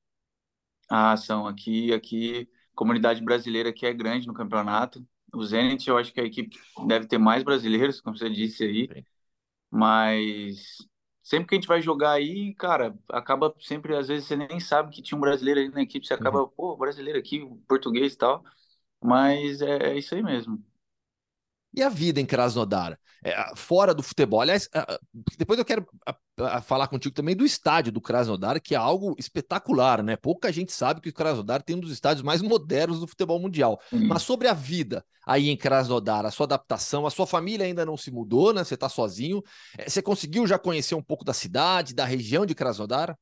[0.95, 1.47] Ah, são.
[1.47, 5.03] Aqui, aqui, comunidade brasileira aqui é grande no campeonato.
[5.33, 6.55] O Zenit, eu acho que a equipe
[6.87, 8.87] deve ter mais brasileiros, como você disse aí.
[9.71, 10.77] Mas
[11.23, 14.91] sempre que a gente vai jogar aí, cara, acaba sempre, às vezes você nem sabe
[14.91, 16.49] que tinha um brasileiro aí na equipe, você acaba, uhum.
[16.49, 18.43] pô, brasileiro aqui, português e tal,
[19.01, 20.63] mas é, é, isso aí mesmo.
[21.73, 24.41] E a vida em Krasnodar, é, fora do futebol?
[24.41, 24.69] Aliás,
[25.37, 25.87] depois eu quero
[26.63, 30.15] falar contigo também do estádio do Krasnodar, que é algo espetacular, né?
[30.15, 33.79] Pouca gente sabe que o Krasnodar tem um dos estádios mais modernos do futebol mundial.
[33.91, 34.07] Uhum.
[34.07, 37.97] Mas sobre a vida aí em Krasnodar, a sua adaptação, a sua família ainda não
[37.97, 38.63] se mudou, né?
[38.63, 39.41] Você está sozinho.
[39.77, 43.17] É, você conseguiu já conhecer um pouco da cidade, da região de Krasnodar?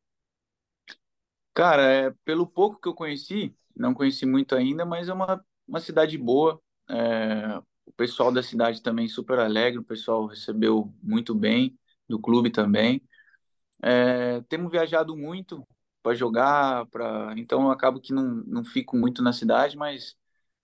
[1.53, 5.79] Cara, é, pelo pouco que eu conheci, não conheci muito ainda, mas é uma, uma
[5.79, 6.61] cidade boa.
[6.89, 7.61] É,
[8.01, 11.77] pessoal da cidade também super alegre, o pessoal recebeu muito bem,
[12.09, 12.99] do clube também.
[13.83, 15.67] É, temos viajado muito
[16.03, 20.15] para jogar, para então eu acabo que não, não fico muito na cidade, mas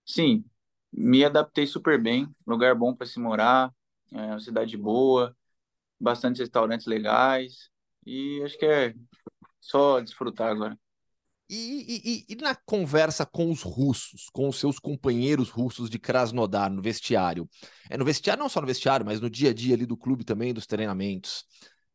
[0.06, 0.46] sim,
[0.92, 3.74] me adaptei super bem, lugar bom para se morar,
[4.14, 5.36] é uma cidade boa,
[6.00, 7.70] bastante restaurantes legais
[8.06, 8.96] e acho que é
[9.62, 10.80] só desfrutar agora.
[11.50, 16.70] E, e, e, na conversa com os russos, com os seus companheiros russos de Krasnodar
[16.70, 17.50] no vestiário,
[17.90, 20.26] é no vestiário, não só no vestiário, mas no dia a dia ali do clube
[20.26, 21.46] também, dos treinamentos,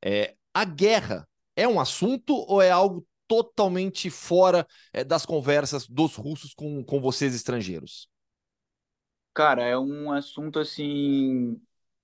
[0.02, 6.16] é, a guerra é um assunto ou é algo totalmente fora é, das conversas dos
[6.16, 8.08] russos com, com vocês estrangeiros?
[9.34, 11.60] Cara, é um assunto assim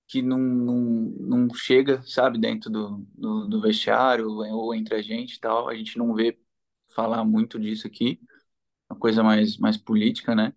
[0.07, 0.77] que não, não,
[1.20, 5.75] não chega, sabe, dentro do, do, do vestiário ou entre a gente e tal, a
[5.75, 6.39] gente não vê
[6.99, 8.20] falar muito disso aqui,
[8.91, 10.53] uma coisa mais, mais política, né?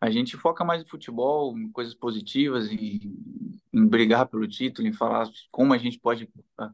[0.00, 4.92] a gente foca mais no futebol, em coisas positivas, em, em brigar pelo título, em
[4.92, 6.28] falar como a gente pode
[6.58, 6.72] ah,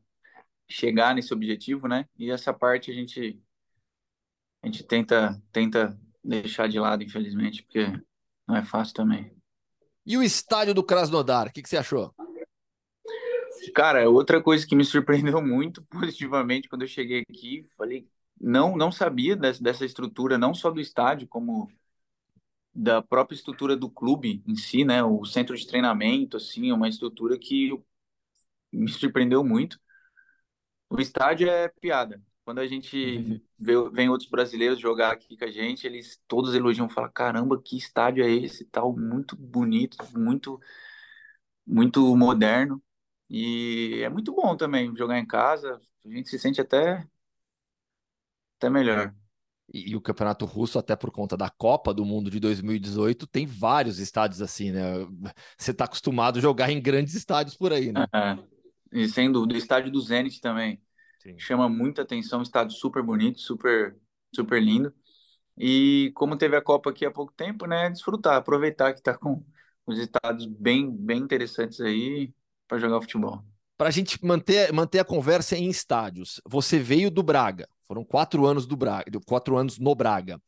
[0.69, 2.07] chegar nesse objetivo, né?
[2.19, 3.41] E essa parte a gente
[4.63, 7.87] a gente tenta tenta deixar de lado, infelizmente, porque
[8.47, 9.35] não é fácil também.
[10.05, 12.15] E o estádio do Krasnodar, o que, que você achou?
[13.75, 18.09] Cara, outra coisa que me surpreendeu muito positivamente quando eu cheguei aqui, falei,
[18.41, 21.71] não, não sabia dessa, dessa estrutura, não só do estádio, como
[22.75, 25.03] da própria estrutura do clube em si, né?
[25.03, 27.71] O centro de treinamento, assim, uma estrutura que
[28.73, 29.79] me surpreendeu muito.
[30.89, 32.23] O estádio é piada.
[32.45, 36.89] Quando a gente vê, vem outros brasileiros jogar aqui com a gente, eles todos elogiam,
[36.89, 40.61] falam, caramba, que estádio é esse, tal, muito bonito, muito,
[41.67, 42.83] muito moderno.
[43.31, 45.81] E é muito bom também jogar em casa.
[46.05, 47.07] A gente se sente até,
[48.63, 49.13] até melhor.
[49.73, 53.47] E, e, o Campeonato Russo, até por conta da Copa do Mundo de 2018, tem
[53.47, 54.83] vários estádios assim, né?
[55.57, 58.07] Você está acostumado a jogar em grandes estádios por aí, né?
[58.15, 58.39] É,
[58.93, 60.81] e sem dúvida, o estádio do Zenit também
[61.21, 61.39] Sim.
[61.39, 63.97] chama muita atenção, estádio super bonito, super,
[64.35, 64.93] super lindo.
[65.57, 67.91] E como teve a Copa aqui há pouco tempo, né?
[67.91, 69.45] Desfrutar, aproveitar que está com
[69.87, 72.33] os estádios bem, bem interessantes aí
[72.69, 73.43] para jogar futebol.
[73.77, 78.47] Para a gente manter, manter a conversa em estádios, você veio do Braga, foram quatro
[78.47, 80.41] anos do Braga, quatro anos no Braga.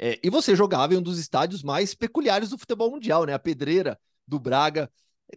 [0.00, 3.32] É, e você jogava em um dos estádios mais peculiares do futebol mundial, né?
[3.32, 3.96] A Pedreira
[4.26, 4.90] do Braga.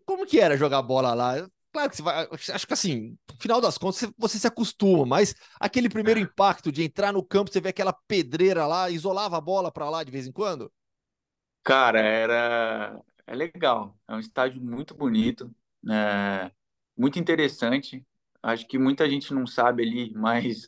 [0.05, 1.47] Como que era jogar bola lá?
[1.71, 2.27] Claro que você vai.
[2.31, 6.71] Acho que assim, no final das contas, você, você se acostuma, mas aquele primeiro impacto
[6.71, 10.11] de entrar no campo, você vê aquela pedreira lá, isolava a bola para lá de
[10.11, 10.71] vez em quando?
[11.63, 12.99] Cara, era.
[13.27, 13.95] É legal.
[14.07, 15.53] É um estádio muito bonito
[15.91, 16.51] é,
[16.97, 18.03] muito interessante.
[18.41, 20.67] Acho que muita gente não sabe ali, mas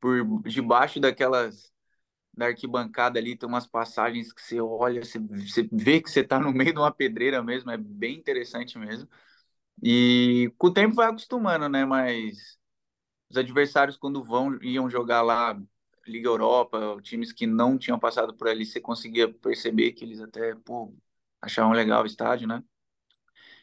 [0.00, 1.72] por debaixo daquelas
[2.36, 6.38] da arquibancada ali tem umas passagens que você olha, você, você vê que você está
[6.40, 9.08] no meio de uma pedreira mesmo, é bem interessante mesmo.
[9.82, 11.84] E com o tempo vai acostumando, né?
[11.84, 12.58] Mas
[13.30, 15.60] os adversários quando vão iam jogar lá
[16.06, 20.54] Liga Europa, times que não tinham passado por ali, você conseguia perceber que eles até,
[20.56, 20.94] pô,
[21.42, 22.62] achavam legal o estádio, né?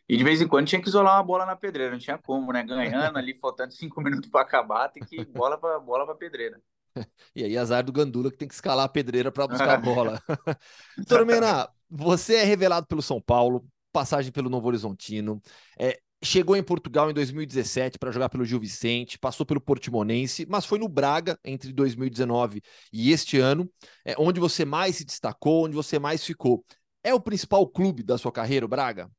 [0.07, 2.51] E de vez em quando tinha que isolar uma bola na pedreira, não tinha como,
[2.51, 2.63] né?
[2.63, 6.61] Ganhando ali, faltando cinco minutos para acabar, tem que ir bola para bola para pedreira.
[7.35, 10.21] E aí, azar do Gandula que tem que escalar a pedreira para buscar a bola.
[11.07, 15.41] Tormena, você é revelado pelo São Paulo, passagem pelo Novo Horizontino,
[15.79, 20.65] é, chegou em Portugal em 2017 para jogar pelo Gil Vicente, passou pelo Portimonense, mas
[20.65, 22.61] foi no Braga entre 2019
[22.91, 23.69] e este ano,
[24.05, 26.63] é, onde você mais se destacou, onde você mais ficou.
[27.03, 29.09] É o principal clube da sua carreira, o Braga?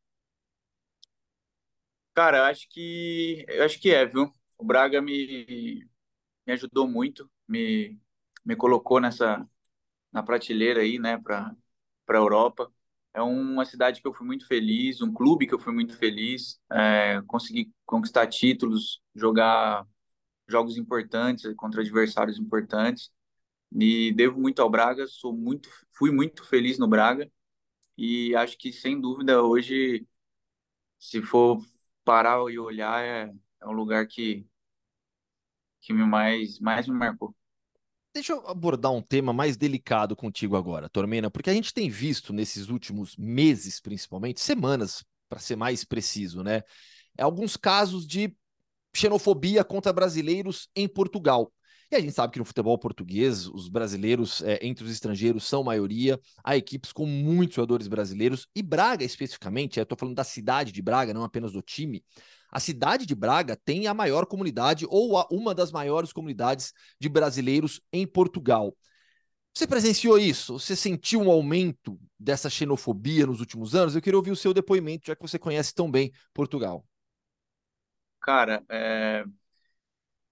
[2.14, 4.32] Cara, acho que acho que é, viu?
[4.58, 5.84] O Braga me,
[6.46, 8.00] me ajudou muito, me,
[8.44, 9.48] me colocou nessa
[10.12, 11.54] na prateleira aí, né, para
[12.06, 12.72] para Europa.
[13.14, 16.60] É uma cidade que eu fui muito feliz, um clube que eu fui muito feliz,
[16.72, 19.86] é, consegui conquistar títulos, jogar
[20.48, 23.12] jogos importantes contra adversários importantes.
[23.72, 27.30] E devo muito ao Braga, sou muito, fui muito feliz no Braga
[27.98, 30.06] e acho que sem dúvida hoje,
[30.98, 31.58] se for
[32.04, 34.46] parar e olhar é, é um lugar que,
[35.80, 37.34] que me mais, mais me marcou.
[38.14, 42.32] Deixa eu abordar um tema mais delicado contigo agora, Tormena, porque a gente tem visto
[42.32, 46.62] nesses últimos meses, principalmente, semanas, para ser mais preciso, né?
[47.18, 48.32] Alguns casos de
[48.94, 51.52] xenofobia contra brasileiros em Portugal.
[51.90, 55.62] E a gente sabe que no futebol português, os brasileiros é, entre os estrangeiros são
[55.62, 60.72] maioria, há equipes com muitos jogadores brasileiros, e Braga especificamente, eu estou falando da cidade
[60.72, 62.04] de Braga, não apenas do time.
[62.50, 67.08] A cidade de Braga tem a maior comunidade, ou a, uma das maiores comunidades de
[67.08, 68.76] brasileiros em Portugal.
[69.52, 70.58] Você presenciou isso?
[70.58, 73.94] Você sentiu um aumento dessa xenofobia nos últimos anos?
[73.94, 76.84] Eu queria ouvir o seu depoimento, já que você conhece tão bem Portugal.
[78.20, 79.24] Cara, é,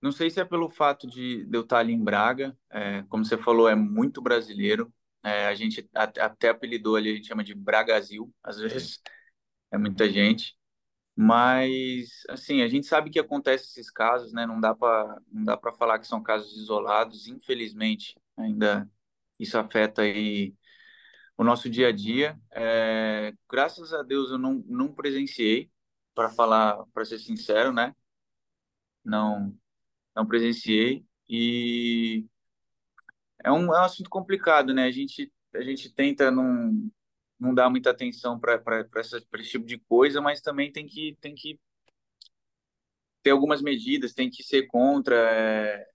[0.03, 3.25] não sei se é pelo fato de, de eu estar ali em Braga, é, como
[3.25, 4.93] você falou, é muito brasileiro.
[5.25, 9.01] É, a gente até apelidou ali, a gente chama de Bragazil, às vezes,
[9.71, 10.57] é muita gente.
[11.17, 14.47] Mas, assim, a gente sabe que acontece esses casos, né?
[14.47, 17.29] Não dá para não dá para falar que são casos isolados.
[17.29, 18.91] Infelizmente, ainda
[19.39, 20.55] isso afeta aí
[21.37, 22.41] o nosso dia a dia.
[22.53, 25.71] É, graças a Deus eu não, não presenciei,
[26.15, 27.95] para falar, para ser sincero, né?
[29.05, 29.57] Não
[30.15, 32.27] não presenciei e
[33.45, 34.85] é um, é um assunto complicado, né?
[34.85, 36.91] A gente a gente tenta não
[37.39, 38.63] não dar muita atenção para
[38.97, 41.59] esse tipo de coisa, mas também tem que tem que
[43.23, 45.17] ter algumas medidas, tem que ser contra.
[45.17, 45.89] É...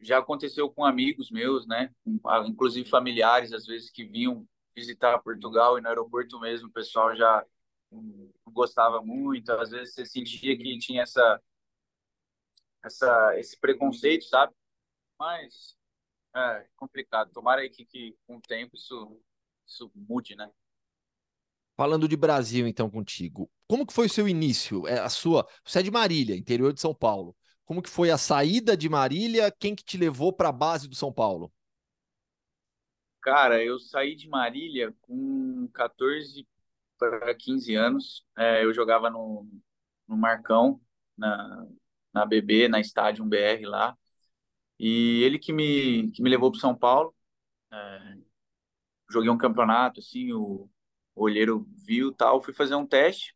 [0.00, 1.90] Já aconteceu com amigos meus, né?
[2.46, 7.44] Inclusive familiares, às vezes que vinham visitar Portugal e no aeroporto mesmo o pessoal já
[8.46, 9.50] gostava muito.
[9.52, 11.40] Às vezes você sentia que tinha essa,
[12.86, 14.54] essa esse preconceito, sabe?
[15.18, 15.76] Mas
[16.34, 17.32] é complicado.
[17.32, 19.20] Tomara aí que, que com o tempo isso,
[19.66, 20.50] isso mude, né?
[21.76, 23.50] Falando de Brasil, então, contigo.
[23.66, 24.86] Como que foi o seu início?
[24.86, 27.36] É, a sua, você é de Marília, interior de São Paulo.
[27.66, 29.50] Como que foi a saída de Marília?
[29.50, 31.52] Quem que te levou para a base do São Paulo?
[33.20, 36.46] Cara, eu saí de Marília com 14
[36.96, 38.24] para 15 anos.
[38.38, 39.46] É, eu jogava no,
[40.06, 40.80] no Marcão,
[41.16, 41.66] na,
[42.16, 43.96] na BB, na Estádio BR lá.
[44.78, 47.14] E ele que me, que me levou para São Paulo.
[47.72, 48.16] É,
[49.10, 50.68] joguei um campeonato, assim, o,
[51.14, 52.42] o olheiro viu tal.
[52.42, 53.34] Fui fazer um teste,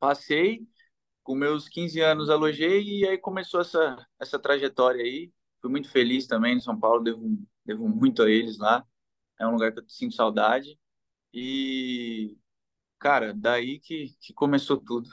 [0.00, 0.66] passei.
[1.22, 5.32] Com meus 15 anos alojei e aí começou essa, essa trajetória aí.
[5.60, 8.84] Fui muito feliz também no São Paulo, devo, devo muito a eles lá.
[9.38, 10.78] É um lugar que eu sinto saudade.
[11.34, 12.36] E,
[12.98, 15.10] cara, daí que, que começou tudo.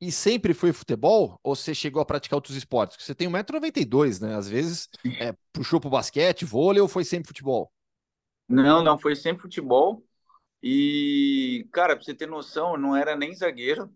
[0.00, 1.38] E sempre foi futebol?
[1.42, 2.96] Ou você chegou a praticar outros esportes?
[2.96, 4.34] Porque você tem 1,92m, né?
[4.34, 4.88] Às vezes
[5.20, 7.70] é, puxou pro basquete, vôlei ou foi sempre futebol?
[8.48, 10.02] Não, não, foi sempre futebol.
[10.62, 13.90] E, cara, pra você ter noção, eu não era nem zagueiro.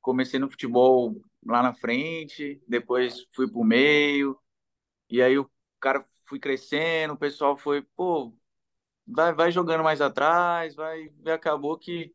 [0.00, 4.38] Comecei no futebol lá na frente, depois fui pro meio.
[5.10, 5.50] E aí o
[5.80, 8.32] cara fui crescendo, o pessoal foi, pô,
[9.06, 12.12] vai, vai jogando mais atrás, vai, e acabou que,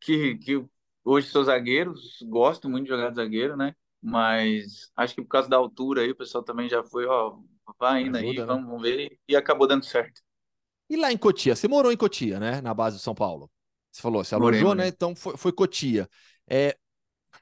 [0.00, 0.64] que, que
[1.04, 3.74] hoje sou zagueiro, gosto muito de jogar de zagueiro, né?
[4.00, 7.36] Mas acho que por causa da altura aí, o pessoal também já foi, ó,
[7.78, 8.44] vai indo Ajuda, aí, né?
[8.44, 10.20] vamos, vamos ver, e acabou dando certo.
[10.88, 12.60] E lá em Cotia, você morou em Cotia, né?
[12.60, 13.50] Na base do São Paulo.
[13.90, 14.88] Você falou, você alojou, morei, né?
[14.88, 16.08] Então foi, foi Cotia.
[16.48, 16.76] É,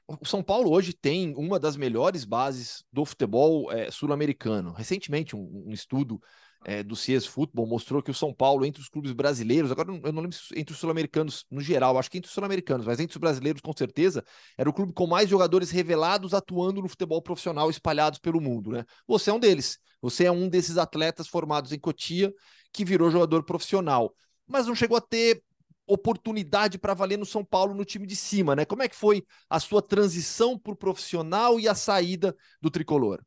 [0.07, 4.71] o São Paulo hoje tem uma das melhores bases do futebol é, sul-americano.
[4.71, 6.21] Recentemente, um, um estudo
[6.63, 10.13] é, do CS Football mostrou que o São Paulo, entre os clubes brasileiros, agora eu
[10.13, 13.15] não lembro se entre os sul-americanos no geral, acho que entre os sul-americanos, mas entre
[13.15, 14.23] os brasileiros com certeza,
[14.57, 18.85] era o clube com mais jogadores revelados atuando no futebol profissional espalhados pelo mundo, né?
[19.07, 19.79] Você é um deles.
[20.01, 22.33] Você é um desses atletas formados em Cotia
[22.73, 24.13] que virou jogador profissional,
[24.47, 25.43] mas não chegou a ter
[25.85, 28.65] oportunidade para valer no São Paulo no time de cima, né?
[28.65, 33.21] Como é que foi a sua transição para o profissional e a saída do tricolor?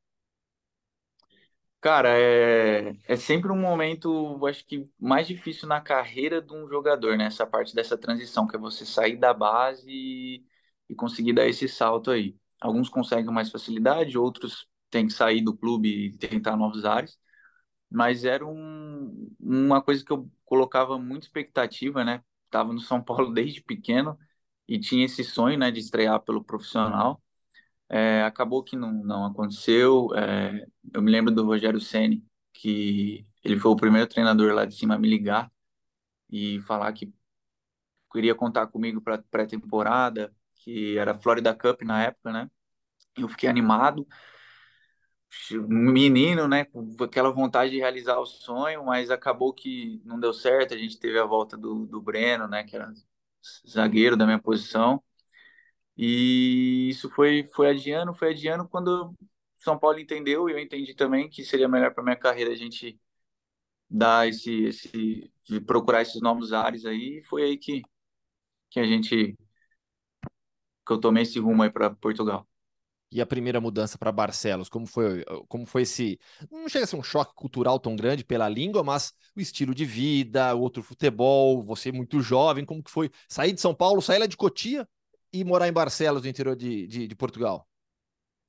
[1.85, 7.15] Cara, é, é sempre um momento, acho que mais difícil na carreira de um jogador,
[7.19, 7.27] né?
[7.27, 10.43] Essa parte dessa transição, que é você sair da base e,
[10.89, 12.35] e conseguir dar esse salto aí.
[12.59, 17.19] Alguns conseguem mais facilidade, outros têm que sair do clube e tentar novos ares.
[17.90, 22.23] Mas era um, uma coisa que eu colocava muita expectativa, né?
[22.51, 24.19] Tava no São Paulo desde pequeno
[24.69, 27.23] e tinha esse sonho, né, de estrear pelo profissional.
[27.89, 30.09] É, acabou que não, não aconteceu.
[30.16, 34.74] É, eu me lembro do Rogério Ceni que ele foi o primeiro treinador lá de
[34.74, 35.51] cima a me ligar
[36.31, 37.12] e falar que
[38.12, 42.51] queria contar comigo para pré-temporada, que era Florida Cup na época, né?
[43.16, 44.06] Eu fiquei animado,
[45.69, 46.65] menino, né?
[46.65, 50.74] Com aquela vontade de realizar o sonho, mas acabou que não deu certo.
[50.74, 52.65] A gente teve a volta do, do Breno, né?
[52.65, 52.93] Que era
[53.69, 55.02] zagueiro da minha posição.
[55.97, 59.15] E isso foi, foi adiando, foi adiando quando
[59.57, 62.99] São Paulo entendeu e eu entendi também que seria melhor para minha carreira a gente
[63.89, 65.31] dar esse, esse
[65.66, 67.19] procurar esses novos ares aí.
[67.19, 67.83] E foi aí que,
[68.71, 69.37] que a gente
[70.87, 72.47] que eu tomei esse rumo aí para Portugal.
[73.11, 76.19] E a primeira mudança para Barcelos, como foi, como foi esse,
[76.51, 79.85] não chega a ser um choque cultural tão grande pela língua, mas o estilo de
[79.85, 84.27] vida, outro futebol, você muito jovem, como que foi sair de São Paulo, sair lá
[84.27, 84.87] de Cotia
[85.35, 87.69] e morar em Barcelos, no interior de, de, de Portugal?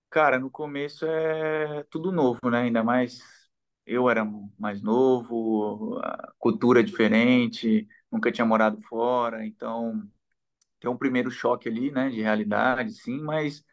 [0.09, 2.59] Cara, no começo é tudo novo, né?
[2.63, 3.19] Ainda mais
[3.85, 4.23] eu era
[4.57, 5.99] mais novo,
[6.39, 10.01] cultura é diferente, nunca tinha morado fora, então
[10.79, 13.65] tem um primeiro choque ali, né, de realidade, sim, mas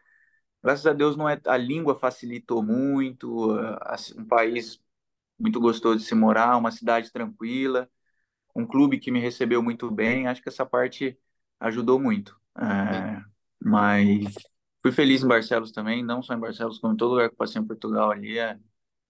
[0.62, 3.52] graças a Deus não é a língua facilitou muito,
[4.16, 4.82] um país
[5.38, 7.90] muito gostoso de se morar, uma cidade tranquila,
[8.56, 11.18] um clube que me recebeu muito bem, acho que essa parte
[11.60, 12.40] ajudou muito.
[12.56, 13.22] É,
[13.60, 14.34] mas
[14.80, 17.60] fui feliz em Barcelos também, não só em Barcelos, como em todo lugar que passei
[17.60, 18.38] em Portugal ali.
[18.38, 18.58] É,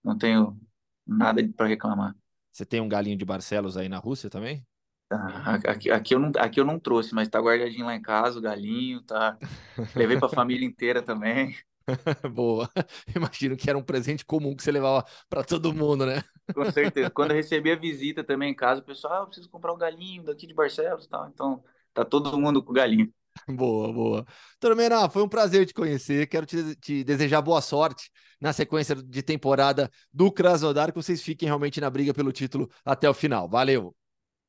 [0.02, 0.60] não tenho
[1.06, 2.14] nada para reclamar.
[2.50, 4.66] Você tem um galinho de Barcelos aí na Rússia também?
[5.10, 8.38] Ah, aqui, aqui, eu não, aqui eu não trouxe, mas tá guardadinho lá em casa,
[8.38, 9.38] o galinho, tá.
[9.94, 11.54] Levei para a família inteira também.
[12.32, 12.70] Boa.
[13.14, 16.22] Imagino que era um presente comum que você levava para todo mundo, né?
[16.52, 17.10] Com certeza.
[17.10, 19.78] Quando eu recebi a visita também em casa, o pessoal, ah, eu preciso comprar um
[19.78, 21.28] galinho daqui de Barcelos, tal.
[21.28, 21.64] Então,
[21.94, 23.12] tá todo mundo com o galinho.
[23.48, 24.26] Boa, boa.
[24.60, 26.26] Tormena, foi um prazer te conhecer.
[26.26, 28.10] Quero te, te, desejar boa sorte
[28.40, 33.08] na sequência de temporada do Krasnodar, que vocês fiquem realmente na briga pelo título até
[33.08, 33.48] o final.
[33.48, 33.94] Valeu!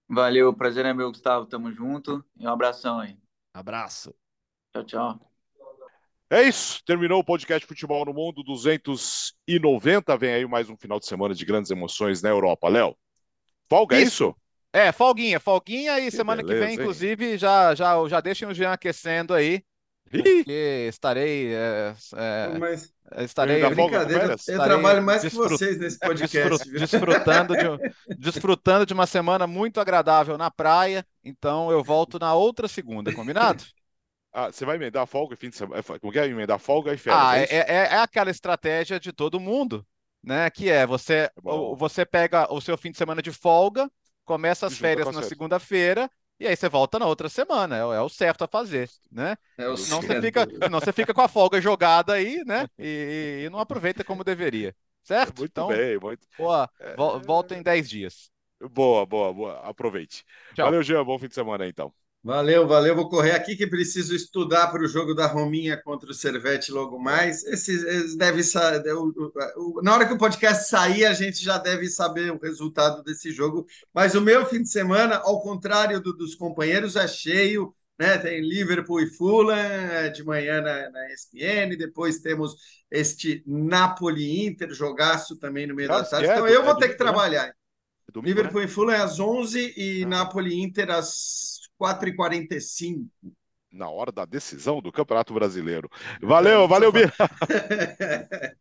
[0.10, 1.46] Valeu, o prazer é meu, Gustavo.
[1.46, 2.24] Tamo junto.
[2.38, 3.18] E um abração aí.
[3.54, 4.14] Abraço.
[4.74, 5.34] Tchau, tchau.
[6.30, 10.18] É isso, terminou o podcast Futebol no Mundo 290.
[10.18, 12.68] Vem aí mais um final de semana de grandes emoções na Europa.
[12.68, 12.98] Léo,
[13.70, 14.36] folga, é isso?
[14.74, 16.76] É, folguinha, folguinha e Que semana que beleza, vem, hein?
[16.76, 19.64] inclusive, já, já, já deixem o Jean aquecendo aí,
[20.10, 24.48] porque estarei, é, é, Mas estarei brincadeira, férias?
[24.48, 26.70] eu Estarei trabalho mais que desfrut- vocês nesse podcast.
[26.72, 27.66] desfrutando, de,
[28.18, 33.64] desfrutando de uma semana muito agradável na praia, então eu volto na outra segunda, combinado?
[34.34, 35.84] ah, você vai emendar folga e fim de semana?
[35.84, 37.22] Como que é emendar folga e férias?
[37.24, 39.86] Ah, é é, é, é aquela estratégia de todo mundo,
[40.24, 40.50] né?
[40.50, 43.90] Que é você, o- você pega o seu fim de semana de folga,
[44.26, 46.10] começa as férias na segunda-feira
[46.40, 47.78] e aí você volta na outra semana.
[47.78, 49.38] É, o- é o certo a fazer, né?
[49.58, 50.16] É o Senão você certo.
[50.16, 52.68] fica, senão você fica com a folga jogada aí, né?
[52.78, 55.44] E, e não aproveita como deveria, certo?
[55.44, 56.28] Muito então, bem, muito.
[56.38, 58.32] boa, vol- volta em 10 dias.
[58.62, 59.60] Boa, boa, boa.
[59.70, 60.26] Aproveite.
[60.54, 60.74] Tchau.
[60.74, 61.04] Valeu, Jean.
[61.04, 61.94] Bom fim de semana aí, então.
[62.24, 62.96] Valeu, valeu.
[62.96, 66.98] Vou correr aqui que preciso estudar para o jogo da Rominha contra o Servete logo
[66.98, 67.44] mais.
[68.96, 72.40] O- o- o- Na hora que o podcast sair, a gente já deve saber o
[72.40, 73.66] resultado desse jogo.
[73.94, 77.76] Mas o meu fim de semana, ao contrário do- dos companheiros, é cheio.
[78.00, 78.18] Né?
[78.18, 81.76] Tem Liverpool e Fulham é, de manhã na, na ESPN.
[81.78, 82.56] Depois temos
[82.90, 86.28] este Napoli-Inter, jogaço também no meio Cara, da tarde.
[86.28, 87.12] é Então eu é vou ter que domingo, né?
[87.12, 87.56] trabalhar.
[88.12, 88.66] Domingo, Liverpool né?
[88.66, 90.08] e Fulham é às 11 e Ah.
[90.08, 91.53] Napoli Inter às
[91.84, 93.10] 4h45.
[93.72, 95.90] Na hora da decisão do Campeonato Brasileiro.
[96.22, 97.12] Valeu, valeu, Bia.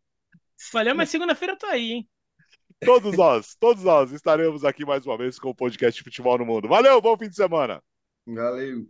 [0.71, 2.09] Valeu, mas segunda-feira eu tô aí, hein?
[2.85, 6.69] Todos nós, todos nós estaremos aqui mais uma vez com o podcast Futebol no Mundo.
[6.69, 7.83] Valeu, bom fim de semana.
[8.25, 8.87] Valeu.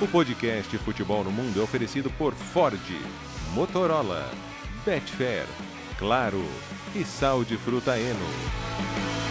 [0.00, 2.80] O podcast Futebol no Mundo é oferecido por Ford,
[3.54, 4.30] Motorola,
[4.84, 5.46] Betfair,
[5.98, 6.44] Claro
[6.94, 9.21] e Sal de Fruta Eno.